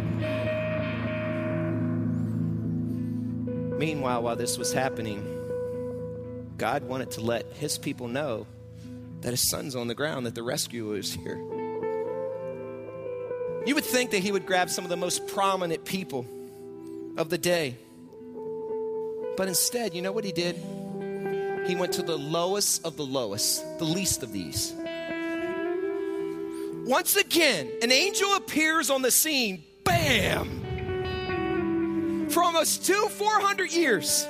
Meanwhile, 3.78 4.24
while 4.24 4.36
this 4.36 4.58
was 4.58 4.74
happening, 4.74 5.24
God 6.58 6.84
wanted 6.84 7.12
to 7.12 7.22
let 7.22 7.46
his 7.54 7.78
people 7.78 8.08
know 8.08 8.48
that 9.22 9.32
his 9.32 9.50
son's 9.50 9.76
on 9.76 9.88
the 9.88 9.96
ground, 9.96 10.26
that 10.26 10.36
the 10.36 10.44
rescuer 10.44 10.98
is 10.98 11.14
here. 11.14 11.38
You 13.66 13.74
would 13.74 13.84
think 13.84 14.12
that 14.12 14.20
he 14.20 14.32
would 14.32 14.46
grab 14.46 14.70
some 14.70 14.86
of 14.86 14.90
the 14.90 14.98
most 14.98 15.28
prominent 15.28 15.86
people 15.86 16.26
of 17.18 17.30
the 17.30 17.38
day. 17.38 17.76
But 19.38 19.48
instead, 19.48 19.94
you 19.94 20.02
know 20.02 20.12
what 20.12 20.24
he 20.24 20.32
did? 20.32 20.56
He 21.68 21.76
went 21.76 21.94
to 21.94 22.04
the 22.04 22.18
lowest 22.18 22.86
of 22.86 22.96
the 22.96 23.06
lowest, 23.06 23.80
the 23.80 23.86
least 23.86 24.24
of 24.24 24.32
these. 24.32 24.74
Once 26.86 27.16
again, 27.16 27.70
an 27.82 27.92
angel 27.92 28.36
appears 28.36 28.92
on 28.92 29.02
the 29.02 29.10
scene. 29.10 29.64
Bam! 29.84 30.62
For 32.30 32.44
almost 32.44 32.86
two, 32.86 33.08
400 33.10 33.72
years, 33.72 34.28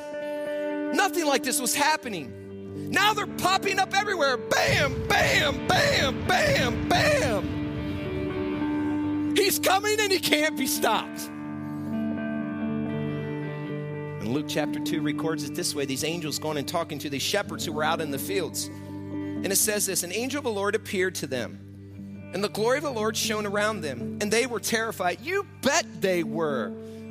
nothing 0.96 1.26
like 1.26 1.44
this 1.44 1.60
was 1.60 1.76
happening. 1.76 2.90
Now 2.92 3.14
they're 3.14 3.28
popping 3.28 3.80
up 3.80 3.94
everywhere. 3.94 4.38
Bam, 4.38 5.06
bam, 5.08 5.68
bam, 5.68 6.26
bam, 6.28 6.88
bam. 6.88 7.56
He's 9.36 9.60
coming 9.60 10.00
and 10.00 10.12
he 10.12 10.20
can't 10.20 10.58
be 10.58 10.68
stopped. 10.68 11.30
And 14.26 14.34
Luke 14.34 14.48
chapter 14.50 14.80
2 14.80 15.02
records 15.02 15.44
it 15.44 15.54
this 15.54 15.76
way 15.76 15.86
these 15.86 16.04
angels 16.04 16.40
going 16.40 16.58
and 16.58 16.68
talking 16.68 16.98
to 16.98 17.12
these 17.12 17.22
shepherds 17.22 17.64
who 17.64 17.72
were 17.72 17.84
out 17.84 18.02
in 18.02 18.10
the 18.10 18.18
fields. 18.18 18.66
And 18.66 19.46
it 19.52 19.58
says 19.58 19.86
this 19.86 20.02
An 20.02 20.12
angel 20.12 20.40
of 20.40 20.46
the 20.46 20.52
Lord 20.52 20.74
appeared 20.74 21.14
to 21.16 21.28
them, 21.28 22.32
and 22.34 22.44
the 22.44 22.50
glory 22.50 22.80
of 22.80 22.84
the 22.84 22.90
Lord 22.90 23.16
shone 23.16 23.46
around 23.46 23.82
them, 23.82 24.18
and 24.22 24.34
they 24.34 24.48
were 24.48 24.60
terrified. 24.60 25.22
You 25.22 25.46
bet 25.62 25.86
they 26.02 26.24
were. 26.24 26.70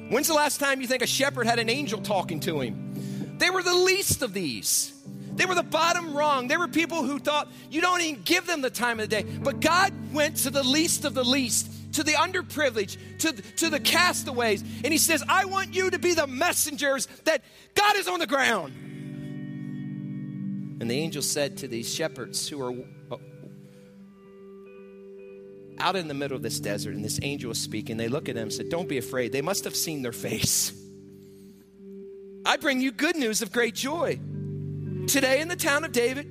When's 0.08 0.26
the 0.26 0.34
last 0.34 0.58
time 0.58 0.80
you 0.80 0.88
think 0.88 1.04
a 1.04 1.06
shepherd 1.06 1.46
had 1.46 1.60
an 1.60 1.70
angel 1.70 2.00
talking 2.00 2.40
to 2.40 2.60
him? 2.60 3.36
They 3.38 3.48
were 3.48 3.62
the 3.62 3.74
least 3.74 4.22
of 4.22 4.34
these. 4.34 4.92
They 5.36 5.46
were 5.46 5.54
the 5.54 5.62
bottom 5.62 6.16
rung. 6.16 6.48
They 6.48 6.56
were 6.56 6.66
people 6.66 7.04
who 7.04 7.20
thought 7.20 7.48
you 7.70 7.80
don't 7.80 8.00
even 8.00 8.22
give 8.22 8.48
them 8.48 8.60
the 8.60 8.70
time 8.70 8.98
of 8.98 9.08
the 9.08 9.22
day. 9.22 9.22
But 9.22 9.60
God 9.60 9.92
went 10.12 10.38
to 10.38 10.50
the 10.50 10.64
least 10.64 11.04
of 11.04 11.14
the 11.14 11.24
least, 11.24 11.70
to 11.94 12.04
the 12.04 12.12
underprivileged, 12.12 12.96
to, 13.20 13.32
to 13.32 13.70
the 13.70 13.80
castaways. 13.80 14.62
And 14.62 14.86
He 14.92 14.98
says, 14.98 15.24
I 15.28 15.46
want 15.46 15.74
you 15.74 15.90
to 15.90 15.98
be 15.98 16.14
the 16.14 16.26
messengers 16.26 17.06
that 17.24 17.42
God 17.74 17.96
is 17.96 18.06
on 18.08 18.18
the 18.18 18.26
ground. 18.26 18.74
And 20.80 20.90
the 20.90 20.98
angel 20.98 21.22
said 21.22 21.56
to 21.58 21.68
these 21.68 21.92
shepherds 21.92 22.48
who 22.48 22.60
are 22.60 22.72
uh, 23.10 23.16
out 25.78 25.96
in 25.96 26.08
the 26.08 26.14
middle 26.14 26.36
of 26.36 26.42
this 26.42 26.60
desert, 26.60 26.94
and 26.94 27.04
this 27.04 27.18
angel 27.22 27.48
was 27.48 27.60
speaking. 27.60 27.96
They 27.96 28.08
look 28.08 28.28
at 28.28 28.36
him 28.36 28.44
and 28.44 28.52
said, 28.52 28.68
Don't 28.68 28.88
be 28.88 28.98
afraid. 28.98 29.32
They 29.32 29.42
must 29.42 29.64
have 29.64 29.76
seen 29.76 30.02
their 30.02 30.12
face. 30.12 30.72
I 32.46 32.58
bring 32.58 32.80
you 32.80 32.92
good 32.92 33.16
news 33.16 33.40
of 33.40 33.52
great 33.52 33.74
joy. 33.74 34.20
Today 35.06 35.40
in 35.40 35.48
the 35.48 35.56
town 35.56 35.84
of 35.84 35.92
David, 35.92 36.30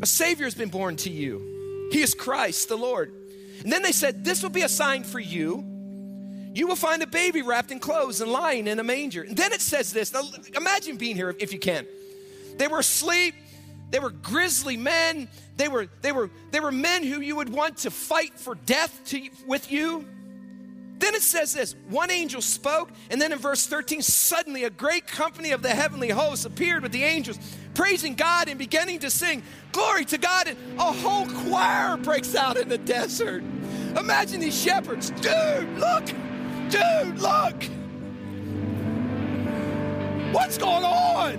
a 0.00 0.06
Savior 0.06 0.44
has 0.44 0.54
been 0.54 0.68
born 0.68 0.96
to 0.96 1.10
you. 1.10 1.88
He 1.90 2.00
is 2.00 2.14
Christ, 2.14 2.68
the 2.68 2.76
Lord. 2.76 3.12
And 3.62 3.72
then 3.72 3.82
they 3.82 3.92
said, 3.92 4.24
This 4.24 4.42
will 4.42 4.50
be 4.50 4.62
a 4.62 4.68
sign 4.68 5.04
for 5.04 5.18
you. 5.18 5.64
You 6.54 6.66
will 6.66 6.76
find 6.76 7.02
a 7.02 7.06
baby 7.06 7.42
wrapped 7.42 7.70
in 7.70 7.78
clothes 7.78 8.20
and 8.20 8.32
lying 8.32 8.66
in 8.66 8.78
a 8.78 8.84
manger. 8.84 9.22
And 9.22 9.36
then 9.36 9.52
it 9.52 9.60
says 9.60 9.92
this. 9.92 10.12
Now 10.12 10.22
imagine 10.54 10.96
being 10.96 11.14
here 11.14 11.34
if 11.38 11.52
you 11.52 11.58
can. 11.58 11.86
They 12.56 12.66
were 12.66 12.80
asleep 12.80 13.34
they 13.90 13.98
were 13.98 14.10
grisly 14.10 14.76
men. 14.76 15.28
They 15.56 15.68
were, 15.68 15.88
they 16.02 16.12
were, 16.12 16.30
they 16.50 16.60
were 16.60 16.72
men 16.72 17.02
who 17.04 17.20
you 17.20 17.36
would 17.36 17.48
want 17.48 17.78
to 17.78 17.90
fight 17.90 18.38
for 18.38 18.54
death 18.54 19.00
to, 19.06 19.28
with 19.46 19.70
you. 19.70 20.06
Then 20.98 21.14
it 21.14 21.22
says 21.22 21.54
this 21.54 21.74
one 21.88 22.10
angel 22.10 22.42
spoke, 22.42 22.90
and 23.10 23.20
then 23.20 23.32
in 23.32 23.38
verse 23.38 23.66
13, 23.66 24.02
suddenly 24.02 24.64
a 24.64 24.70
great 24.70 25.06
company 25.06 25.52
of 25.52 25.62
the 25.62 25.70
heavenly 25.70 26.08
hosts 26.08 26.44
appeared 26.44 26.82
with 26.82 26.92
the 26.92 27.04
angels, 27.04 27.38
praising 27.78 28.14
God 28.16 28.48
and 28.48 28.58
beginning 28.58 28.98
to 28.98 29.08
sing, 29.08 29.40
Glory 29.70 30.04
to 30.06 30.18
God. 30.18 30.48
And 30.48 30.58
a 30.80 30.92
whole 30.92 31.26
choir 31.26 31.96
breaks 31.96 32.34
out 32.34 32.56
in 32.56 32.68
the 32.68 32.76
desert. 32.76 33.44
Imagine 33.96 34.40
these 34.40 34.60
shepherds. 34.60 35.10
Dude, 35.10 35.78
look! 35.78 36.06
Dude, 36.70 37.20
look! 37.20 37.62
What's 40.34 40.58
going 40.58 40.84
on? 40.84 41.38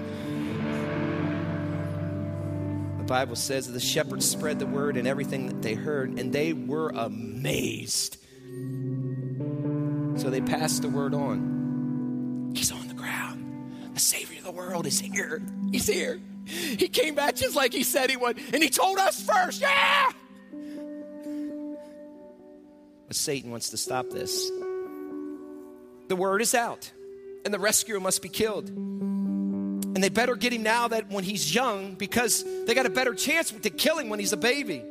The 3.00 3.04
Bible 3.04 3.36
says 3.36 3.68
that 3.68 3.74
the 3.74 3.82
shepherds 3.82 4.26
spread 4.26 4.60
the 4.60 4.66
word 4.66 4.96
and 4.96 5.10
everything 5.10 5.48
that 5.48 5.62
they 5.62 5.74
heard, 5.74 6.18
and 6.18 6.32
they 6.32 6.54
were 6.54 6.90
amazed. 6.96 8.16
So 10.16 10.30
they 10.30 10.40
passed 10.40 10.84
the 10.84 10.90
word 10.90 11.14
on. 11.14 12.54
He's 12.56 12.72
on 12.72 12.88
the 12.88 12.94
ground. 12.94 13.94
The 13.94 14.00
Savior 14.00 14.38
of 14.38 14.46
the 14.46 14.52
world 14.52 14.88
is 14.88 15.02
here. 15.02 15.42
He's 15.72 15.88
here. 15.88 16.22
He 16.50 16.88
came 16.88 17.16
back 17.16 17.36
just 17.36 17.56
like 17.56 17.74
he 17.74 17.84
said 17.84 18.10
he 18.10 18.18
would, 18.18 18.40
and 18.54 18.64
he 18.64 18.70
told 18.70 18.98
us 18.98 19.22
first, 19.22 19.62
yeah! 19.62 20.12
But 23.08 23.16
Satan 23.16 23.52
wants 23.52 23.70
to 23.70 23.78
stop 23.78 24.10
this. 24.10 24.50
The 26.08 26.16
word 26.16 26.42
is 26.42 26.56
out, 26.56 26.92
and 27.46 27.54
the 27.54 27.60
rescuer 27.60 28.00
must 28.00 28.22
be 28.22 28.30
killed. 28.30 28.70
And 28.70 30.04
they 30.04 30.10
better 30.10 30.36
get 30.36 30.54
him 30.54 30.64
now 30.64 30.88
that 30.88 31.10
when 31.10 31.24
he's 31.24 31.54
young 31.54 31.96
because 31.96 32.44
they 32.66 32.74
got 32.74 32.86
a 32.86 32.90
better 32.90 33.14
chance 33.14 33.52
to 33.52 33.70
kill 33.70 33.98
him 33.98 34.10
when 34.10 34.20
he's 34.20 34.34
a 34.34 34.38
baby. 34.38 34.84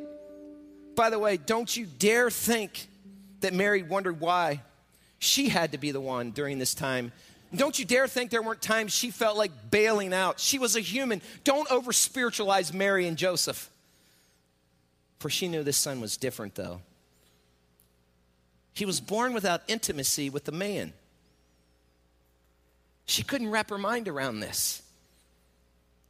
By 0.95 1.09
the 1.09 1.19
way, 1.19 1.37
don't 1.37 1.75
you 1.75 1.85
dare 1.85 2.29
think 2.29 2.87
that 3.39 3.53
Mary 3.53 3.83
wondered 3.83 4.19
why 4.19 4.61
she 5.17 5.49
had 5.49 5.71
to 5.73 5.77
be 5.77 5.91
the 5.91 6.01
one 6.01 6.31
during 6.31 6.59
this 6.59 6.73
time. 6.73 7.11
Don't 7.55 7.79
you 7.79 7.85
dare 7.85 8.07
think 8.07 8.29
there 8.29 8.43
weren't 8.43 8.61
times 8.61 8.93
she 8.93 9.09
felt 9.09 9.37
like 9.37 9.71
bailing 9.71 10.13
out. 10.13 10.39
She 10.39 10.59
was 10.59 10.75
a 10.75 10.81
human. 10.81 11.21
Don't 11.43 11.69
over 11.71 11.91
spiritualize 11.91 12.73
Mary 12.73 13.07
and 13.07 13.17
Joseph. 13.17 13.69
For 15.19 15.29
she 15.29 15.47
knew 15.47 15.63
this 15.63 15.77
son 15.77 15.99
was 15.99 16.15
different, 16.15 16.55
though. 16.55 16.81
He 18.73 18.85
was 18.85 19.01
born 19.01 19.33
without 19.33 19.63
intimacy 19.67 20.29
with 20.29 20.45
the 20.45 20.51
man. 20.51 20.93
She 23.05 23.23
couldn't 23.23 23.49
wrap 23.49 23.71
her 23.71 23.77
mind 23.77 24.07
around 24.07 24.39
this. 24.39 24.83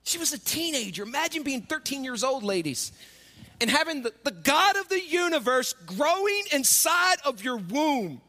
She 0.04 0.18
was 0.18 0.34
a 0.34 0.40
teenager. 0.40 1.04
Imagine 1.04 1.44
being 1.44 1.62
13 1.62 2.04
years 2.04 2.24
old, 2.24 2.44
ladies, 2.44 2.92
and 3.62 3.70
having 3.70 4.04
the, 4.04 4.14
the 4.24 4.32
God 4.32 4.76
of 4.76 4.90
the 4.90 5.02
universe 5.02 5.74
growing 5.86 6.44
inside 6.52 7.18
of 7.26 7.44
your 7.44 7.58
womb. 7.58 8.22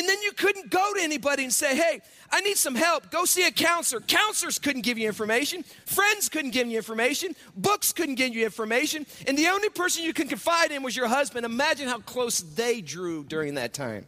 And 0.00 0.08
then 0.08 0.22
you 0.22 0.32
couldn't 0.32 0.70
go 0.70 0.94
to 0.94 1.02
anybody 1.02 1.44
and 1.44 1.52
say, 1.52 1.76
hey, 1.76 2.00
I 2.32 2.40
need 2.40 2.56
some 2.56 2.74
help. 2.74 3.10
Go 3.10 3.26
see 3.26 3.46
a 3.46 3.50
counselor. 3.50 4.00
Counselors 4.00 4.58
couldn't 4.58 4.80
give 4.80 4.96
you 4.96 5.06
information. 5.06 5.62
Friends 5.84 6.30
couldn't 6.30 6.52
give 6.52 6.66
you 6.68 6.78
information. 6.78 7.36
Books 7.54 7.92
couldn't 7.92 8.14
give 8.14 8.34
you 8.34 8.42
information. 8.42 9.04
And 9.26 9.36
the 9.36 9.48
only 9.48 9.68
person 9.68 10.02
you 10.02 10.14
can 10.14 10.26
confide 10.26 10.70
in 10.70 10.82
was 10.82 10.96
your 10.96 11.06
husband. 11.06 11.44
Imagine 11.44 11.86
how 11.86 11.98
close 11.98 12.40
they 12.40 12.80
drew 12.80 13.24
during 13.24 13.56
that 13.56 13.74
time. 13.74 14.06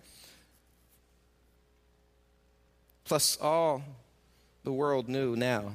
Plus, 3.04 3.36
all 3.38 3.82
the 4.64 4.72
world 4.72 5.10
knew 5.10 5.36
now 5.36 5.74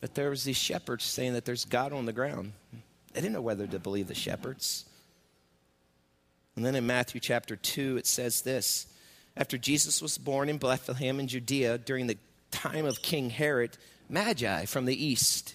that 0.00 0.14
there 0.14 0.30
was 0.30 0.44
these 0.44 0.56
shepherds 0.56 1.02
saying 1.02 1.32
that 1.32 1.44
there's 1.44 1.64
God 1.64 1.92
on 1.92 2.06
the 2.06 2.12
ground. 2.12 2.52
They 3.14 3.20
didn't 3.20 3.32
know 3.32 3.42
whether 3.42 3.66
to 3.66 3.80
believe 3.80 4.06
the 4.06 4.14
shepherds. 4.14 4.84
And 6.60 6.66
then 6.66 6.74
in 6.74 6.86
Matthew 6.86 7.22
chapter 7.22 7.56
2, 7.56 7.96
it 7.96 8.06
says 8.06 8.42
this 8.42 8.86
After 9.34 9.56
Jesus 9.56 10.02
was 10.02 10.18
born 10.18 10.50
in 10.50 10.58
Bethlehem 10.58 11.18
in 11.18 11.26
Judea 11.26 11.78
during 11.78 12.06
the 12.06 12.18
time 12.50 12.84
of 12.84 13.00
King 13.00 13.30
Herod, 13.30 13.78
Magi 14.10 14.66
from 14.66 14.84
the 14.84 15.06
east 15.06 15.54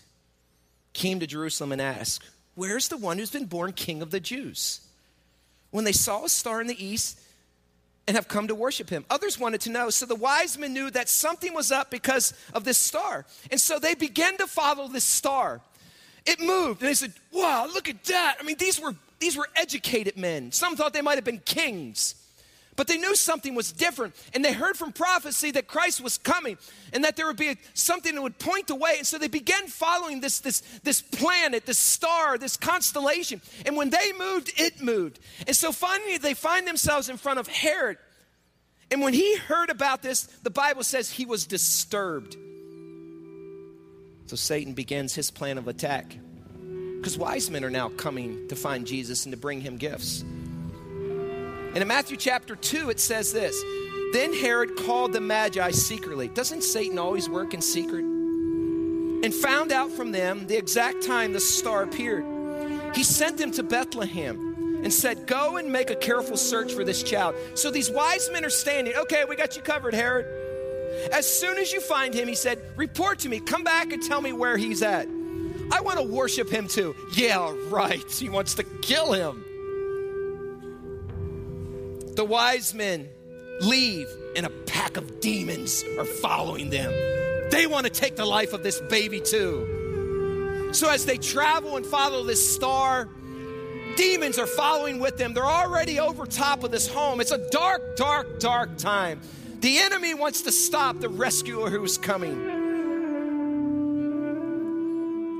came 0.93 1.19
to 1.19 1.27
Jerusalem 1.27 1.71
and 1.73 1.79
asked, 1.79 2.23
Where's 2.55 2.87
the 2.87 2.97
one 2.97 3.19
who's 3.19 3.29
been 3.29 3.45
born 3.45 3.73
king 3.73 4.01
of 4.01 4.09
the 4.09 4.19
Jews? 4.19 4.81
When 5.69 5.83
they 5.83 5.91
saw 5.91 6.25
a 6.25 6.29
star 6.29 6.59
in 6.59 6.65
the 6.65 6.83
east, 6.83 7.19
and 8.07 8.17
have 8.17 8.27
come 8.27 8.47
to 8.47 8.55
worship 8.55 8.89
him. 8.89 9.05
Others 9.11 9.39
wanted 9.39 9.61
to 9.61 9.69
know. 9.69 9.91
So 9.91 10.07
the 10.07 10.15
wise 10.15 10.57
men 10.57 10.73
knew 10.73 10.89
that 10.89 11.07
something 11.07 11.53
was 11.53 11.71
up 11.71 11.91
because 11.91 12.33
of 12.51 12.63
this 12.63 12.79
star. 12.79 13.27
And 13.51 13.61
so 13.61 13.77
they 13.77 13.93
began 13.93 14.37
to 14.37 14.47
follow 14.47 14.87
this 14.87 15.03
star. 15.03 15.61
It 16.25 16.39
moved, 16.39 16.81
and 16.81 16.89
they 16.89 16.95
said, 16.95 17.13
Wow, 17.31 17.67
look 17.71 17.87
at 17.87 18.03
that. 18.05 18.37
I 18.39 18.43
mean, 18.43 18.57
these 18.57 18.81
were, 18.81 18.95
these 19.19 19.37
were 19.37 19.47
educated 19.55 20.17
men. 20.17 20.51
Some 20.51 20.75
thought 20.75 20.93
they 20.93 21.01
might 21.01 21.15
have 21.15 21.23
been 21.23 21.39
kings. 21.39 22.15
But 22.75 22.87
they 22.87 22.97
knew 22.97 23.15
something 23.15 23.55
was 23.55 23.71
different, 23.71 24.15
and 24.33 24.43
they 24.43 24.51
heard 24.51 24.75
from 24.75 24.91
prophecy 24.91 25.51
that 25.51 25.65
Christ 25.65 26.01
was 26.01 26.17
coming 26.17 26.57
and 26.91 27.05
that 27.05 27.15
there 27.15 27.25
would 27.25 27.37
be 27.37 27.55
something 27.73 28.13
that 28.13 28.21
would 28.21 28.37
point 28.37 28.67
the 28.67 28.75
way. 28.75 28.95
And 28.97 29.07
so 29.07 29.17
they 29.17 29.29
began 29.29 29.67
following 29.67 30.19
this, 30.19 30.41
this, 30.41 30.59
this 30.83 31.01
planet, 31.01 31.65
this 31.65 31.77
star, 31.77 32.37
this 32.37 32.57
constellation. 32.57 33.41
And 33.65 33.77
when 33.77 33.91
they 33.91 34.11
moved, 34.19 34.51
it 34.57 34.81
moved. 34.81 35.19
And 35.47 35.55
so 35.55 35.71
finally, 35.71 36.17
they 36.17 36.33
find 36.33 36.67
themselves 36.67 37.07
in 37.07 37.15
front 37.15 37.39
of 37.39 37.47
Herod. 37.47 37.97
And 38.91 39.01
when 39.01 39.13
he 39.13 39.37
heard 39.37 39.69
about 39.69 40.01
this, 40.01 40.23
the 40.43 40.49
Bible 40.49 40.83
says 40.83 41.09
he 41.09 41.25
was 41.25 41.47
disturbed. 41.47 42.35
So 44.25 44.35
Satan 44.35 44.73
begins 44.73 45.15
his 45.15 45.31
plan 45.31 45.57
of 45.57 45.69
attack. 45.69 46.17
Because 47.05 47.19
wise 47.19 47.51
men 47.51 47.63
are 47.63 47.69
now 47.69 47.89
coming 47.89 48.47
to 48.47 48.55
find 48.55 48.87
Jesus 48.87 49.27
and 49.27 49.31
to 49.31 49.37
bring 49.37 49.61
him 49.61 49.77
gifts. 49.77 50.21
And 50.21 51.77
in 51.77 51.87
Matthew 51.87 52.17
chapter 52.17 52.55
2, 52.55 52.89
it 52.89 52.99
says 52.99 53.31
this 53.31 53.63
Then 54.11 54.33
Herod 54.33 54.75
called 54.75 55.13
the 55.13 55.21
Magi 55.21 55.69
secretly. 55.69 56.29
Doesn't 56.29 56.63
Satan 56.63 56.97
always 56.97 57.29
work 57.29 57.53
in 57.53 57.61
secret? 57.61 58.03
And 58.03 59.31
found 59.31 59.71
out 59.71 59.91
from 59.91 60.13
them 60.13 60.47
the 60.47 60.57
exact 60.57 61.03
time 61.03 61.31
the 61.31 61.39
star 61.39 61.83
appeared. 61.83 62.25
He 62.95 63.03
sent 63.03 63.37
them 63.37 63.51
to 63.51 63.61
Bethlehem 63.61 64.81
and 64.83 64.91
said, 64.91 65.27
Go 65.27 65.57
and 65.57 65.71
make 65.71 65.91
a 65.91 65.95
careful 65.95 66.37
search 66.37 66.73
for 66.73 66.83
this 66.83 67.03
child. 67.03 67.35
So 67.53 67.69
these 67.69 67.91
wise 67.91 68.31
men 68.31 68.43
are 68.43 68.49
standing. 68.49 68.95
Okay, 68.95 69.25
we 69.25 69.35
got 69.35 69.55
you 69.55 69.61
covered, 69.61 69.93
Herod. 69.93 70.25
As 71.13 71.31
soon 71.31 71.59
as 71.59 71.71
you 71.71 71.81
find 71.81 72.15
him, 72.15 72.27
he 72.27 72.33
said, 72.33 72.59
Report 72.75 73.19
to 73.19 73.29
me. 73.29 73.41
Come 73.41 73.63
back 73.63 73.93
and 73.93 74.01
tell 74.01 74.21
me 74.21 74.33
where 74.33 74.57
he's 74.57 74.81
at. 74.81 75.07
I 75.71 75.81
want 75.81 75.99
to 75.99 76.05
worship 76.05 76.49
him 76.49 76.67
too. 76.67 76.95
Yeah, 77.13 77.53
right. 77.69 78.09
He 78.11 78.29
wants 78.29 78.55
to 78.55 78.63
kill 78.63 79.13
him. 79.13 79.43
The 82.15 82.23
wise 82.23 82.73
men 82.73 83.09
leave, 83.61 84.07
and 84.35 84.45
a 84.45 84.49
pack 84.49 84.97
of 84.97 85.19
demons 85.19 85.83
are 85.97 86.05
following 86.05 86.69
them. 86.69 86.91
They 87.51 87.67
want 87.67 87.85
to 87.85 87.91
take 87.91 88.15
the 88.15 88.25
life 88.25 88.53
of 88.53 88.63
this 88.63 88.79
baby 88.81 89.19
too. 89.19 90.69
So 90.73 90.89
as 90.89 91.05
they 91.05 91.17
travel 91.17 91.77
and 91.77 91.85
follow 91.85 92.23
this 92.23 92.53
star, 92.53 93.07
demons 93.95 94.37
are 94.39 94.47
following 94.47 94.99
with 94.99 95.17
them. 95.17 95.33
They're 95.33 95.45
already 95.45 95.99
over 95.99 96.25
top 96.25 96.63
of 96.63 96.71
this 96.71 96.87
home. 96.87 97.21
It's 97.21 97.31
a 97.31 97.49
dark, 97.49 97.95
dark, 97.95 98.39
dark 98.39 98.77
time. 98.77 99.21
The 99.59 99.77
enemy 99.79 100.13
wants 100.13 100.41
to 100.41 100.51
stop 100.51 100.99
the 100.99 101.09
rescuer 101.09 101.69
who's 101.69 101.97
coming. 101.97 102.54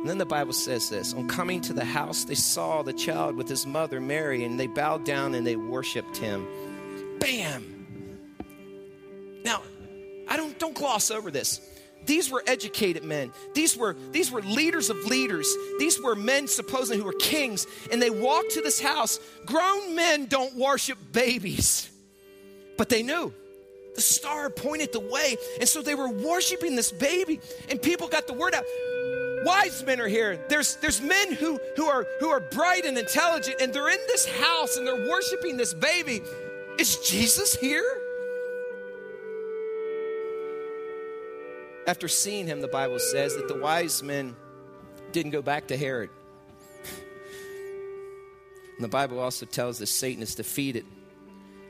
And 0.06 0.10
then 0.12 0.20
the 0.20 0.26
Bible 0.28 0.54
says 0.54 0.88
this 0.88 1.16
On 1.16 1.28
coming 1.28 1.62
to 1.62 1.74
the 1.74 1.84
house, 1.84 2.26
they 2.26 2.36
saw 2.36 2.84
the 2.84 2.94
child 2.94 3.36
with 3.36 3.50
his 3.50 3.66
mother 3.66 4.00
Mary, 4.00 4.44
and 4.44 4.60
they 4.60 4.68
bowed 4.68 5.04
down 5.04 5.34
and 5.34 5.48
they 5.48 5.56
worshiped 5.56 6.18
him. 6.18 6.46
Bam! 7.18 8.38
Now, 9.44 9.64
I 10.28 10.38
don't, 10.38 10.60
don't 10.60 10.76
gloss 10.76 11.10
over 11.10 11.32
this. 11.32 11.60
These 12.06 12.30
were 12.30 12.44
educated 12.46 13.04
men. 13.04 13.32
These 13.56 13.76
were, 13.76 13.96
these 14.12 14.30
were 14.30 14.44
leaders 14.44 14.92
of 14.92 14.98
leaders. 15.06 15.52
These 15.80 16.00
were 16.00 16.14
men 16.14 16.48
supposedly 16.48 17.00
who 17.00 17.06
were 17.06 17.14
kings. 17.14 17.66
And 17.92 18.00
they 18.00 18.12
walked 18.12 18.52
to 18.52 18.62
this 18.62 18.80
house. 18.80 19.20
Grown 19.48 19.96
men 19.96 20.28
don't 20.28 20.56
worship 20.56 21.00
babies, 21.14 21.90
but 22.78 22.90
they 22.90 23.02
knew 23.02 23.34
the 23.96 24.02
star 24.02 24.52
pointed 24.52 24.94
the 24.94 25.00
way. 25.00 25.36
And 25.60 25.68
so 25.68 25.82
they 25.82 25.96
were 25.96 26.10
worshiping 26.10 26.76
this 26.76 26.92
baby, 26.92 27.40
and 27.70 27.82
people 27.82 28.08
got 28.08 28.28
the 28.28 28.34
word 28.34 28.54
out. 28.54 28.66
Wise 29.46 29.86
men 29.86 30.02
are 30.02 30.08
here. 30.08 30.40
There's, 30.50 30.76
there's 30.78 31.00
men 31.02 31.32
who, 31.34 31.60
who, 31.78 31.86
are, 31.86 32.08
who 32.20 32.30
are 32.30 32.40
bright 32.40 32.84
and 32.84 32.98
intelligent, 32.98 33.62
and 33.62 33.72
they're 33.72 33.90
in 33.90 34.00
this 34.08 34.26
house 34.26 34.76
and 34.76 34.88
they're 34.88 35.08
worshiping 35.08 35.56
this 35.56 35.72
baby. 35.72 36.22
Is 36.80 36.98
Jesus 37.08 37.56
here? 37.56 38.02
After 41.86 42.08
seeing 42.08 42.48
him, 42.48 42.62
the 42.62 42.68
Bible 42.68 42.98
says 42.98 43.36
that 43.36 43.48
the 43.48 43.60
wise 43.60 44.02
men 44.02 44.36
didn't 45.12 45.32
go 45.32 45.44
back 45.44 45.68
to 45.68 45.78
Herod. 45.78 46.10
And 48.78 48.84
the 48.84 48.90
Bible 48.90 49.20
also 49.20 49.46
tells 49.46 49.80
us 49.80 49.92
Satan 49.92 50.24
is 50.24 50.34
defeated. 50.34 50.86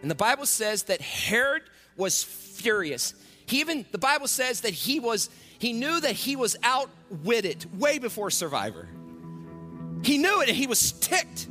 And 0.02 0.10
the 0.10 0.16
Bible 0.16 0.46
says 0.46 0.84
that 0.84 1.02
Herod 1.02 1.64
was 1.98 2.24
furious. 2.24 3.14
He 3.48 3.60
even, 3.60 3.86
the 3.92 3.98
Bible 3.98 4.28
says 4.28 4.62
that 4.62 4.74
he 4.74 5.02
was, 5.02 5.30
he 5.60 5.74
knew 5.74 6.00
that 6.02 6.12
he 6.12 6.36
was 6.36 6.56
outwitted 6.64 7.80
way 7.80 8.00
before 8.00 8.30
Survivor. 8.30 8.88
He 10.04 10.18
knew 10.18 10.42
it 10.42 10.50
and 10.50 10.58
he 10.58 10.68
was 10.68 10.92
ticked. 10.92 11.48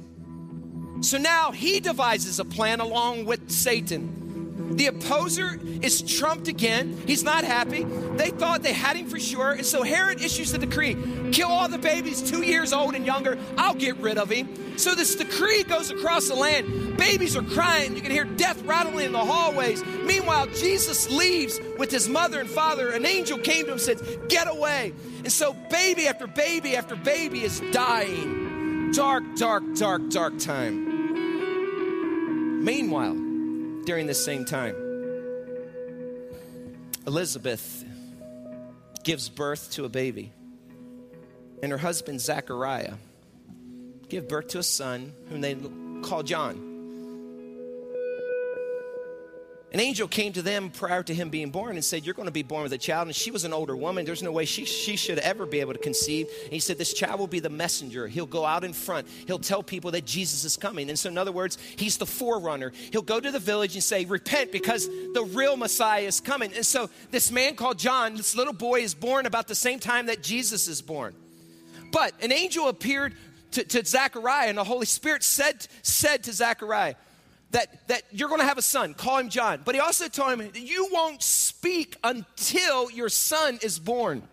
So 1.00 1.18
now 1.18 1.50
he 1.50 1.80
devises 1.80 2.38
a 2.38 2.44
plan 2.44 2.80
along 2.80 3.24
with 3.24 3.50
Satan. 3.50 4.23
The 4.56 4.86
opposer 4.86 5.58
is 5.82 6.00
trumped 6.02 6.46
again. 6.46 6.96
He's 7.06 7.24
not 7.24 7.42
happy. 7.44 7.84
They 7.84 8.30
thought 8.30 8.62
they 8.62 8.72
had 8.72 8.96
him 8.96 9.06
for 9.06 9.18
sure. 9.18 9.52
And 9.52 9.66
so 9.66 9.82
Herod 9.82 10.20
issues 10.20 10.54
a 10.54 10.58
decree 10.58 10.96
kill 11.32 11.48
all 11.48 11.68
the 11.68 11.78
babies 11.78 12.22
two 12.22 12.42
years 12.42 12.72
old 12.72 12.94
and 12.94 13.04
younger. 13.04 13.36
I'll 13.58 13.74
get 13.74 13.96
rid 13.96 14.16
of 14.16 14.30
him. 14.30 14.78
So 14.78 14.94
this 14.94 15.16
decree 15.16 15.64
goes 15.64 15.90
across 15.90 16.28
the 16.28 16.36
land. 16.36 16.96
Babies 16.96 17.36
are 17.36 17.42
crying. 17.42 17.96
You 17.96 18.02
can 18.02 18.12
hear 18.12 18.24
death 18.24 18.62
rattling 18.62 19.06
in 19.06 19.12
the 19.12 19.24
hallways. 19.24 19.84
Meanwhile, 19.84 20.46
Jesus 20.48 21.10
leaves 21.10 21.60
with 21.78 21.90
his 21.90 22.08
mother 22.08 22.38
and 22.40 22.48
father. 22.48 22.90
An 22.90 23.04
angel 23.04 23.38
came 23.38 23.64
to 23.64 23.72
him 23.72 23.78
and 23.78 23.80
said, 23.80 24.28
Get 24.28 24.46
away. 24.48 24.92
And 25.18 25.32
so 25.32 25.52
baby 25.70 26.06
after 26.06 26.28
baby 26.28 26.76
after 26.76 26.94
baby 26.94 27.42
is 27.42 27.60
dying. 27.72 28.92
Dark, 28.92 29.24
dark, 29.36 29.64
dark, 29.74 30.08
dark 30.10 30.38
time. 30.38 30.92
Meanwhile, 32.64 33.23
during 33.84 34.06
this 34.06 34.24
same 34.24 34.44
time. 34.44 34.74
Elizabeth 37.06 37.84
gives 39.02 39.28
birth 39.28 39.70
to 39.72 39.84
a 39.84 39.88
baby, 39.88 40.32
and 41.62 41.70
her 41.70 41.78
husband 41.78 42.20
Zachariah 42.20 42.94
give 44.08 44.28
birth 44.28 44.48
to 44.48 44.58
a 44.58 44.62
son 44.62 45.12
whom 45.28 45.40
they 45.40 45.56
call 46.02 46.22
John. 46.22 46.73
An 49.74 49.80
angel 49.80 50.06
came 50.06 50.32
to 50.34 50.40
them 50.40 50.70
prior 50.70 51.02
to 51.02 51.12
him 51.12 51.30
being 51.30 51.50
born 51.50 51.74
and 51.74 51.84
said, 51.84 52.06
You're 52.06 52.14
going 52.14 52.28
to 52.28 52.32
be 52.32 52.44
born 52.44 52.62
with 52.62 52.72
a 52.72 52.78
child. 52.78 53.08
And 53.08 53.16
she 53.16 53.32
was 53.32 53.42
an 53.42 53.52
older 53.52 53.74
woman. 53.76 54.04
There's 54.04 54.22
no 54.22 54.30
way 54.30 54.44
she, 54.44 54.64
she 54.66 54.94
should 54.94 55.18
ever 55.18 55.46
be 55.46 55.58
able 55.58 55.72
to 55.72 55.80
conceive. 55.80 56.28
And 56.44 56.52
he 56.52 56.60
said, 56.60 56.78
This 56.78 56.94
child 56.94 57.18
will 57.18 57.26
be 57.26 57.40
the 57.40 57.50
messenger. 57.50 58.06
He'll 58.06 58.24
go 58.24 58.44
out 58.44 58.62
in 58.62 58.72
front. 58.72 59.08
He'll 59.26 59.40
tell 59.40 59.64
people 59.64 59.90
that 59.90 60.04
Jesus 60.04 60.44
is 60.44 60.56
coming. 60.56 60.90
And 60.90 60.96
so, 60.96 61.08
in 61.08 61.18
other 61.18 61.32
words, 61.32 61.58
he's 61.76 61.98
the 61.98 62.06
forerunner. 62.06 62.70
He'll 62.92 63.02
go 63.02 63.18
to 63.18 63.32
the 63.32 63.40
village 63.40 63.74
and 63.74 63.82
say, 63.82 64.04
Repent 64.04 64.52
because 64.52 64.86
the 64.86 65.28
real 65.34 65.56
Messiah 65.56 66.02
is 66.02 66.20
coming. 66.20 66.52
And 66.54 66.64
so, 66.64 66.88
this 67.10 67.32
man 67.32 67.56
called 67.56 67.76
John, 67.76 68.14
this 68.14 68.36
little 68.36 68.52
boy, 68.52 68.82
is 68.82 68.94
born 68.94 69.26
about 69.26 69.48
the 69.48 69.56
same 69.56 69.80
time 69.80 70.06
that 70.06 70.22
Jesus 70.22 70.68
is 70.68 70.82
born. 70.82 71.16
But 71.90 72.12
an 72.22 72.30
angel 72.30 72.68
appeared 72.68 73.12
to, 73.50 73.64
to 73.64 73.84
Zechariah, 73.84 74.50
and 74.50 74.58
the 74.58 74.62
Holy 74.62 74.86
Spirit 74.86 75.24
said, 75.24 75.66
said 75.82 76.22
to 76.24 76.32
Zechariah, 76.32 76.94
that, 77.54 77.86
that 77.86 78.02
you're 78.10 78.28
going 78.28 78.40
to 78.40 78.46
have 78.46 78.58
a 78.58 78.62
son, 78.62 78.94
call 78.94 79.18
him 79.18 79.28
John. 79.28 79.60
But 79.64 79.76
he 79.76 79.80
also 79.80 80.08
told 80.08 80.40
him, 80.40 80.50
you 80.54 80.88
won't 80.90 81.22
speak 81.22 81.96
until 82.02 82.90
your 82.90 83.08
son 83.08 83.60
is 83.62 83.78
born. 83.78 84.24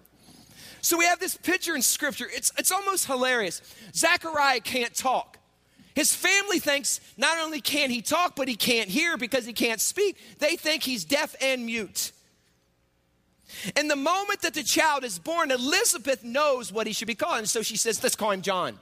So 0.81 0.97
we 0.97 1.05
have 1.05 1.19
this 1.19 1.37
picture 1.37 1.75
in 1.75 1.83
scripture. 1.83 2.25
It's, 2.33 2.51
it's 2.57 2.71
almost 2.71 3.05
hilarious. 3.05 3.61
Zechariah 3.93 4.59
can't 4.61 4.95
talk. 4.95 5.37
His 5.93 6.15
family 6.15 6.57
thinks 6.57 6.99
not 7.15 7.37
only 7.37 7.61
can 7.61 7.91
he 7.91 8.01
talk, 8.01 8.35
but 8.35 8.47
he 8.47 8.55
can't 8.55 8.89
hear 8.89 9.17
because 9.17 9.45
he 9.45 9.53
can't 9.53 9.79
speak. 9.79 10.17
They 10.39 10.55
think 10.55 10.81
he's 10.81 11.05
deaf 11.05 11.35
and 11.39 11.63
mute. 11.63 12.13
And 13.75 13.87
the 13.87 13.95
moment 13.95 14.41
that 14.41 14.55
the 14.55 14.63
child 14.63 15.03
is 15.03 15.19
born, 15.19 15.51
Elizabeth 15.51 16.23
knows 16.23 16.73
what 16.73 16.87
he 16.87 16.93
should 16.93 17.07
be 17.07 17.15
called. 17.15 17.37
And 17.37 17.49
so 17.49 17.61
she 17.61 17.77
says, 17.77 18.01
Let's 18.01 18.15
call 18.15 18.31
him 18.31 18.41
John. 18.41 18.79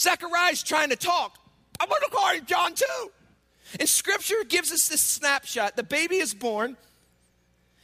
Zechariah's 0.00 0.62
trying 0.62 0.88
to 0.88 0.96
talk. 0.96 1.36
I'm 1.78 1.88
going 1.88 2.00
to 2.02 2.10
call 2.10 2.32
him 2.32 2.46
John 2.46 2.72
too. 2.72 3.10
And 3.78 3.88
scripture 3.88 4.44
gives 4.48 4.72
us 4.72 4.88
this 4.88 5.00
snapshot. 5.00 5.76
The 5.76 5.82
baby 5.82 6.16
is 6.16 6.34
born, 6.34 6.76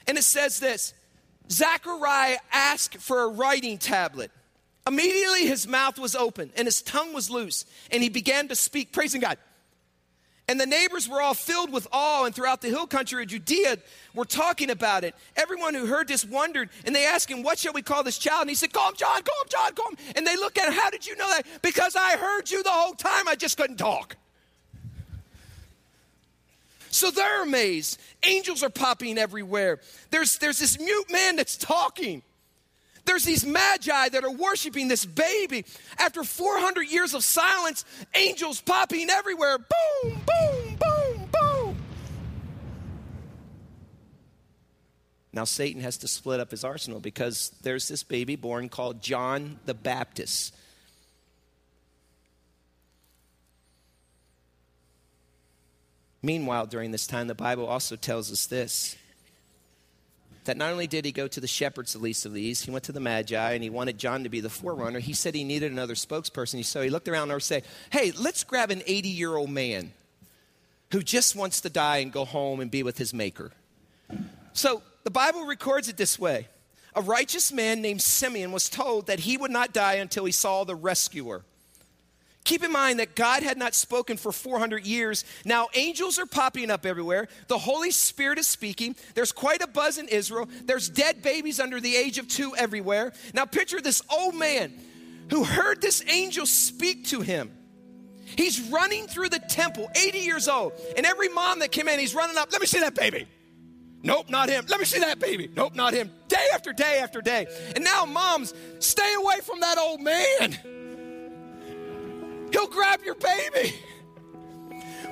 and 0.07 0.17
it 0.17 0.25
says 0.25 0.59
this 0.59 0.95
Zachariah 1.51 2.39
asked 2.53 2.97
for 2.97 3.23
a 3.23 3.29
writing 3.29 3.79
tablet. 3.79 4.31
Immediately 4.87 5.47
his 5.47 5.69
mouth 5.69 5.99
was 5.99 6.17
open 6.17 6.51
and 6.57 6.67
his 6.67 6.83
tongue 6.83 7.13
was 7.13 7.31
loose, 7.31 7.65
and 7.91 8.03
he 8.03 8.09
began 8.09 8.49
to 8.49 8.57
speak, 8.57 8.93
praising 8.93 9.21
God. 9.21 9.39
And 10.49 10.61
the 10.61 10.67
neighbors 10.67 11.09
were 11.09 11.23
all 11.23 11.35
filled 11.35 11.73
with 11.73 11.87
awe, 11.93 12.25
and 12.25 12.35
throughout 12.35 12.61
the 12.63 12.69
hill 12.69 12.89
country 12.89 13.23
of 13.23 13.29
Judea 13.29 13.77
were 14.13 14.25
talking 14.25 14.71
about 14.71 15.05
it. 15.05 15.15
Everyone 15.37 15.73
who 15.73 15.87
heard 15.87 16.09
this 16.09 16.25
wondered, 16.25 16.69
and 16.85 16.95
they 16.95 17.07
asked 17.07 17.31
him, 17.31 17.45
What 17.45 17.59
shall 17.59 17.73
we 17.73 17.81
call 17.81 18.03
this 18.03 18.19
child? 18.19 18.43
And 18.43 18.51
he 18.51 18.57
said, 18.57 18.73
Call 18.73 18.89
him 18.89 18.97
John, 18.97 19.23
call 19.23 19.43
him 19.43 19.49
John, 19.49 19.75
call 19.75 19.91
him. 19.91 19.97
And 20.17 20.27
they 20.27 20.37
looked 20.37 20.59
at 20.59 20.67
him, 20.67 20.75
How 20.75 20.91
did 20.91 21.07
you 21.07 21.17
know 21.17 21.31
that? 21.31 21.47
Because 21.63 21.95
I 21.95 22.17
heard 22.17 22.51
you 22.51 22.63
the 22.65 22.71
whole 22.71 22.95
time, 22.95 23.29
I 23.29 23.37
just 23.37 23.57
couldn't 23.57 23.77
talk. 23.77 24.17
So 26.93 27.11
they're 27.11 27.43
amazed. 27.43 27.99
Angels 28.23 28.63
are 28.63 28.69
popping 28.69 29.17
everywhere. 29.17 29.81
There's, 30.11 30.37
there's 30.37 30.59
this 30.59 30.79
mute 30.79 31.11
man 31.11 31.37
that's 31.37 31.57
talking. 31.57 32.23
There's 33.07 33.25
these 33.25 33.47
magi 33.47 34.11
that 34.11 34.23
are 34.23 34.31
worshiping 34.31 34.89
this 34.89 35.07
baby. 35.07 35.65
After 35.99 36.23
400 36.23 36.83
years 36.83 37.15
of 37.15 37.25
silence, 37.25 37.87
angels 38.15 38.61
popping 38.61 39.09
everywhere. 39.09 39.57
Boom, 39.59 40.21
boom, 40.27 40.77
boom, 40.79 41.29
boom. 41.33 41.77
Now, 45.33 45.45
Satan 45.45 45.81
has 45.81 45.97
to 45.99 46.09
split 46.09 46.41
up 46.41 46.51
his 46.51 46.63
arsenal 46.63 47.01
because 47.01 47.53
there's 47.63 47.89
this 47.89 48.03
baby 48.03 48.37
born 48.37 48.69
called 48.69 49.03
John 49.03 49.59
the 49.65 49.75
Baptist. 49.75 50.55
Meanwhile, 56.23 56.67
during 56.67 56.93
this 56.93 57.07
time, 57.07 57.27
the 57.27 57.35
Bible 57.35 57.67
also 57.67 57.97
tells 57.97 58.31
us 58.31 58.47
this 58.47 58.97
that 60.45 60.57
not 60.57 60.73
only 60.73 60.89
did 60.89 61.05
he 61.05 61.13
go 61.13 61.29
to 61.29 61.41
the 61.41 61.47
shepherds, 61.47 61.93
the 61.93 62.01
least 62.01 62.27
of 62.27 62.33
these, 62.33 62.63
he 62.63 62.71
went 62.71 62.85
to 62.85 62.93
the 62.93 63.01
Magi 63.01 63.53
and 63.53 63.63
he 63.63 63.71
wanted 63.71 63.97
John 63.97 64.25
to 64.25 64.29
be 64.29 64.41
the 64.41 64.51
forerunner. 64.51 64.99
He 64.99 65.13
said 65.13 65.35
he 65.35 65.45
needed 65.45 65.71
another 65.71 65.95
spokesperson. 65.95 66.65
So 66.65 66.83
he 66.83 66.91
looked 66.91 67.07
around 67.09 67.31
and 67.31 67.43
said, 67.43 67.65
Hey, 67.91 68.13
let's 68.13 68.43
grab 68.43 68.71
an 68.71 68.83
80 68.87 69.09
year 69.09 69.37
old 69.37 69.51
man 69.51 69.93
who 70.91 71.03
just 71.03 71.37
wants 71.37 71.61
to 71.63 71.71
die 71.71 71.99
and 71.99 72.13
go 72.13 72.25
home 72.25 72.61
and 72.61 72.71
be 72.71 72.83
with 72.83 72.99
his 72.99 73.15
maker. 73.15 73.53
So 74.53 74.83
the 75.05 75.11
Bible 75.11 75.47
records 75.47 75.89
it 75.89 75.97
this 75.97 76.19
way 76.19 76.49
A 76.95 77.03
righteous 77.03 77.53
man 77.53 77.81
named 77.81 78.03
Simeon 78.03 78.53
was 78.53 78.69
told 78.69 79.07
that 79.07 79.21
he 79.21 79.37
would 79.37 79.51
not 79.51 79.73
die 79.73 79.95
until 79.95 80.25
he 80.25 80.33
saw 80.33 80.65
the 80.65 80.75
rescuer. 80.75 81.45
Keep 82.45 82.65
in 82.65 82.73
mind 82.73 82.99
that 82.99 83.15
God 83.15 83.45
had 83.45 83.57
not 83.57 83.75
spoken 83.75 84.17
for 84.17 84.33
400 84.33 84.85
years. 84.85 85.25
Now, 85.45 85.69
angels 85.75 86.19
are 86.19 86.27
popping 86.27 86.71
up 86.71 86.85
everywhere. 86.85 87.29
The 87.47 87.59
Holy 87.59 87.93
Spirit 87.93 88.39
is 88.39 88.49
speaking. 88.49 88.97
There's 89.15 89.31
quite 89.31 89.63
a 89.63 89.69
buzz 89.69 89.97
in 89.97 90.09
Israel. 90.09 90.49
There's 90.65 90.89
dead 90.89 91.23
babies 91.23 91.61
under 91.61 91.81
the 91.81 91.95
age 91.95 92.19
of 92.19 92.27
two 92.27 92.57
everywhere. 92.57 93.13
Now, 93.33 93.45
picture 93.45 93.81
this 93.81 94.03
old 94.11 94.35
man 94.35 94.73
who 95.31 95.45
heard 95.45 95.81
this 95.81 96.03
angel 96.09 96.47
speak 96.47 97.07
to 97.09 97.21
him. 97.21 97.53
He's 98.25 98.61
running 98.71 99.07
through 99.07 99.29
the 99.29 99.39
temple, 99.39 99.89
80 99.95 100.19
years 100.19 100.49
old. 100.49 100.73
And 100.97 101.07
every 101.07 101.29
mom 101.29 101.61
that 101.61 101.71
came 101.71 101.87
in, 101.87 102.01
he's 102.01 102.15
running 102.15 102.37
up, 102.39 102.51
let 102.51 102.61
me 102.61 102.67
see 102.67 102.81
that 102.81 102.95
baby. 102.95 103.29
Nope, 104.03 104.31
not 104.31 104.49
him. 104.49 104.65
Let 104.69 104.81
me 104.81 104.87
see 104.87 104.99
that 104.99 105.21
baby. 105.21 105.49
Nope, 105.55 105.77
not 105.77 105.95
him. 105.95 106.11
Day 106.27 106.45
after 106.53 106.73
day 106.73 106.99
after 107.01 107.21
day. 107.21 107.47
And 107.77 107.85
now, 107.85 108.05
moms, 108.05 108.53
stay 108.81 109.15
away 109.17 109.37
from 109.43 109.61
that 109.61 109.79
old 109.79 110.01
man. 110.01 110.82
He'll 112.53 112.69
grab 112.69 113.03
your 113.03 113.17
baby. 113.17 113.75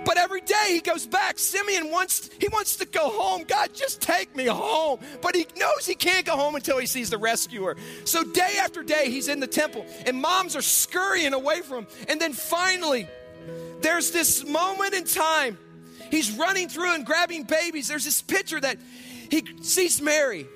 But 0.04 0.16
every 0.16 0.40
day 0.40 0.68
he 0.70 0.80
goes 0.80 1.06
back. 1.06 1.38
Simeon 1.38 1.90
wants 1.90 2.30
he 2.38 2.48
wants 2.48 2.76
to 2.76 2.86
go 2.86 3.10
home. 3.10 3.44
God, 3.46 3.74
just 3.74 4.00
take 4.00 4.34
me 4.34 4.46
home. 4.46 5.00
But 5.20 5.34
he 5.34 5.46
knows 5.58 5.86
he 5.86 5.94
can't 5.94 6.24
go 6.24 6.36
home 6.36 6.54
until 6.54 6.78
he 6.78 6.86
sees 6.86 7.10
the 7.10 7.18
rescuer. 7.18 7.76
So 8.04 8.24
day 8.24 8.56
after 8.60 8.82
day 8.82 9.10
he's 9.10 9.28
in 9.28 9.40
the 9.40 9.46
temple 9.46 9.84
and 10.06 10.20
moms 10.20 10.56
are 10.56 10.62
scurrying 10.62 11.34
away 11.34 11.60
from 11.60 11.84
him. 11.84 11.86
And 12.08 12.20
then 12.20 12.32
finally 12.32 13.08
there's 13.82 14.10
this 14.10 14.44
moment 14.44 14.94
in 14.94 15.04
time. 15.04 15.58
He's 16.10 16.32
running 16.32 16.68
through 16.68 16.94
and 16.94 17.06
grabbing 17.06 17.44
babies. 17.44 17.88
There's 17.88 18.04
this 18.04 18.20
picture 18.22 18.60
that 18.60 18.78
he 19.30 19.44
sees 19.60 20.02
Mary. 20.02 20.46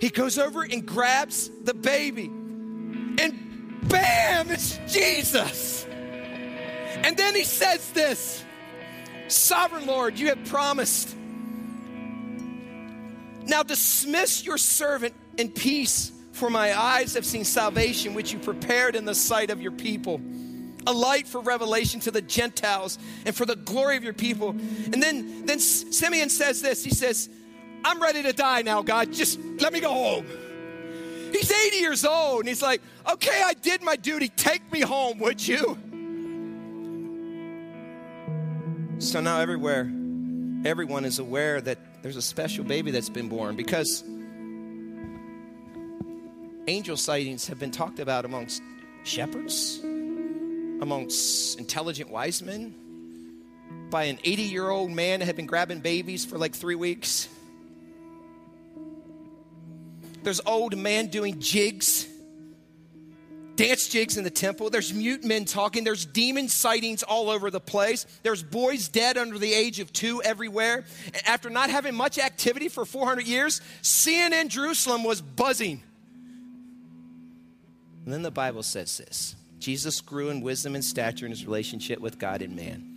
He 0.00 0.08
goes 0.08 0.38
over 0.38 0.62
and 0.62 0.86
grabs 0.86 1.50
the 1.64 1.74
baby. 1.74 2.26
And 3.18 3.88
bam, 3.88 4.50
it's 4.50 4.78
Jesus. 4.88 5.86
And 7.04 7.16
then 7.16 7.34
he 7.34 7.44
says 7.44 7.90
this 7.92 8.44
Sovereign 9.28 9.86
Lord, 9.86 10.18
you 10.18 10.28
have 10.28 10.44
promised. 10.44 11.16
Now 13.44 13.62
dismiss 13.62 14.44
your 14.44 14.58
servant 14.58 15.14
in 15.36 15.50
peace, 15.50 16.12
for 16.32 16.48
my 16.48 16.78
eyes 16.78 17.14
have 17.14 17.24
seen 17.24 17.44
salvation, 17.44 18.14
which 18.14 18.32
you 18.32 18.38
prepared 18.38 18.94
in 18.94 19.04
the 19.04 19.14
sight 19.14 19.50
of 19.50 19.60
your 19.60 19.72
people. 19.72 20.20
A 20.86 20.92
light 20.92 21.28
for 21.28 21.40
revelation 21.40 22.00
to 22.00 22.10
the 22.10 22.22
Gentiles 22.22 22.98
and 23.24 23.34
for 23.34 23.46
the 23.46 23.56
glory 23.56 23.96
of 23.96 24.04
your 24.04 24.12
people. 24.12 24.50
And 24.50 25.02
then, 25.02 25.46
then 25.46 25.60
Simeon 25.60 26.28
says 26.28 26.62
this 26.62 26.84
He 26.84 26.90
says, 26.90 27.28
I'm 27.84 28.00
ready 28.00 28.22
to 28.22 28.32
die 28.32 28.62
now, 28.62 28.82
God. 28.82 29.12
Just 29.12 29.40
let 29.58 29.72
me 29.72 29.80
go 29.80 29.92
home. 29.92 30.26
He's 31.32 31.50
80 31.50 31.76
years 31.78 32.04
old, 32.04 32.40
and 32.40 32.48
he's 32.48 32.62
like, 32.62 32.82
Okay, 33.10 33.42
I 33.44 33.54
did 33.54 33.82
my 33.82 33.96
duty. 33.96 34.28
Take 34.28 34.70
me 34.72 34.80
home, 34.80 35.18
would 35.18 35.46
you? 35.46 35.78
So 39.02 39.20
now 39.20 39.40
everywhere, 39.40 39.90
everyone 40.64 41.04
is 41.04 41.18
aware 41.18 41.60
that 41.60 41.76
there's 42.02 42.16
a 42.16 42.22
special 42.22 42.62
baby 42.62 42.92
that's 42.92 43.08
been 43.08 43.28
born 43.28 43.56
because 43.56 44.04
angel 46.68 46.96
sightings 46.96 47.48
have 47.48 47.58
been 47.58 47.72
talked 47.72 47.98
about 47.98 48.24
amongst 48.24 48.62
shepherds, 49.02 49.80
amongst 49.82 51.58
intelligent 51.58 52.10
wise 52.10 52.42
men, 52.42 52.72
by 53.90 54.04
an 54.04 54.20
80 54.22 54.42
year 54.42 54.70
old 54.70 54.92
man 54.92 55.18
that 55.18 55.26
had 55.26 55.34
been 55.34 55.46
grabbing 55.46 55.80
babies 55.80 56.24
for 56.24 56.38
like 56.38 56.54
three 56.54 56.76
weeks. 56.76 57.28
There's 60.22 60.40
old 60.46 60.78
man 60.78 61.08
doing 61.08 61.40
jigs 61.40 62.06
dance 63.56 63.88
jigs 63.88 64.16
in 64.16 64.24
the 64.24 64.30
temple. 64.30 64.70
There's 64.70 64.92
mute 64.92 65.24
men 65.24 65.44
talking. 65.44 65.84
There's 65.84 66.04
demon 66.06 66.48
sightings 66.48 67.02
all 67.02 67.30
over 67.30 67.50
the 67.50 67.60
place. 67.60 68.06
There's 68.22 68.42
boys 68.42 68.88
dead 68.88 69.18
under 69.18 69.38
the 69.38 69.52
age 69.52 69.80
of 69.80 69.92
two 69.92 70.22
everywhere. 70.22 70.84
After 71.26 71.50
not 71.50 71.70
having 71.70 71.94
much 71.94 72.18
activity 72.18 72.68
for 72.68 72.84
400 72.84 73.26
years, 73.26 73.60
CNN 73.82 74.48
Jerusalem 74.48 75.04
was 75.04 75.20
buzzing. 75.20 75.82
And 78.04 78.12
then 78.12 78.22
the 78.22 78.30
Bible 78.30 78.62
says 78.62 78.98
this 78.98 79.36
Jesus 79.58 80.00
grew 80.00 80.30
in 80.30 80.40
wisdom 80.40 80.74
and 80.74 80.84
stature 80.84 81.24
in 81.24 81.30
his 81.30 81.46
relationship 81.46 82.00
with 82.00 82.18
God 82.18 82.42
and 82.42 82.56
man. 82.56 82.91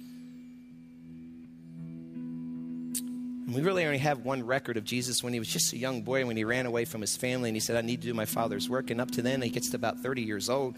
We 3.47 3.61
really 3.61 3.85
only 3.85 3.99
have 3.99 4.25
one 4.25 4.43
record 4.43 4.75
of 4.75 4.83
Jesus 4.83 5.23
when 5.23 5.31
he 5.31 5.39
was 5.39 5.47
just 5.47 5.71
a 5.73 5.77
young 5.77 6.01
boy, 6.01 6.25
when 6.25 6.35
he 6.35 6.43
ran 6.43 6.65
away 6.65 6.85
from 6.85 7.01
his 7.01 7.15
family 7.15 7.49
and 7.49 7.55
he 7.55 7.59
said, 7.59 7.75
I 7.75 7.81
need 7.81 8.01
to 8.01 8.07
do 8.07 8.13
my 8.13 8.25
father's 8.25 8.67
work. 8.67 8.89
And 8.89 8.99
up 8.99 9.11
to 9.11 9.21
then, 9.21 9.41
he 9.41 9.49
gets 9.49 9.69
to 9.69 9.75
about 9.75 9.99
30 9.99 10.23
years 10.23 10.49
old. 10.49 10.75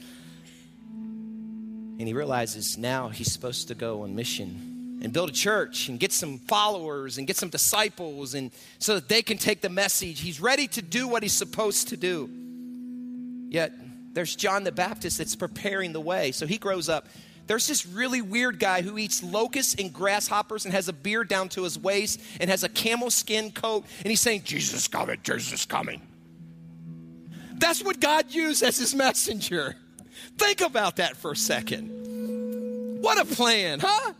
And 0.90 2.02
he 2.02 2.14
realizes 2.14 2.78
now 2.78 3.10
he's 3.10 3.32
supposed 3.32 3.70
to 3.70 3.76
go 3.76 4.04
on 4.04 4.16
mission 4.16 5.00
and 5.02 5.14
build 5.14 5.30
a 5.30 5.34
church 5.34 5.88
and 5.88 6.00
get 6.00 6.12
some 6.12 6.40
followers 6.40 7.18
and 7.18 7.26
get 7.26 7.38
some 7.38 7.50
disciples 7.50 8.34
and 8.34 8.52
so 8.80 8.96
that 8.96 9.08
they 9.08 9.22
can 9.22 9.38
take 9.38 9.62
the 9.62 9.70
message. 9.70 10.20
He's 10.20 10.42
ready 10.42 10.68
to 10.70 10.82
do 10.82 11.08
what 11.08 11.24
he's 11.24 11.34
supposed 11.34 11.90
to 11.90 11.98
do. 11.98 12.30
Yet 13.50 13.72
there's 14.14 14.36
John 14.36 14.64
the 14.64 14.72
Baptist 14.72 15.20
that's 15.20 15.36
preparing 15.36 15.94
the 15.94 16.02
way. 16.02 16.32
So 16.32 16.46
he 16.46 16.58
grows 16.58 16.90
up 16.90 17.08
there's 17.48 17.66
this 17.68 17.86
really 17.86 18.22
weird 18.22 18.60
guy 18.60 18.82
who 18.82 18.98
eats 18.98 19.24
locusts 19.24 19.76
and 19.76 19.92
grasshoppers 19.92 20.66
and 20.66 20.74
has 20.74 20.90
a 20.90 20.94
beard 20.94 21.30
down 21.30 21.50
to 21.50 21.64
his 21.64 21.80
waist 21.80 22.22
and 22.40 22.50
has 22.50 22.64
a 22.64 22.70
camel 22.70 23.10
skin 23.10 23.52
coat, 23.52 23.86
and 24.00 24.08
he's 24.08 24.22
saying, 24.22 24.44
Jesus 24.44 24.88
coming, 24.88 25.18
Jesus 25.24 25.66
coming. 25.66 26.02
That's 27.56 27.84
what 27.84 28.00
God 28.00 28.32
used 28.34 28.62
as 28.64 28.78
his 28.78 28.94
messenger. 28.94 29.76
Think 30.38 30.62
about 30.62 30.98
that 30.98 31.18
for 31.18 31.32
a 31.32 31.36
second. 31.36 33.02
What 33.02 33.20
a 33.20 33.26
plan, 33.26 33.80
huh? 33.80 34.14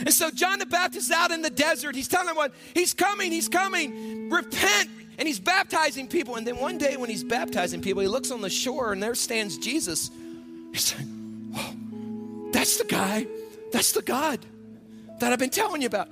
And 0.00 0.12
so 0.12 0.30
John 0.30 0.58
the 0.58 0.66
Baptist 0.66 1.10
is 1.10 1.16
out 1.16 1.30
in 1.30 1.42
the 1.42 1.50
desert. 1.50 1.94
He's 1.94 2.08
telling 2.08 2.28
everyone, 2.28 2.52
He's 2.74 2.94
coming, 2.94 3.30
He's 3.30 3.48
coming. 3.48 4.30
Repent. 4.30 4.90
And 5.18 5.28
he's 5.28 5.38
baptizing 5.38 6.08
people. 6.08 6.36
And 6.36 6.46
then 6.46 6.56
one 6.56 6.78
day 6.78 6.96
when 6.96 7.10
he's 7.10 7.22
baptizing 7.22 7.82
people, 7.82 8.00
he 8.00 8.08
looks 8.08 8.30
on 8.30 8.40
the 8.40 8.48
shore 8.48 8.92
and 8.92 9.02
there 9.02 9.14
stands 9.14 9.58
Jesus. 9.58 10.10
He's 10.72 10.84
saying, 10.84 11.22
that's 12.62 12.76
the 12.76 12.84
guy. 12.84 13.26
That's 13.72 13.90
the 13.90 14.02
God 14.02 14.38
that 15.18 15.32
I've 15.32 15.38
been 15.40 15.50
telling 15.50 15.82
you 15.82 15.88
about. 15.88 16.06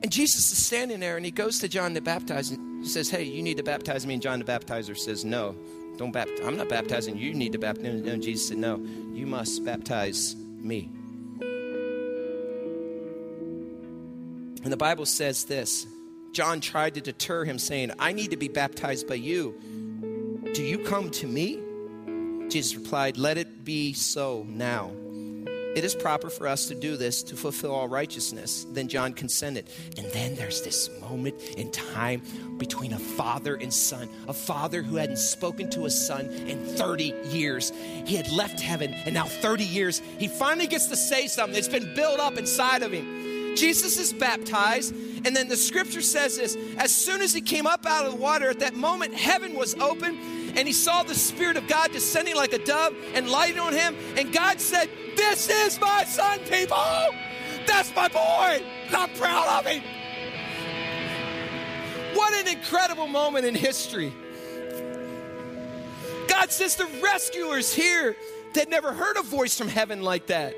And 0.00 0.12
Jesus 0.12 0.52
is 0.52 0.64
standing 0.64 1.00
there 1.00 1.16
and 1.16 1.24
he 1.24 1.32
goes 1.32 1.58
to 1.58 1.68
John 1.68 1.92
the 1.92 2.00
Baptizer. 2.00 2.56
He 2.82 2.88
says, 2.88 3.10
Hey, 3.10 3.24
you 3.24 3.42
need 3.42 3.56
to 3.56 3.64
baptize 3.64 4.06
me. 4.06 4.14
And 4.14 4.22
John 4.22 4.38
the 4.38 4.44
Baptizer 4.44 4.96
says, 4.96 5.24
No, 5.24 5.56
don't 5.96 6.12
baptize. 6.12 6.46
I'm 6.46 6.56
not 6.56 6.68
baptizing 6.68 7.16
you. 7.16 7.30
You 7.30 7.34
need 7.34 7.50
to 7.50 7.58
baptize. 7.58 8.00
And 8.02 8.22
Jesus 8.22 8.46
said, 8.46 8.58
No, 8.58 8.76
you 9.12 9.26
must 9.26 9.64
baptize 9.64 10.36
me. 10.36 10.88
And 14.62 14.72
the 14.72 14.76
Bible 14.76 15.04
says 15.04 15.46
this 15.46 15.84
John 16.30 16.60
tried 16.60 16.94
to 16.94 17.00
deter 17.00 17.42
him, 17.42 17.58
saying, 17.58 17.90
I 17.98 18.12
need 18.12 18.30
to 18.30 18.36
be 18.36 18.46
baptized 18.46 19.08
by 19.08 19.16
you. 19.16 19.52
Do 20.54 20.62
you 20.62 20.78
come 20.78 21.10
to 21.10 21.26
me? 21.26 21.58
Jesus 22.50 22.76
replied, 22.76 23.16
Let 23.16 23.36
it 23.36 23.64
be 23.64 23.94
so 23.94 24.46
now. 24.48 24.92
It 25.78 25.84
is 25.84 25.94
proper 25.94 26.28
for 26.28 26.48
us 26.48 26.66
to 26.66 26.74
do 26.74 26.96
this 26.96 27.22
to 27.22 27.36
fulfill 27.36 27.72
all 27.72 27.86
righteousness. 27.86 28.66
Then 28.72 28.88
John 28.88 29.12
consented. 29.12 29.70
And 29.96 30.08
then 30.08 30.34
there's 30.34 30.60
this 30.62 30.90
moment 31.00 31.40
in 31.56 31.70
time 31.70 32.20
between 32.58 32.92
a 32.92 32.98
father 32.98 33.54
and 33.54 33.72
son, 33.72 34.08
a 34.26 34.32
father 34.32 34.82
who 34.82 34.96
hadn't 34.96 35.18
spoken 35.18 35.70
to 35.70 35.84
his 35.84 35.94
son 35.94 36.30
in 36.30 36.64
30 36.64 37.14
years. 37.26 37.70
He 38.04 38.16
had 38.16 38.28
left 38.32 38.58
heaven, 38.58 38.92
and 38.92 39.14
now 39.14 39.26
30 39.26 39.62
years, 39.62 40.02
he 40.18 40.26
finally 40.26 40.66
gets 40.66 40.88
to 40.88 40.96
say 40.96 41.28
something 41.28 41.54
that's 41.54 41.68
been 41.68 41.94
built 41.94 42.18
up 42.18 42.36
inside 42.36 42.82
of 42.82 42.90
him. 42.90 43.54
Jesus 43.54 44.00
is 44.00 44.12
baptized, 44.12 44.92
and 45.24 45.36
then 45.36 45.46
the 45.46 45.56
scripture 45.56 46.02
says 46.02 46.38
this 46.38 46.56
as 46.78 46.92
soon 46.92 47.20
as 47.22 47.32
he 47.32 47.40
came 47.40 47.68
up 47.68 47.86
out 47.86 48.04
of 48.04 48.10
the 48.14 48.18
water, 48.18 48.50
at 48.50 48.58
that 48.58 48.74
moment, 48.74 49.14
heaven 49.14 49.54
was 49.54 49.76
open, 49.76 50.18
and 50.58 50.66
he 50.66 50.74
saw 50.74 51.04
the 51.04 51.14
Spirit 51.14 51.56
of 51.56 51.68
God 51.68 51.92
descending 51.92 52.34
like 52.34 52.52
a 52.52 52.58
dove 52.58 52.92
and 53.14 53.30
lighting 53.30 53.60
on 53.60 53.72
him. 53.72 53.94
And 54.16 54.32
God 54.32 54.60
said, 54.60 54.90
This 55.14 55.48
is 55.48 55.80
my 55.80 56.02
son, 56.02 56.40
people. 56.40 56.76
That's 57.64 57.94
my 57.94 58.08
boy. 58.08 58.66
I'm 58.90 59.08
proud 59.10 59.60
of 59.60 59.66
him. 59.66 59.84
What 62.16 62.34
an 62.34 62.48
incredible 62.48 63.06
moment 63.06 63.46
in 63.46 63.54
history. 63.54 64.12
God 66.26 66.50
says 66.50 66.74
the 66.74 66.88
rescuer's 67.04 67.72
here. 67.72 68.16
They'd 68.52 68.68
never 68.68 68.92
heard 68.92 69.16
a 69.16 69.22
voice 69.22 69.56
from 69.56 69.68
heaven 69.68 70.02
like 70.02 70.26
that. 70.26 70.56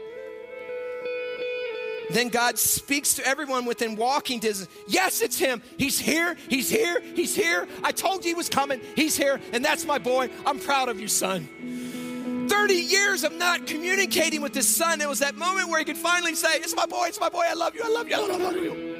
Then 2.10 2.28
God 2.28 2.58
speaks 2.58 3.14
to 3.14 3.26
everyone 3.26 3.64
within 3.64 3.96
walking 3.96 4.40
distance. 4.40 4.68
Yes, 4.88 5.20
it's 5.22 5.38
him. 5.38 5.62
He's 5.78 5.98
here. 5.98 6.36
He's 6.48 6.68
here. 6.68 7.00
He's 7.00 7.36
here. 7.36 7.68
I 7.84 7.92
told 7.92 8.24
you 8.24 8.30
he 8.30 8.34
was 8.34 8.48
coming. 8.48 8.80
He's 8.96 9.16
here. 9.16 9.40
And 9.52 9.64
that's 9.64 9.84
my 9.84 9.98
boy. 9.98 10.30
I'm 10.44 10.58
proud 10.58 10.88
of 10.88 10.98
you, 10.98 11.08
son. 11.08 12.48
30 12.50 12.74
years 12.74 13.22
of 13.22 13.32
not 13.32 13.66
communicating 13.66 14.42
with 14.42 14.54
his 14.54 14.68
son. 14.68 15.00
It 15.00 15.08
was 15.08 15.20
that 15.20 15.36
moment 15.36 15.68
where 15.68 15.78
he 15.78 15.84
could 15.84 15.96
finally 15.96 16.34
say, 16.34 16.56
It's 16.56 16.74
my 16.74 16.86
boy. 16.86 17.06
It's 17.06 17.20
my 17.20 17.28
boy. 17.28 17.44
I 17.46 17.54
love 17.54 17.76
you. 17.76 17.82
I 17.84 17.88
love 17.88 18.08
you. 18.08 18.16
I 18.16 18.18
love 18.18 18.56
you. 18.56 18.90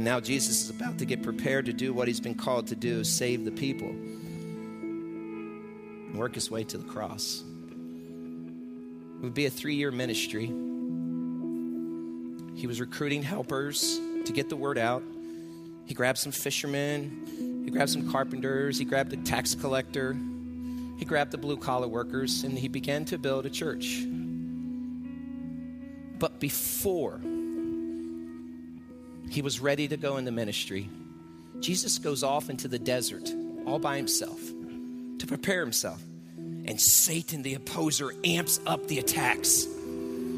now 0.00 0.18
Jesus 0.18 0.62
is 0.62 0.70
about 0.70 0.96
to 0.98 1.04
get 1.04 1.22
prepared 1.22 1.66
to 1.66 1.74
do 1.74 1.92
what 1.92 2.08
he's 2.08 2.20
been 2.20 2.34
called 2.34 2.68
to 2.68 2.74
do 2.74 3.04
save 3.04 3.44
the 3.44 3.50
people 3.50 3.90
and 6.10 6.18
work 6.18 6.34
his 6.34 6.50
way 6.50 6.64
to 6.64 6.78
the 6.78 6.88
cross. 6.90 7.44
It 9.20 9.24
would 9.24 9.34
be 9.34 9.44
a 9.44 9.50
three 9.50 9.74
year 9.74 9.90
ministry. 9.90 10.46
He 12.58 12.66
was 12.66 12.80
recruiting 12.80 13.22
helpers 13.22 14.00
to 14.24 14.32
get 14.32 14.48
the 14.48 14.56
word 14.56 14.78
out. 14.78 15.02
He 15.84 15.92
grabbed 15.92 16.16
some 16.16 16.32
fishermen, 16.32 17.62
he 17.66 17.70
grabbed 17.70 17.90
some 17.90 18.10
carpenters, 18.10 18.78
he 18.78 18.86
grabbed 18.86 19.12
a 19.12 19.18
tax 19.18 19.54
collector, 19.54 20.16
he 20.96 21.04
grabbed 21.04 21.32
the 21.32 21.38
blue 21.38 21.58
collar 21.58 21.86
workers, 21.86 22.44
and 22.44 22.58
he 22.58 22.68
began 22.68 23.04
to 23.06 23.18
build 23.18 23.44
a 23.44 23.50
church. 23.50 24.06
But 26.18 26.40
before 26.40 27.20
he 29.28 29.42
was 29.42 29.60
ready 29.60 29.86
to 29.86 29.98
go 29.98 30.16
into 30.16 30.30
ministry, 30.30 30.88
Jesus 31.60 31.98
goes 31.98 32.22
off 32.22 32.48
into 32.48 32.68
the 32.68 32.78
desert 32.78 33.30
all 33.66 33.78
by 33.78 33.98
himself 33.98 34.40
to 35.18 35.26
prepare 35.26 35.60
himself 35.60 36.02
and 36.70 36.80
Satan, 36.80 37.42
the 37.42 37.54
opposer, 37.54 38.12
amps 38.22 38.60
up 38.64 38.86
the 38.86 39.00
attacks. 39.00 39.66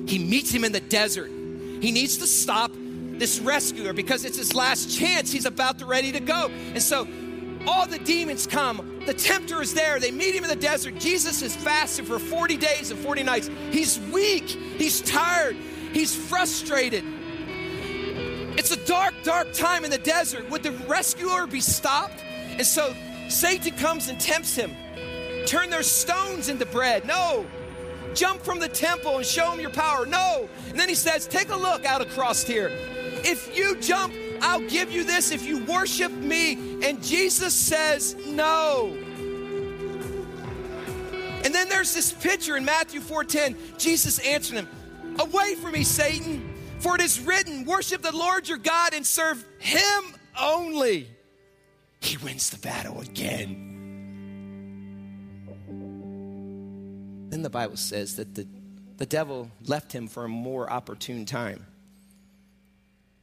He 0.06 0.18
meets 0.18 0.50
him 0.50 0.64
in 0.64 0.72
the 0.72 0.80
desert. 0.80 1.28
He 1.28 1.92
needs 1.92 2.16
to 2.18 2.26
stop 2.26 2.72
this 2.74 3.38
rescuer 3.38 3.92
because 3.92 4.24
it's 4.24 4.38
his 4.38 4.54
last 4.54 4.98
chance. 4.98 5.30
He's 5.30 5.44
about 5.44 5.78
to 5.80 5.86
ready 5.86 6.10
to 6.10 6.20
go. 6.20 6.48
And 6.48 6.82
so 6.82 7.06
all 7.66 7.86
the 7.86 7.98
demons 7.98 8.46
come. 8.46 9.02
The 9.04 9.12
tempter 9.12 9.60
is 9.60 9.74
there. 9.74 10.00
They 10.00 10.10
meet 10.10 10.34
him 10.34 10.42
in 10.42 10.48
the 10.48 10.56
desert. 10.56 10.98
Jesus 10.98 11.42
is 11.42 11.54
fasting 11.54 12.06
for 12.06 12.18
40 12.18 12.56
days 12.56 12.90
and 12.90 12.98
40 12.98 13.22
nights. 13.24 13.50
He's 13.70 14.00
weak. 14.00 14.48
He's 14.48 15.02
tired. 15.02 15.54
He's 15.92 16.16
frustrated. 16.16 17.04
It's 18.56 18.70
a 18.70 18.82
dark, 18.86 19.12
dark 19.22 19.52
time 19.52 19.84
in 19.84 19.90
the 19.90 19.98
desert. 19.98 20.48
Would 20.48 20.62
the 20.62 20.72
rescuer 20.88 21.46
be 21.46 21.60
stopped? 21.60 22.24
And 22.56 22.66
so 22.66 22.94
Satan 23.28 23.76
comes 23.76 24.08
and 24.08 24.18
tempts 24.18 24.54
him 24.54 24.74
turn 25.46 25.70
their 25.70 25.82
stones 25.82 26.48
into 26.48 26.66
bread. 26.66 27.06
No. 27.06 27.46
Jump 28.14 28.42
from 28.42 28.58
the 28.58 28.68
temple 28.68 29.16
and 29.16 29.26
show 29.26 29.50
them 29.50 29.60
your 29.60 29.70
power. 29.70 30.06
No. 30.06 30.48
And 30.68 30.78
then 30.78 30.88
he 30.88 30.94
says, 30.94 31.26
Take 31.26 31.50
a 31.50 31.56
look 31.56 31.84
out 31.84 32.00
across 32.00 32.42
here. 32.42 32.70
If 33.24 33.56
you 33.56 33.76
jump, 33.76 34.14
I'll 34.40 34.66
give 34.68 34.90
you 34.90 35.04
this 35.04 35.30
if 35.30 35.46
you 35.46 35.64
worship 35.64 36.12
me. 36.12 36.82
And 36.84 37.02
Jesus 37.02 37.54
says, 37.54 38.16
No. 38.26 38.96
And 41.44 41.54
then 41.54 41.68
there's 41.68 41.94
this 41.94 42.12
picture 42.12 42.56
in 42.56 42.64
Matthew 42.64 43.00
4:10. 43.00 43.78
Jesus 43.78 44.18
answered 44.20 44.56
him, 44.56 44.68
Away 45.18 45.54
from 45.56 45.72
me, 45.72 45.82
Satan, 45.84 46.54
for 46.78 46.94
it 46.94 47.00
is 47.00 47.20
written, 47.20 47.64
Worship 47.64 48.02
the 48.02 48.14
Lord 48.14 48.48
your 48.48 48.58
God 48.58 48.94
and 48.94 49.06
serve 49.06 49.44
him 49.58 50.14
only. 50.40 51.08
He 52.00 52.16
wins 52.16 52.50
the 52.50 52.58
battle 52.58 53.00
again. 53.00 53.71
The 57.42 57.50
Bible 57.50 57.76
says 57.76 58.16
that 58.16 58.34
the, 58.34 58.46
the 58.98 59.06
devil 59.06 59.50
left 59.66 59.92
him 59.92 60.08
for 60.08 60.24
a 60.24 60.28
more 60.28 60.70
opportune 60.70 61.26
time. 61.26 61.66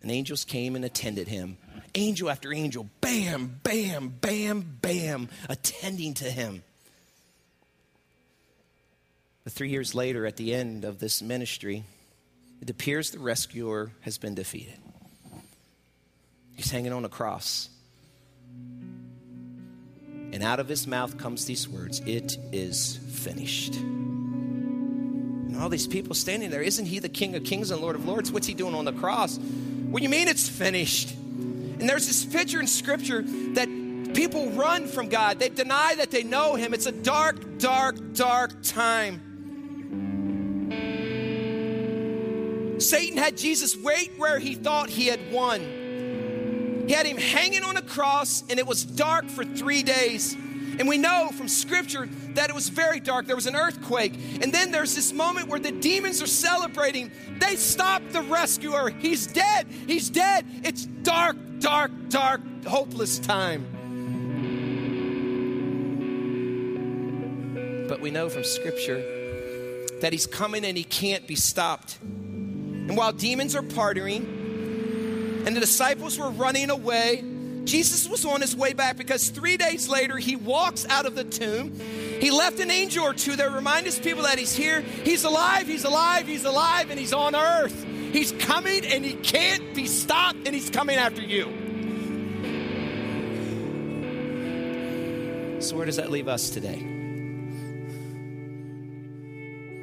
And 0.01 0.11
angels 0.11 0.45
came 0.45 0.76
and 0.76 0.86
attended 0.86 1.28
him. 1.28 1.57
Angel 1.95 2.30
after 2.30 2.53
angel, 2.53 2.89
bam, 3.01 3.59
bam, 3.63 4.09
bam, 4.22 4.78
bam, 4.82 5.30
attending 5.49 6.13
to 6.15 6.26
him. 6.26 6.63
But 9.43 9.53
three 9.53 9.70
years 9.70 9.95
later, 9.95 10.26
at 10.26 10.38
the 10.38 10.53
end 10.53 10.86
of 10.86 10.99
this 10.99 11.22
ministry, 11.22 11.84
it 12.61 12.70
appears 12.70 13.11
the 13.11 13.20
rescuer 13.20 13.91
has 14.01 14.17
been 14.17 14.36
defeated. 14.36 14.78
He's 16.55 16.72
hanging 16.72 16.93
on 16.93 17.05
a 17.05 17.09
cross. 17.09 17.70
And 20.32 20.43
out 20.43 20.59
of 20.59 20.67
his 20.67 20.86
mouth 20.86 21.17
comes 21.17 21.45
these 21.45 21.67
words 21.67 22.01
It 22.05 22.38
is 22.51 22.97
finished. 23.09 23.75
And 23.75 25.57
all 25.57 25.69
these 25.69 25.88
people 25.88 26.13
standing 26.15 26.49
there, 26.51 26.61
isn't 26.61 26.86
he 26.86 26.99
the 26.99 27.09
King 27.09 27.36
of 27.36 27.43
Kings 27.43 27.71
and 27.71 27.82
Lord 27.82 27.95
of 27.95 28.05
Lords? 28.05 28.32
What's 28.32 28.47
he 28.47 28.53
doing 28.53 28.75
on 28.75 28.86
the 28.86 28.93
cross? 28.93 29.38
What 29.38 29.99
do 29.99 30.03
you 30.03 30.09
mean 30.09 30.27
it's 30.27 30.47
finished? 30.47 31.11
And 31.15 31.89
there's 31.89 32.07
this 32.07 32.23
picture 32.25 32.59
in 32.59 32.67
Scripture 32.67 33.23
that 33.53 33.67
people 34.13 34.51
run 34.51 34.88
from 34.88 35.09
God, 35.09 35.39
they 35.39 35.49
deny 35.49 35.95
that 35.95 36.11
they 36.11 36.23
know 36.23 36.55
him. 36.55 36.73
It's 36.73 36.86
a 36.86 36.91
dark, 36.91 37.57
dark, 37.57 38.13
dark 38.13 38.61
time. 38.63 39.25
Satan 42.80 43.17
had 43.17 43.38
Jesus 43.38 43.75
wait 43.75 44.11
where 44.17 44.39
he 44.39 44.55
thought 44.55 44.89
he 44.89 45.07
had 45.07 45.32
won. 45.32 45.88
He 46.89 46.95
had 46.95 47.05
him 47.05 47.17
hanging 47.17 47.61
on 47.61 47.77
a 47.77 47.83
cross, 47.83 48.43
and 48.49 48.57
it 48.57 48.65
was 48.65 48.83
dark 48.83 49.29
for 49.29 49.45
three 49.45 49.83
days. 49.83 50.33
And 50.33 50.87
we 50.87 50.97
know 50.97 51.29
from 51.31 51.47
scripture 51.47 52.09
that 52.33 52.49
it 52.49 52.55
was 52.55 52.69
very 52.69 52.99
dark. 52.99 53.27
There 53.27 53.35
was 53.35 53.45
an 53.45 53.55
earthquake. 53.55 54.15
And 54.41 54.51
then 54.51 54.71
there's 54.71 54.95
this 54.95 55.13
moment 55.13 55.49
where 55.49 55.59
the 55.59 55.71
demons 55.71 56.19
are 56.19 56.25
celebrating. 56.25 57.11
They 57.37 57.57
stop 57.57 58.01
the 58.09 58.23
rescuer. 58.23 58.89
He's 58.89 59.27
dead. 59.27 59.67
He's 59.85 60.09
dead. 60.09 60.47
It's 60.63 60.83
dark, 60.83 61.37
dark, 61.59 61.91
dark, 62.09 62.41
hopeless 62.65 63.19
time. 63.19 63.67
But 67.87 68.01
we 68.01 68.09
know 68.09 68.29
from 68.29 68.43
scripture 68.43 68.97
that 70.01 70.11
he's 70.11 70.25
coming 70.25 70.65
and 70.65 70.75
he 70.75 70.85
can't 70.85 71.27
be 71.27 71.35
stopped. 71.35 71.99
And 72.01 72.97
while 72.97 73.13
demons 73.13 73.55
are 73.55 73.61
partying, 73.61 74.38
and 75.49 75.55
the 75.55 75.61
disciples 75.61 76.19
were 76.19 76.29
running 76.29 76.69
away. 76.69 77.23
Jesus 77.63 78.07
was 78.07 78.23
on 78.23 78.39
his 78.39 78.55
way 78.55 78.73
back 78.73 78.97
because 78.97 79.29
three 79.29 79.57
days 79.57 79.89
later 79.89 80.17
he 80.17 80.35
walks 80.35 80.85
out 80.85 81.07
of 81.07 81.15
the 81.15 81.23
tomb. 81.23 81.73
He 82.19 82.29
left 82.29 82.59
an 82.59 82.69
angel 82.69 83.03
or 83.03 83.15
two 83.15 83.35
that 83.35 83.51
remind 83.51 83.87
his 83.87 83.97
people 83.97 84.21
that 84.23 84.37
he's 84.37 84.55
here. 84.55 84.81
He's 84.81 85.23
alive, 85.23 85.65
he's 85.65 85.85
alive, 85.85 86.27
he's 86.27 86.45
alive, 86.45 86.91
and 86.91 86.99
he's 86.99 87.13
on 87.13 87.35
earth. 87.35 87.83
He's 87.83 88.31
coming 88.31 88.85
and 88.85 89.03
he 89.03 89.15
can't 89.15 89.73
be 89.73 89.87
stopped, 89.87 90.45
and 90.45 90.53
he's 90.53 90.69
coming 90.69 90.97
after 90.97 91.23
you. 91.23 91.45
So, 95.63 95.75
where 95.75 95.87
does 95.87 95.95
that 95.95 96.11
leave 96.11 96.27
us 96.27 96.51
today? 96.51 96.77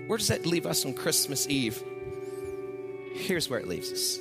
Where 0.07 0.17
does 0.17 0.29
that 0.29 0.47
leave 0.47 0.65
us 0.65 0.87
on 0.87 0.95
Christmas 0.95 1.49
Eve? 1.49 1.83
Here's 3.15 3.51
where 3.51 3.59
it 3.59 3.67
leaves 3.67 3.91
us. 3.91 4.21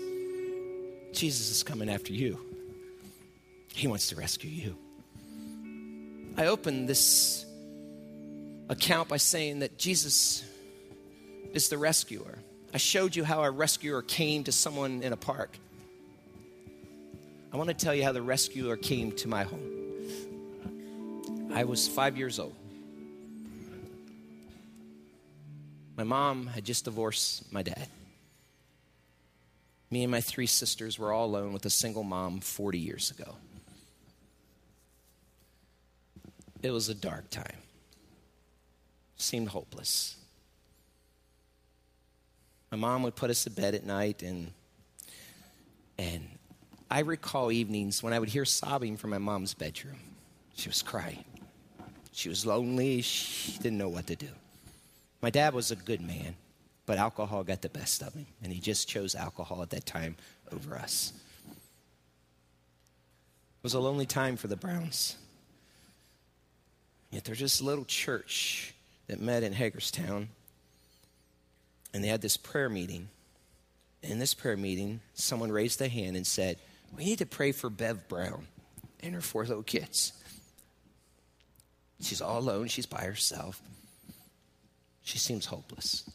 Jesus 1.15 1.49
is 1.49 1.63
coming 1.63 1.89
after 1.89 2.13
you. 2.13 2.39
He 3.73 3.87
wants 3.87 4.09
to 4.09 4.15
rescue 4.15 4.49
you. 4.49 4.77
I 6.37 6.47
opened 6.47 6.87
this 6.87 7.45
account 8.69 9.09
by 9.09 9.17
saying 9.17 9.59
that 9.59 9.77
Jesus 9.77 10.43
is 11.53 11.69
the 11.69 11.77
rescuer. 11.77 12.37
I 12.73 12.77
showed 12.77 13.15
you 13.15 13.23
how 13.23 13.43
a 13.43 13.51
rescuer 13.51 14.01
came 14.01 14.43
to 14.43 14.51
someone 14.51 15.01
in 15.01 15.13
a 15.13 15.17
park. 15.17 15.57
I 17.53 17.57
want 17.57 17.69
to 17.69 17.73
tell 17.73 17.95
you 17.95 18.03
how 18.03 18.11
the 18.11 18.21
rescuer 18.21 18.75
came 18.75 19.13
to 19.13 19.29
my 19.29 19.43
home. 19.43 19.71
I 21.53 21.63
was 21.63 21.87
five 21.87 22.17
years 22.17 22.37
old. 22.37 22.55
My 25.95 26.03
mom 26.03 26.47
had 26.47 26.65
just 26.65 26.83
divorced 26.83 27.49
my 27.53 27.61
dad. 27.63 27.87
Me 29.95 30.03
and 30.03 30.11
my 30.11 30.19
three 30.19 30.45
sisters 30.45 30.99
were 30.99 31.13
all 31.13 31.23
alone 31.23 31.53
with 31.53 31.65
a 31.65 31.69
single 31.69 32.03
mom 32.03 32.41
40 32.41 32.77
years 32.77 33.11
ago. 33.11 33.37
It 36.61 36.69
was 36.71 36.89
a 36.89 36.93
dark 36.93 37.29
time, 37.29 37.59
seemed 39.15 39.47
hopeless. 39.47 40.17
My 42.71 42.77
mom 42.77 43.03
would 43.03 43.15
put 43.15 43.29
us 43.29 43.45
to 43.45 43.49
bed 43.49 43.73
at 43.73 43.85
night, 43.85 44.21
and, 44.21 44.51
and 45.97 46.27
I 46.91 46.99
recall 46.99 47.49
evenings 47.49 48.03
when 48.03 48.11
I 48.11 48.19
would 48.19 48.27
hear 48.27 48.43
sobbing 48.43 48.97
from 48.97 49.11
my 49.11 49.17
mom's 49.17 49.53
bedroom. 49.53 50.01
She 50.57 50.67
was 50.67 50.81
crying. 50.81 51.23
She 52.11 52.27
was 52.27 52.45
lonely. 52.45 53.01
She 53.01 53.57
didn't 53.59 53.77
know 53.77 53.87
what 53.87 54.07
to 54.07 54.17
do. 54.17 54.27
My 55.21 55.29
dad 55.29 55.53
was 55.53 55.71
a 55.71 55.77
good 55.77 56.01
man, 56.01 56.35
but 56.85 56.97
alcohol 56.97 57.43
got 57.43 57.61
the 57.61 57.69
best 57.69 58.01
of 58.01 58.13
him, 58.13 58.27
and 58.43 58.53
he 58.53 58.59
just 58.59 58.87
chose 58.87 59.15
alcohol 59.15 59.61
at 59.61 59.71
that 59.71 59.85
time 59.85 60.15
over 60.51 60.77
us. 60.77 61.13
It 61.49 61.57
was 63.63 63.73
a 63.73 63.79
lonely 63.79 64.05
time 64.05 64.37
for 64.37 64.47
the 64.47 64.55
Browns. 64.55 65.17
Yet 67.09 67.23
there's 67.23 67.39
this 67.39 67.61
little 67.61 67.85
church 67.85 68.73
that 69.07 69.19
met 69.19 69.43
in 69.43 69.53
Hagerstown, 69.53 70.29
and 71.93 72.03
they 72.03 72.07
had 72.07 72.21
this 72.21 72.37
prayer 72.37 72.69
meeting. 72.69 73.09
In 74.03 74.19
this 74.19 74.33
prayer 74.33 74.57
meeting, 74.57 74.99
someone 75.13 75.51
raised 75.51 75.81
a 75.81 75.87
hand 75.87 76.15
and 76.15 76.27
said, 76.27 76.57
We 76.95 77.05
need 77.05 77.19
to 77.19 77.25
pray 77.25 77.51
for 77.51 77.69
Bev 77.69 78.07
Brown 78.07 78.45
and 78.99 79.15
her 79.15 79.21
four 79.21 79.45
little 79.45 79.63
kids. 79.63 80.13
She's 82.01 82.21
all 82.21 82.39
alone, 82.39 82.67
she's 82.67 82.85
by 82.85 83.03
herself. 83.03 83.61
She 85.03 85.17
seems 85.17 85.45
hopeless. 85.45 86.07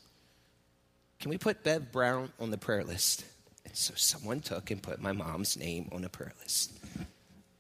Can 1.21 1.29
we 1.29 1.37
put 1.37 1.63
Bev 1.63 1.93
Brown 1.93 2.33
on 2.41 2.51
the 2.51 2.59
prayer 2.59 2.83
list? 2.83 3.25
And 3.67 3.77
so 3.77 3.93
someone 3.95 4.41
took 4.41 4.71
and 4.71 4.83
put 4.83 5.03
my 5.03 5.13
mom's 5.13 5.57
name 5.57 5.89
on 5.93 6.05
a 6.05 6.09
prayer 6.09 6.33
list. 6.41 6.73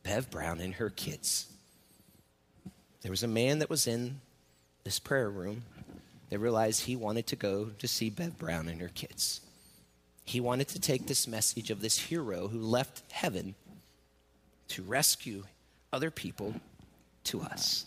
Bev 0.02 0.30
Brown 0.30 0.60
and 0.60 0.74
her 0.74 0.88
kids. 0.88 1.46
There 3.02 3.10
was 3.10 3.22
a 3.22 3.28
man 3.28 3.58
that 3.58 3.70
was 3.70 3.86
in 3.86 4.20
this 4.84 4.98
prayer 4.98 5.28
room 5.28 5.64
that 6.30 6.38
realized 6.38 6.82
he 6.82 6.96
wanted 6.96 7.26
to 7.28 7.36
go 7.36 7.66
to 7.78 7.86
see 7.86 8.08
Bev 8.08 8.38
Brown 8.38 8.66
and 8.66 8.80
her 8.80 8.88
kids. 8.88 9.42
He 10.24 10.40
wanted 10.40 10.68
to 10.68 10.80
take 10.80 11.06
this 11.06 11.26
message 11.26 11.70
of 11.70 11.82
this 11.82 11.98
hero 11.98 12.48
who 12.48 12.60
left 12.60 13.02
heaven 13.12 13.54
to 14.68 14.82
rescue 14.82 15.44
other 15.92 16.10
people 16.10 16.54
to 17.24 17.42
us. 17.42 17.84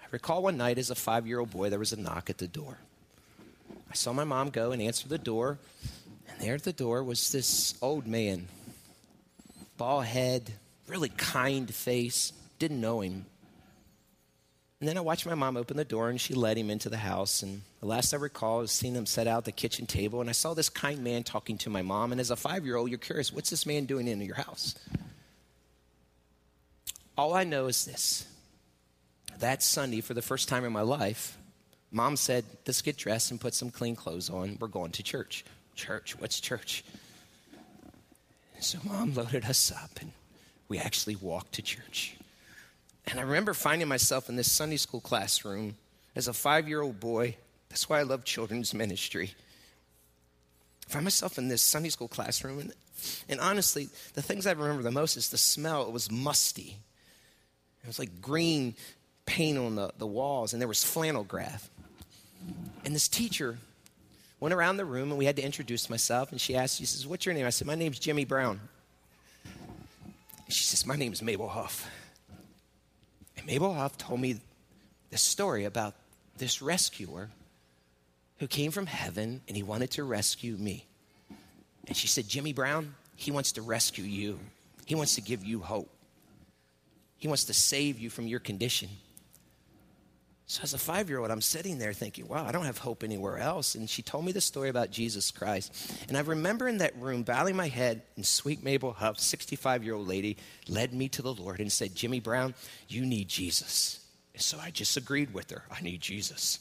I 0.00 0.06
recall 0.10 0.42
one 0.42 0.56
night 0.56 0.78
as 0.78 0.90
a 0.90 0.94
five 0.94 1.26
year 1.26 1.40
old 1.40 1.50
boy, 1.50 1.68
there 1.70 1.78
was 1.78 1.92
a 1.92 2.00
knock 2.00 2.30
at 2.30 2.38
the 2.38 2.46
door. 2.46 2.78
I 3.92 3.94
saw 3.94 4.14
my 4.14 4.24
mom 4.24 4.48
go 4.48 4.72
and 4.72 4.80
answer 4.80 5.06
the 5.06 5.18
door, 5.18 5.58
and 6.26 6.40
there 6.40 6.54
at 6.54 6.62
the 6.62 6.72
door 6.72 7.04
was 7.04 7.30
this 7.30 7.74
old 7.82 8.06
man, 8.06 8.48
bald 9.76 10.06
head, 10.06 10.50
really 10.88 11.10
kind 11.10 11.72
face, 11.72 12.32
didn't 12.58 12.80
know 12.80 13.02
him. 13.02 13.26
And 14.80 14.88
then 14.88 14.96
I 14.96 15.02
watched 15.02 15.26
my 15.26 15.34
mom 15.34 15.58
open 15.58 15.76
the 15.76 15.84
door 15.84 16.08
and 16.08 16.18
she 16.18 16.32
led 16.32 16.56
him 16.56 16.70
into 16.70 16.88
the 16.88 16.96
house. 16.96 17.42
And 17.42 17.60
the 17.80 17.86
last 17.86 18.14
I 18.14 18.16
recall 18.16 18.62
is 18.62 18.72
seeing 18.72 18.94
him 18.94 19.04
set 19.04 19.26
out 19.26 19.44
the 19.44 19.52
kitchen 19.52 19.84
table. 19.84 20.22
And 20.22 20.30
I 20.30 20.32
saw 20.32 20.54
this 20.54 20.70
kind 20.70 21.04
man 21.04 21.22
talking 21.22 21.58
to 21.58 21.70
my 21.70 21.82
mom. 21.82 22.12
And 22.12 22.20
as 22.20 22.30
a 22.30 22.36
five 22.36 22.64
year 22.64 22.76
old, 22.76 22.88
you're 22.88 22.98
curious, 22.98 23.30
what's 23.30 23.50
this 23.50 23.66
man 23.66 23.84
doing 23.84 24.08
in 24.08 24.22
your 24.22 24.36
house? 24.36 24.74
All 27.18 27.34
I 27.34 27.44
know 27.44 27.66
is 27.66 27.84
this 27.84 28.26
that 29.38 29.62
Sunday, 29.62 30.00
for 30.00 30.14
the 30.14 30.22
first 30.22 30.48
time 30.48 30.64
in 30.64 30.72
my 30.72 30.80
life, 30.80 31.36
mom 31.92 32.16
said, 32.16 32.44
Let's 32.66 32.82
get 32.82 32.96
dressed 32.96 33.30
and 33.30 33.40
put 33.40 33.54
some 33.54 33.70
clean 33.70 33.94
clothes 33.94 34.30
on. 34.30 34.56
We're 34.60 34.68
going 34.68 34.90
to 34.92 35.02
church. 35.02 35.44
Church? 35.76 36.18
What's 36.18 36.40
church? 36.40 36.84
So 38.60 38.78
mom 38.84 39.14
loaded 39.14 39.44
us 39.44 39.70
up 39.70 39.90
and 40.00 40.12
we 40.68 40.78
actually 40.78 41.16
walked 41.16 41.52
to 41.54 41.62
church. 41.62 42.16
And 43.06 43.18
I 43.18 43.22
remember 43.22 43.52
finding 43.54 43.88
myself 43.88 44.28
in 44.28 44.36
this 44.36 44.50
Sunday 44.50 44.76
school 44.76 45.00
classroom 45.00 45.76
as 46.16 46.28
a 46.28 46.32
five 46.32 46.68
year 46.68 46.82
old 46.82 47.00
boy. 47.00 47.36
That's 47.68 47.88
why 47.88 48.00
I 48.00 48.02
love 48.02 48.24
children's 48.24 48.72
ministry. 48.74 49.34
I 50.88 50.92
find 50.92 51.04
myself 51.04 51.38
in 51.38 51.48
this 51.48 51.62
Sunday 51.62 51.88
school 51.88 52.08
classroom, 52.08 52.58
and, 52.58 52.72
and 53.28 53.40
honestly, 53.40 53.88
the 54.14 54.22
things 54.22 54.46
I 54.46 54.52
remember 54.52 54.82
the 54.82 54.90
most 54.90 55.16
is 55.16 55.30
the 55.30 55.38
smell. 55.38 55.86
It 55.86 55.92
was 55.92 56.10
musty. 56.10 56.76
It 57.82 57.86
was 57.86 57.98
like 57.98 58.20
green 58.20 58.74
paint 59.26 59.58
on 59.58 59.76
the, 59.76 59.92
the 59.98 60.06
walls, 60.06 60.52
and 60.52 60.60
there 60.60 60.68
was 60.68 60.84
flannel 60.84 61.24
graph. 61.24 61.70
And 62.84 62.94
this 62.94 63.08
teacher 63.08 63.58
went 64.40 64.52
around 64.52 64.76
the 64.76 64.84
room, 64.84 65.10
and 65.10 65.18
we 65.18 65.24
had 65.24 65.36
to 65.36 65.42
introduce 65.42 65.88
myself, 65.88 66.32
and 66.32 66.40
she 66.40 66.56
asked, 66.56 66.78
she 66.78 66.86
says, 66.86 67.06
what's 67.06 67.24
your 67.24 67.34
name? 67.34 67.46
I 67.46 67.50
said, 67.50 67.66
my 67.66 67.74
name's 67.74 67.98
Jimmy 67.98 68.24
Brown. 68.24 68.60
She 70.48 70.64
says, 70.64 70.84
my 70.86 70.96
name 70.96 71.12
is 71.12 71.22
Mabel 71.22 71.48
Huff. 71.48 71.88
And 73.36 73.46
Mabel 73.46 73.72
Huff 73.72 73.96
told 73.96 74.20
me 74.20 74.40
this 75.10 75.22
story 75.22 75.64
about 75.64 75.94
this 76.36 76.60
rescuer 76.60 77.30
who 78.38 78.48
came 78.48 78.70
from 78.72 78.86
heaven 78.86 79.40
and 79.46 79.56
he 79.56 79.62
wanted 79.62 79.90
to 79.92 80.04
rescue 80.04 80.56
me. 80.56 80.86
And 81.86 81.96
she 81.96 82.08
said, 82.08 82.28
Jimmy 82.28 82.52
Brown, 82.52 82.94
he 83.14 83.30
wants 83.30 83.52
to 83.52 83.62
rescue 83.62 84.04
you. 84.04 84.38
He 84.84 84.94
wants 84.94 85.14
to 85.14 85.20
give 85.20 85.44
you 85.44 85.60
hope. 85.60 85.88
He 87.16 87.28
wants 87.28 87.44
to 87.44 87.54
save 87.54 87.98
you 87.98 88.10
from 88.10 88.26
your 88.26 88.40
condition. 88.40 88.88
So, 90.52 90.60
as 90.64 90.74
a 90.74 90.78
five 90.78 91.08
year 91.08 91.18
old, 91.18 91.30
I'm 91.30 91.40
sitting 91.40 91.78
there 91.78 91.94
thinking, 91.94 92.28
wow, 92.28 92.44
I 92.44 92.52
don't 92.52 92.66
have 92.66 92.76
hope 92.76 93.02
anywhere 93.02 93.38
else. 93.38 93.74
And 93.74 93.88
she 93.88 94.02
told 94.02 94.26
me 94.26 94.32
the 94.32 94.40
story 94.42 94.68
about 94.68 94.90
Jesus 94.90 95.30
Christ. 95.30 95.90
And 96.08 96.16
I 96.18 96.20
remember 96.20 96.68
in 96.68 96.76
that 96.76 96.94
room, 96.98 97.22
bowing 97.22 97.56
my 97.56 97.68
head, 97.68 98.02
and 98.16 98.26
sweet 98.26 98.62
Mabel 98.62 98.92
Huff, 98.92 99.18
65 99.18 99.82
year 99.82 99.94
old 99.94 100.06
lady, 100.06 100.36
led 100.68 100.92
me 100.92 101.08
to 101.08 101.22
the 101.22 101.32
Lord 101.32 101.58
and 101.58 101.72
said, 101.72 101.94
Jimmy 101.94 102.20
Brown, 102.20 102.52
you 102.86 103.06
need 103.06 103.28
Jesus. 103.28 104.00
And 104.34 104.42
so 104.42 104.58
I 104.60 104.68
just 104.70 104.94
agreed 104.98 105.32
with 105.32 105.50
her, 105.52 105.64
I 105.70 105.80
need 105.80 106.02
Jesus. 106.02 106.58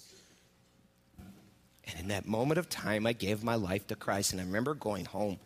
And 1.85 1.99
in 1.99 2.07
that 2.07 2.25
moment 2.25 2.59
of 2.59 2.69
time, 2.69 3.05
I 3.05 3.11
gave 3.11 3.43
my 3.43 3.55
life 3.55 3.87
to 3.87 3.97
Christ. 3.97 4.31
And 4.31 4.39
I 4.39 4.45
remember 4.45 4.73
going 4.73 5.03
home. 5.03 5.37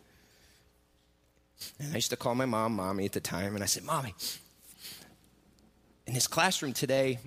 And 1.80 1.90
I 1.90 1.96
used 1.96 2.10
to 2.10 2.16
call 2.16 2.36
my 2.36 2.46
mom, 2.46 2.76
mommy 2.76 3.06
at 3.06 3.12
the 3.12 3.18
time, 3.18 3.56
and 3.56 3.64
I 3.64 3.66
said, 3.66 3.82
Mommy, 3.82 4.14
in 6.06 6.14
this 6.14 6.28
classroom 6.28 6.74
today, 6.74 7.18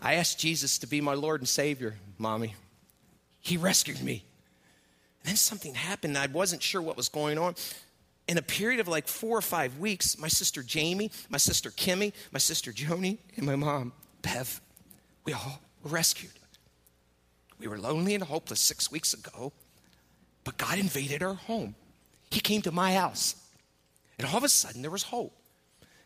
I 0.00 0.14
asked 0.14 0.38
Jesus 0.38 0.78
to 0.78 0.86
be 0.86 1.00
my 1.00 1.14
Lord 1.14 1.40
and 1.40 1.48
Savior, 1.48 1.96
mommy. 2.18 2.54
He 3.40 3.56
rescued 3.56 4.02
me. 4.02 4.24
And 5.22 5.30
then 5.30 5.36
something 5.36 5.74
happened. 5.74 6.16
I 6.16 6.26
wasn't 6.26 6.62
sure 6.62 6.80
what 6.80 6.96
was 6.96 7.08
going 7.08 7.38
on. 7.38 7.54
In 8.26 8.38
a 8.38 8.42
period 8.42 8.80
of 8.80 8.88
like 8.88 9.08
four 9.08 9.36
or 9.36 9.42
five 9.42 9.78
weeks, 9.78 10.18
my 10.18 10.28
sister 10.28 10.62
Jamie, 10.62 11.10
my 11.28 11.38
sister 11.38 11.70
Kimmy, 11.70 12.12
my 12.32 12.38
sister 12.38 12.72
Joni, 12.72 13.18
and 13.36 13.44
my 13.44 13.56
mom, 13.56 13.92
Bev, 14.22 14.60
we 15.24 15.32
all 15.32 15.60
were 15.82 15.90
rescued. 15.90 16.32
We 17.58 17.68
were 17.68 17.78
lonely 17.78 18.14
and 18.14 18.24
hopeless 18.24 18.60
six 18.60 18.90
weeks 18.90 19.12
ago, 19.12 19.52
but 20.44 20.56
God 20.56 20.78
invaded 20.78 21.22
our 21.22 21.34
home. 21.34 21.74
He 22.30 22.40
came 22.40 22.62
to 22.62 22.72
my 22.72 22.94
house. 22.94 23.34
And 24.18 24.26
all 24.26 24.36
of 24.36 24.44
a 24.44 24.48
sudden, 24.48 24.82
there 24.82 24.90
was 24.90 25.02
hope. 25.02 25.36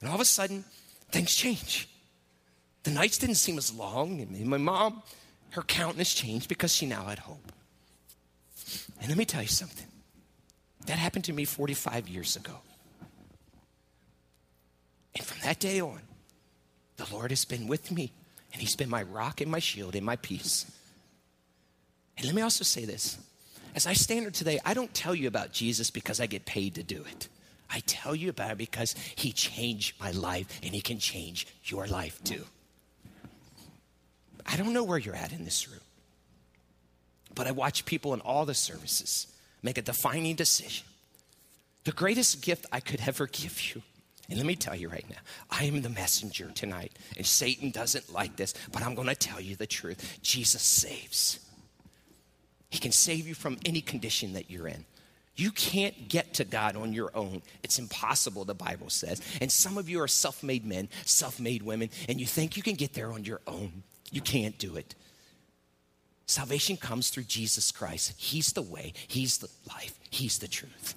And 0.00 0.08
all 0.08 0.14
of 0.14 0.20
a 0.20 0.24
sudden, 0.24 0.64
things 1.10 1.32
changed. 1.34 1.88
The 2.84 2.90
nights 2.90 3.18
didn't 3.18 3.36
seem 3.36 3.58
as 3.58 3.74
long, 3.74 4.20
and 4.20 4.46
my 4.46 4.58
mom, 4.58 5.02
her 5.50 5.62
countenance 5.62 6.14
changed 6.14 6.48
because 6.48 6.74
she 6.74 6.86
now 6.86 7.04
had 7.04 7.18
hope. 7.18 7.52
And 9.00 9.08
let 9.08 9.18
me 9.18 9.24
tell 9.24 9.42
you 9.42 9.48
something 9.48 9.86
that 10.86 10.98
happened 10.98 11.24
to 11.24 11.32
me 11.32 11.44
45 11.44 12.08
years 12.08 12.36
ago. 12.36 12.52
And 15.16 15.26
from 15.26 15.38
that 15.42 15.60
day 15.60 15.80
on, 15.80 16.00
the 16.96 17.06
Lord 17.12 17.30
has 17.30 17.44
been 17.44 17.68
with 17.68 17.90
me, 17.90 18.12
and 18.52 18.60
He's 18.60 18.76
been 18.76 18.90
my 18.90 19.02
rock 19.02 19.40
and 19.40 19.50
my 19.50 19.58
shield 19.60 19.96
and 19.96 20.04
my 20.04 20.16
peace. 20.16 20.70
And 22.16 22.26
let 22.26 22.34
me 22.34 22.42
also 22.42 22.64
say 22.64 22.84
this 22.84 23.18
as 23.74 23.86
I 23.86 23.94
stand 23.94 24.20
here 24.20 24.30
today, 24.30 24.60
I 24.64 24.74
don't 24.74 24.92
tell 24.94 25.14
you 25.14 25.26
about 25.26 25.52
Jesus 25.52 25.90
because 25.90 26.20
I 26.20 26.26
get 26.26 26.44
paid 26.44 26.74
to 26.76 26.82
do 26.82 27.04
it. 27.10 27.28
I 27.70 27.80
tell 27.86 28.14
you 28.14 28.28
about 28.28 28.52
it 28.52 28.58
because 28.58 28.94
He 29.16 29.32
changed 29.32 29.98
my 29.98 30.10
life, 30.10 30.60
and 30.62 30.74
He 30.74 30.80
can 30.80 30.98
change 30.98 31.46
your 31.64 31.86
life 31.86 32.22
too. 32.22 32.44
I 34.46 34.56
don't 34.56 34.72
know 34.72 34.84
where 34.84 34.98
you're 34.98 35.14
at 35.14 35.32
in 35.32 35.44
this 35.44 35.68
room, 35.68 35.80
but 37.34 37.46
I 37.46 37.52
watch 37.52 37.84
people 37.84 38.14
in 38.14 38.20
all 38.20 38.44
the 38.44 38.54
services 38.54 39.26
make 39.62 39.78
a 39.78 39.82
defining 39.82 40.36
decision. 40.36 40.86
The 41.84 41.92
greatest 41.92 42.42
gift 42.42 42.66
I 42.72 42.80
could 42.80 43.00
ever 43.06 43.26
give 43.26 43.74
you. 43.74 43.82
And 44.28 44.38
let 44.38 44.46
me 44.46 44.56
tell 44.56 44.74
you 44.74 44.88
right 44.88 45.04
now, 45.08 45.18
I 45.50 45.64
am 45.64 45.82
the 45.82 45.90
messenger 45.90 46.50
tonight. 46.54 46.92
And 47.16 47.26
Satan 47.26 47.70
doesn't 47.70 48.12
like 48.12 48.36
this, 48.36 48.54
but 48.72 48.82
I'm 48.82 48.94
going 48.94 49.08
to 49.08 49.14
tell 49.14 49.40
you 49.40 49.54
the 49.54 49.66
truth. 49.66 50.18
Jesus 50.22 50.62
saves. 50.62 51.40
He 52.70 52.78
can 52.78 52.92
save 52.92 53.28
you 53.28 53.34
from 53.34 53.58
any 53.66 53.82
condition 53.82 54.32
that 54.32 54.50
you're 54.50 54.66
in. 54.66 54.86
You 55.36 55.50
can't 55.50 56.08
get 56.08 56.34
to 56.34 56.44
God 56.44 56.76
on 56.76 56.92
your 56.92 57.10
own. 57.14 57.42
It's 57.62 57.78
impossible, 57.78 58.44
the 58.44 58.54
Bible 58.54 58.88
says. 58.88 59.20
And 59.40 59.50
some 59.50 59.76
of 59.78 59.88
you 59.88 60.00
are 60.00 60.08
self 60.08 60.42
made 60.42 60.64
men, 60.64 60.88
self 61.04 61.40
made 61.40 61.62
women, 61.62 61.90
and 62.08 62.20
you 62.20 62.26
think 62.26 62.56
you 62.56 62.62
can 62.62 62.74
get 62.74 62.94
there 62.94 63.12
on 63.12 63.24
your 63.24 63.40
own. 63.46 63.82
You 64.14 64.20
can't 64.20 64.56
do 64.58 64.76
it. 64.76 64.94
Salvation 66.26 66.76
comes 66.76 67.10
through 67.10 67.24
Jesus 67.24 67.72
Christ. 67.72 68.14
He's 68.16 68.52
the 68.52 68.62
way, 68.62 68.92
He's 69.08 69.38
the 69.38 69.48
life, 69.68 69.98
He's 70.08 70.38
the 70.38 70.46
truth. 70.46 70.94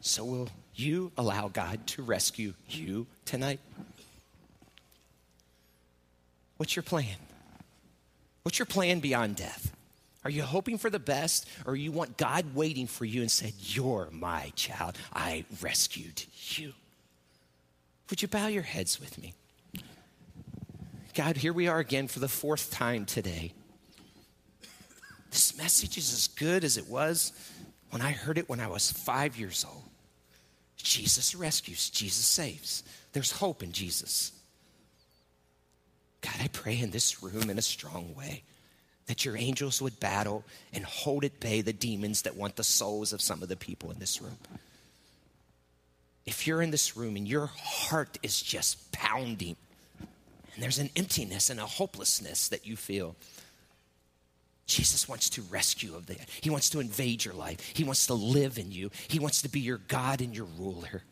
So, 0.00 0.24
will 0.24 0.48
you 0.74 1.12
allow 1.16 1.46
God 1.46 1.86
to 1.86 2.02
rescue 2.02 2.54
you 2.68 3.06
tonight? 3.24 3.60
What's 6.56 6.74
your 6.74 6.82
plan? 6.82 7.16
What's 8.42 8.58
your 8.58 8.66
plan 8.66 8.98
beyond 8.98 9.36
death? 9.36 9.70
Are 10.24 10.30
you 10.30 10.42
hoping 10.42 10.76
for 10.76 10.90
the 10.90 10.98
best, 10.98 11.48
or 11.66 11.76
you 11.76 11.92
want 11.92 12.16
God 12.16 12.52
waiting 12.52 12.88
for 12.88 13.04
you 13.04 13.20
and 13.20 13.30
said, 13.30 13.52
You're 13.60 14.08
my 14.10 14.52
child. 14.56 14.98
I 15.12 15.44
rescued 15.62 16.24
you? 16.48 16.72
Would 18.10 18.22
you 18.22 18.28
bow 18.28 18.48
your 18.48 18.62
heads 18.62 18.98
with 18.98 19.22
me? 19.22 19.34
God, 21.14 21.36
here 21.36 21.52
we 21.52 21.68
are 21.68 21.78
again 21.78 22.08
for 22.08 22.18
the 22.18 22.26
fourth 22.26 22.72
time 22.72 23.04
today. 23.04 23.52
This 25.30 25.56
message 25.56 25.96
is 25.96 26.12
as 26.12 26.26
good 26.26 26.64
as 26.64 26.76
it 26.76 26.88
was 26.88 27.32
when 27.90 28.02
I 28.02 28.10
heard 28.10 28.36
it 28.36 28.48
when 28.48 28.58
I 28.58 28.66
was 28.66 28.90
five 28.90 29.36
years 29.36 29.64
old. 29.64 29.84
Jesus 30.76 31.36
rescues, 31.36 31.88
Jesus 31.88 32.26
saves. 32.26 32.82
There's 33.12 33.30
hope 33.30 33.62
in 33.62 33.70
Jesus. 33.70 34.32
God, 36.20 36.34
I 36.40 36.48
pray 36.48 36.80
in 36.80 36.90
this 36.90 37.22
room 37.22 37.48
in 37.48 37.58
a 37.58 37.62
strong 37.62 38.16
way 38.16 38.42
that 39.06 39.24
your 39.24 39.36
angels 39.36 39.80
would 39.80 40.00
battle 40.00 40.44
and 40.72 40.84
hold 40.84 41.24
at 41.24 41.38
bay 41.38 41.60
the 41.60 41.72
demons 41.72 42.22
that 42.22 42.36
want 42.36 42.56
the 42.56 42.64
souls 42.64 43.12
of 43.12 43.22
some 43.22 43.40
of 43.40 43.48
the 43.48 43.56
people 43.56 43.92
in 43.92 44.00
this 44.00 44.20
room. 44.20 44.38
If 46.26 46.46
you're 46.46 46.62
in 46.62 46.72
this 46.72 46.96
room 46.96 47.14
and 47.14 47.28
your 47.28 47.46
heart 47.46 48.18
is 48.22 48.42
just 48.42 48.90
pounding, 48.90 49.56
and 50.54 50.62
there's 50.62 50.78
an 50.78 50.90
emptiness 50.96 51.50
and 51.50 51.60
a 51.60 51.66
hopelessness 51.66 52.48
that 52.48 52.66
you 52.66 52.76
feel, 52.76 53.16
Jesus 54.66 55.08
wants 55.08 55.28
to 55.30 55.42
rescue 55.42 55.94
of 55.94 56.06
that. 56.06 56.28
He 56.40 56.50
wants 56.50 56.70
to 56.70 56.80
invade 56.80 57.24
your 57.24 57.34
life. 57.34 57.72
He 57.74 57.84
wants 57.84 58.06
to 58.06 58.14
live 58.14 58.58
in 58.58 58.72
you. 58.72 58.90
He 59.08 59.18
wants 59.18 59.42
to 59.42 59.48
be 59.48 59.60
your 59.60 59.78
God 59.88 60.20
and 60.20 60.34
your 60.34 60.46
ruler. 60.58 61.02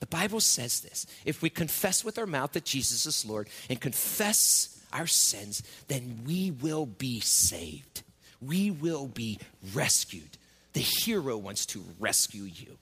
The 0.00 0.06
Bible 0.06 0.40
says 0.40 0.80
this 0.80 1.06
if 1.24 1.40
we 1.40 1.48
confess 1.48 2.04
with 2.04 2.18
our 2.18 2.26
mouth 2.26 2.52
that 2.52 2.64
Jesus 2.64 3.06
is 3.06 3.24
Lord 3.24 3.48
and 3.70 3.80
confess 3.80 4.78
our 4.92 5.06
sins, 5.06 5.62
then 5.88 6.20
we 6.26 6.50
will 6.50 6.86
be 6.86 7.20
saved. 7.20 8.02
We 8.42 8.70
will 8.70 9.06
be 9.06 9.38
rescued. 9.72 10.36
The 10.74 10.80
hero 10.80 11.38
wants 11.38 11.64
to 11.66 11.82
rescue 11.98 12.42
you. 12.42 12.76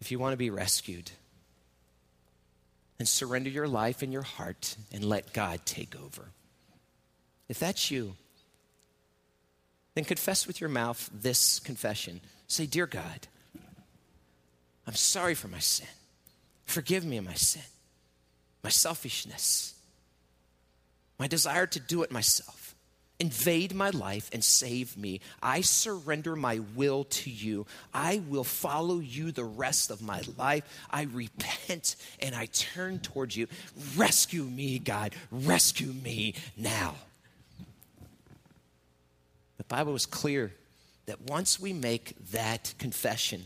If 0.00 0.10
you 0.10 0.18
want 0.18 0.32
to 0.32 0.38
be 0.38 0.50
rescued, 0.50 1.10
then 2.98 3.06
surrender 3.06 3.50
your 3.50 3.68
life 3.68 4.02
and 4.02 4.12
your 4.12 4.22
heart 4.22 4.76
and 4.92 5.04
let 5.04 5.32
God 5.32 5.60
take 5.64 5.94
over. 5.96 6.30
If 7.48 7.58
that's 7.58 7.90
you, 7.90 8.14
then 9.94 10.04
confess 10.04 10.46
with 10.46 10.60
your 10.60 10.70
mouth 10.70 11.10
this 11.12 11.58
confession. 11.58 12.20
Say, 12.46 12.66
Dear 12.66 12.86
God, 12.86 13.28
I'm 14.86 14.94
sorry 14.94 15.34
for 15.34 15.48
my 15.48 15.58
sin. 15.58 15.88
Forgive 16.64 17.04
me 17.04 17.16
of 17.18 17.24
my 17.24 17.34
sin 17.34 17.62
my 18.64 18.70
selfishness, 18.70 19.74
my 21.18 21.28
desire 21.28 21.66
to 21.66 21.78
do 21.78 22.02
it 22.02 22.10
myself. 22.10 22.63
Invade 23.20 23.74
my 23.74 23.90
life 23.90 24.28
and 24.32 24.42
save 24.42 24.96
me. 24.96 25.20
I 25.40 25.60
surrender 25.60 26.34
my 26.34 26.60
will 26.74 27.04
to 27.04 27.30
you. 27.30 27.64
I 27.92 28.20
will 28.28 28.42
follow 28.42 28.98
you 28.98 29.30
the 29.30 29.44
rest 29.44 29.92
of 29.92 30.02
my 30.02 30.22
life. 30.36 30.64
I 30.90 31.02
repent 31.02 31.94
and 32.18 32.34
I 32.34 32.46
turn 32.46 32.98
towards 32.98 33.36
you. 33.36 33.46
Rescue 33.96 34.42
me, 34.42 34.80
God. 34.80 35.14
Rescue 35.30 35.92
me 35.92 36.34
now. 36.56 36.96
The 39.58 39.64
Bible 39.64 39.94
is 39.94 40.06
clear 40.06 40.52
that 41.06 41.20
once 41.22 41.60
we 41.60 41.72
make 41.72 42.14
that 42.32 42.74
confession, 42.78 43.44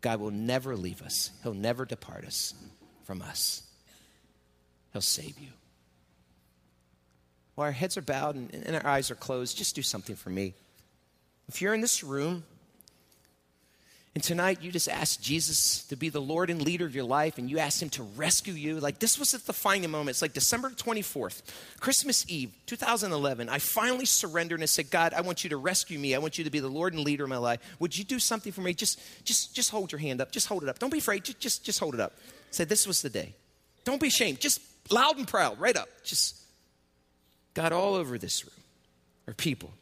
God 0.00 0.18
will 0.18 0.32
never 0.32 0.76
leave 0.76 1.02
us, 1.02 1.30
He'll 1.44 1.54
never 1.54 1.84
depart 1.84 2.24
us 2.24 2.52
from 3.04 3.22
us. 3.22 3.62
He'll 4.92 5.02
save 5.02 5.38
you. 5.38 5.50
While 7.60 7.66
our 7.66 7.72
heads 7.72 7.98
are 7.98 8.00
bowed 8.00 8.36
and, 8.36 8.54
and 8.54 8.74
our 8.74 8.86
eyes 8.86 9.10
are 9.10 9.14
closed, 9.14 9.58
just 9.58 9.76
do 9.76 9.82
something 9.82 10.16
for 10.16 10.30
me. 10.30 10.54
If 11.46 11.60
you're 11.60 11.74
in 11.74 11.82
this 11.82 12.02
room 12.02 12.42
and 14.14 14.24
tonight 14.24 14.62
you 14.62 14.72
just 14.72 14.88
ask 14.88 15.20
Jesus 15.20 15.84
to 15.88 15.96
be 15.96 16.08
the 16.08 16.22
Lord 16.22 16.48
and 16.48 16.62
leader 16.62 16.86
of 16.86 16.94
your 16.94 17.04
life 17.04 17.36
and 17.36 17.50
you 17.50 17.58
ask 17.58 17.82
him 17.82 17.90
to 17.90 18.02
rescue 18.02 18.54
you, 18.54 18.80
like 18.80 18.98
this 18.98 19.18
was 19.18 19.34
at 19.34 19.44
the 19.44 19.52
final 19.52 19.90
moment. 19.90 20.08
It's 20.08 20.22
like 20.22 20.32
December 20.32 20.70
24th, 20.70 21.42
Christmas 21.80 22.24
Eve, 22.30 22.50
2011. 22.64 23.50
I 23.50 23.58
finally 23.58 24.06
surrendered 24.06 24.60
and 24.60 24.62
I 24.62 24.66
said, 24.66 24.90
God, 24.90 25.12
I 25.12 25.20
want 25.20 25.44
you 25.44 25.50
to 25.50 25.58
rescue 25.58 25.98
me. 25.98 26.14
I 26.14 26.18
want 26.18 26.38
you 26.38 26.44
to 26.44 26.50
be 26.50 26.60
the 26.60 26.68
Lord 26.68 26.94
and 26.94 27.04
leader 27.04 27.24
of 27.24 27.28
my 27.28 27.36
life. 27.36 27.60
Would 27.78 27.94
you 27.94 28.04
do 28.04 28.18
something 28.18 28.52
for 28.52 28.62
me? 28.62 28.72
Just, 28.72 28.98
just, 29.26 29.54
just 29.54 29.70
hold 29.70 29.92
your 29.92 29.98
hand 29.98 30.22
up. 30.22 30.32
Just 30.32 30.46
hold 30.46 30.62
it 30.62 30.70
up. 30.70 30.78
Don't 30.78 30.88
be 30.88 30.96
afraid. 30.96 31.24
Just, 31.24 31.40
just, 31.40 31.62
just 31.62 31.78
hold 31.78 31.92
it 31.92 32.00
up. 32.00 32.14
Say, 32.52 32.64
this 32.64 32.86
was 32.86 33.02
the 33.02 33.10
day. 33.10 33.34
Don't 33.84 34.00
be 34.00 34.06
ashamed. 34.06 34.40
Just 34.40 34.62
loud 34.90 35.18
and 35.18 35.28
proud, 35.28 35.60
right 35.60 35.76
up. 35.76 35.90
Just 36.04 36.39
God 37.54 37.72
all 37.72 37.94
over 37.94 38.18
this 38.18 38.44
room 38.44 38.64
are 39.26 39.34
people 39.34 39.72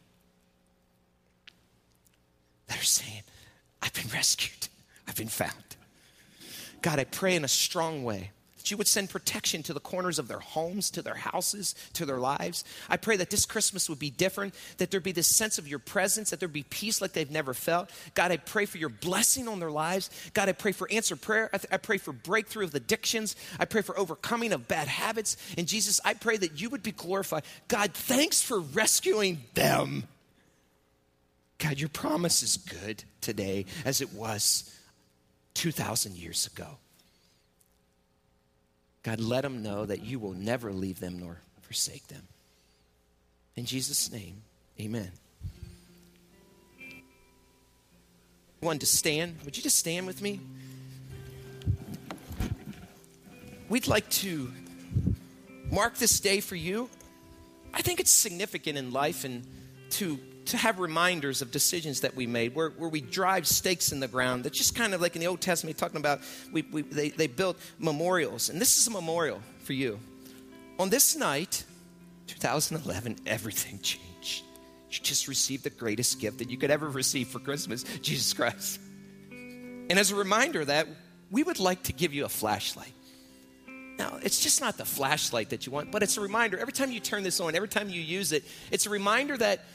that 2.67 2.79
are 2.79 2.83
saying, 2.83 3.23
I've 3.81 3.93
been 3.93 4.09
rescued. 4.13 4.67
I've 5.07 5.15
been 5.15 5.27
found. 5.27 5.53
God, 6.81 6.99
I 6.99 7.03
pray 7.03 7.35
in 7.35 7.43
a 7.43 7.49
strong 7.49 8.03
way 8.03 8.31
you 8.71 8.77
would 8.77 8.87
send 8.87 9.09
protection 9.09 9.63
to 9.63 9.73
the 9.73 9.79
corners 9.79 10.19
of 10.19 10.27
their 10.27 10.39
homes, 10.39 10.89
to 10.91 11.01
their 11.01 11.15
houses, 11.15 11.75
to 11.93 12.05
their 12.05 12.19
lives. 12.19 12.63
I 12.89 12.97
pray 12.97 13.17
that 13.17 13.29
this 13.29 13.45
Christmas 13.45 13.89
would 13.89 13.99
be 13.99 14.09
different, 14.09 14.53
that 14.77 14.91
there'd 14.91 15.03
be 15.03 15.11
this 15.11 15.35
sense 15.35 15.57
of 15.57 15.67
your 15.67 15.79
presence, 15.79 16.29
that 16.29 16.39
there'd 16.39 16.53
be 16.53 16.63
peace 16.63 17.01
like 17.01 17.13
they've 17.13 17.29
never 17.29 17.53
felt. 17.53 17.89
God, 18.15 18.31
I 18.31 18.37
pray 18.37 18.65
for 18.65 18.77
your 18.77 18.89
blessing 18.89 19.47
on 19.47 19.59
their 19.59 19.71
lives. 19.71 20.09
God, 20.33 20.49
I 20.49 20.53
pray 20.53 20.71
for 20.71 20.91
answered 20.91 21.21
prayer. 21.21 21.49
I, 21.53 21.57
th- 21.57 21.71
I 21.71 21.77
pray 21.77 21.97
for 21.97 22.11
breakthrough 22.11 22.65
of 22.65 22.75
addictions. 22.75 23.35
I 23.59 23.65
pray 23.65 23.81
for 23.81 23.97
overcoming 23.97 24.53
of 24.53 24.67
bad 24.67 24.87
habits. 24.87 25.37
And 25.57 25.67
Jesus, 25.67 25.99
I 26.03 26.13
pray 26.13 26.37
that 26.37 26.59
you 26.59 26.69
would 26.69 26.83
be 26.83 26.91
glorified. 26.91 27.43
God, 27.67 27.93
thanks 27.93 28.41
for 28.41 28.59
rescuing 28.59 29.39
them. 29.53 30.05
God, 31.59 31.79
your 31.79 31.89
promise 31.89 32.41
is 32.41 32.57
good 32.57 33.03
today 33.21 33.65
as 33.83 34.01
it 34.01 34.13
was 34.13 34.73
2,000 35.55 36.15
years 36.15 36.47
ago. 36.47 36.77
God, 39.03 39.19
let 39.19 39.41
them 39.41 39.63
know 39.63 39.85
that 39.85 40.03
you 40.03 40.19
will 40.19 40.33
never 40.33 40.73
leave 40.73 40.99
them 40.99 41.19
nor 41.19 41.37
forsake 41.61 42.07
them. 42.07 42.27
In 43.55 43.65
Jesus' 43.65 44.11
name, 44.11 44.41
amen. 44.79 45.11
One 48.59 48.79
to 48.79 48.85
stand. 48.85 49.37
Would 49.45 49.55
you 49.55 49.63
just 49.63 49.77
stand 49.77 50.05
with 50.05 50.21
me? 50.21 50.39
We'd 53.69 53.87
like 53.87 54.09
to 54.09 54.51
mark 55.71 55.97
this 55.97 56.19
day 56.19 56.41
for 56.41 56.55
you. 56.55 56.89
I 57.73 57.81
think 57.81 57.99
it's 57.99 58.11
significant 58.11 58.77
in 58.77 58.91
life 58.91 59.23
and 59.23 59.45
to 59.91 60.19
to 60.49 60.57
have 60.57 60.79
reminders 60.79 61.41
of 61.41 61.51
decisions 61.51 62.01
that 62.01 62.15
we 62.15 62.27
made 62.27 62.55
where, 62.55 62.69
where 62.69 62.89
we 62.89 63.01
drive 63.01 63.47
stakes 63.47 63.91
in 63.91 63.99
the 63.99 64.07
ground 64.07 64.43
that 64.43 64.53
just 64.53 64.75
kind 64.75 64.93
of 64.93 65.01
like 65.01 65.15
in 65.15 65.21
the 65.21 65.27
Old 65.27 65.41
Testament, 65.41 65.77
talking 65.77 65.97
about 65.97 66.21
we, 66.51 66.63
we, 66.63 66.81
they, 66.81 67.09
they 67.09 67.27
built 67.27 67.57
memorials. 67.77 68.49
And 68.49 68.59
this 68.59 68.77
is 68.77 68.87
a 68.87 68.91
memorial 68.91 69.41
for 69.63 69.73
you. 69.73 69.99
On 70.79 70.89
this 70.89 71.15
night, 71.15 71.63
2011, 72.27 73.17
everything 73.25 73.79
changed. 73.81 74.43
You 74.89 74.99
just 75.01 75.27
received 75.27 75.63
the 75.63 75.69
greatest 75.69 76.19
gift 76.19 76.39
that 76.39 76.49
you 76.49 76.57
could 76.57 76.71
ever 76.71 76.89
receive 76.89 77.27
for 77.27 77.39
Christmas 77.39 77.83
Jesus 78.01 78.33
Christ. 78.33 78.79
And 79.31 79.97
as 79.97 80.11
a 80.11 80.15
reminder 80.15 80.65
that, 80.65 80.87
we 81.31 81.43
would 81.43 81.59
like 81.59 81.83
to 81.83 81.93
give 81.93 82.13
you 82.13 82.25
a 82.25 82.29
flashlight. 82.29 82.93
Now, 83.99 84.17
it's 84.23 84.41
just 84.41 84.61
not 84.61 84.77
the 84.77 84.85
flashlight 84.85 85.49
that 85.49 85.65
you 85.65 85.73
want, 85.73 85.91
but 85.91 86.01
it's 86.01 86.17
a 86.17 86.21
reminder. 86.21 86.57
Every 86.57 86.71
time 86.71 86.91
you 86.91 87.01
turn 87.01 87.21
this 87.21 87.39
on, 87.39 87.53
every 87.53 87.67
time 87.67 87.89
you 87.89 88.01
use 88.01 88.31
it, 88.31 88.45
it's 88.71 88.85
a 88.85 88.89
reminder 88.89 89.35
that 89.37 89.65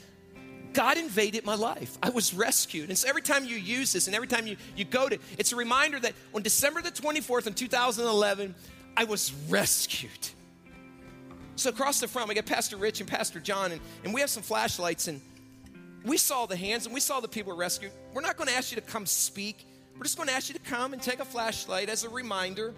God 0.75 0.99
invaded 0.99 1.47
my 1.47 1.55
life. 1.55 1.97
I 2.03 2.11
was 2.11 2.35
rescued. 2.35 2.91
And 2.91 2.99
so 2.99 3.09
every 3.09 3.23
time 3.23 3.45
you 3.45 3.57
use 3.57 3.93
this 3.93 4.07
and 4.07 4.15
every 4.15 4.29
time 4.29 4.47
you, 4.47 4.57
you 4.77 4.85
go 4.85 5.09
to, 5.09 5.19
it's 5.39 5.53
a 5.53 5.57
reminder 5.57 5.99
that 6.01 6.13
on 6.35 6.43
December 6.43 6.83
the 6.83 6.91
24th 6.91 7.47
in 7.47 7.55
2011, 7.55 8.55
I 8.97 9.05
was 9.05 9.33
rescued. 9.49 10.11
So 11.57 11.71
across 11.71 12.01
the 12.01 12.09
front, 12.09 12.29
we 12.29 12.35
got 12.35 12.47
Pastor 12.47 12.77
Rich 12.77 13.01
and 13.01 13.09
Pastor 13.09 13.39
John, 13.39 13.73
and, 13.73 13.81
and 14.03 14.13
we 14.13 14.21
have 14.21 14.31
some 14.31 14.43
flashlights, 14.43 15.07
and 15.07 15.21
we 16.05 16.17
saw 16.17 16.47
the 16.47 16.57
hands 16.57 16.85
and 16.85 16.95
we 16.95 17.01
saw 17.01 17.21
the 17.21 17.29
people 17.29 17.57
rescued. 17.57 17.93
We're 18.13 18.21
not 18.21 18.37
going 18.37 18.49
to 18.49 18.55
ask 18.55 18.71
you 18.71 18.77
to 18.77 18.87
come 18.87 19.07
speak. 19.07 19.67
We're 19.97 20.03
just 20.03 20.17
going 20.17 20.29
to 20.29 20.35
ask 20.35 20.49
you 20.49 20.55
to 20.55 20.61
come 20.61 20.93
and 20.93 21.01
take 21.01 21.21
a 21.21 21.25
flashlight 21.25 21.89
as 21.89 22.05
a 22.05 22.09
reminder. 22.09 22.75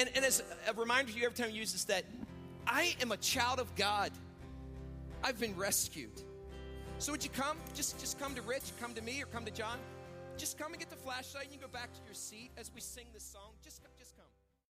And, 0.00 0.10
and 0.14 0.24
as 0.24 0.42
a 0.66 0.72
reminder 0.72 1.12
to 1.12 1.18
you 1.18 1.26
every 1.26 1.36
time 1.36 1.50
you 1.50 1.60
use 1.60 1.72
this 1.72 1.84
that 1.84 2.04
I 2.66 2.96
am 3.00 3.12
a 3.12 3.16
child 3.18 3.60
of 3.60 3.74
God. 3.76 4.10
I've 5.22 5.38
been 5.38 5.56
rescued. 5.56 6.10
So 7.02 7.10
would 7.10 7.24
you 7.24 7.30
come? 7.30 7.56
Just 7.74 7.98
just 7.98 8.16
come 8.20 8.32
to 8.36 8.42
Rich, 8.42 8.62
come 8.80 8.94
to 8.94 9.02
me, 9.02 9.20
or 9.20 9.26
come 9.26 9.44
to 9.44 9.50
John. 9.50 9.80
Just 10.38 10.56
come 10.56 10.70
and 10.70 10.78
get 10.78 10.88
the 10.88 10.94
flashlight 10.94 11.46
and 11.46 11.52
you 11.52 11.58
go 11.58 11.66
back 11.66 11.92
to 11.94 12.00
your 12.06 12.14
seat 12.14 12.52
as 12.56 12.70
we 12.72 12.80
sing 12.80 13.06
this 13.12 13.24
song. 13.24 13.50
Just, 13.64 13.82
just 13.82 13.91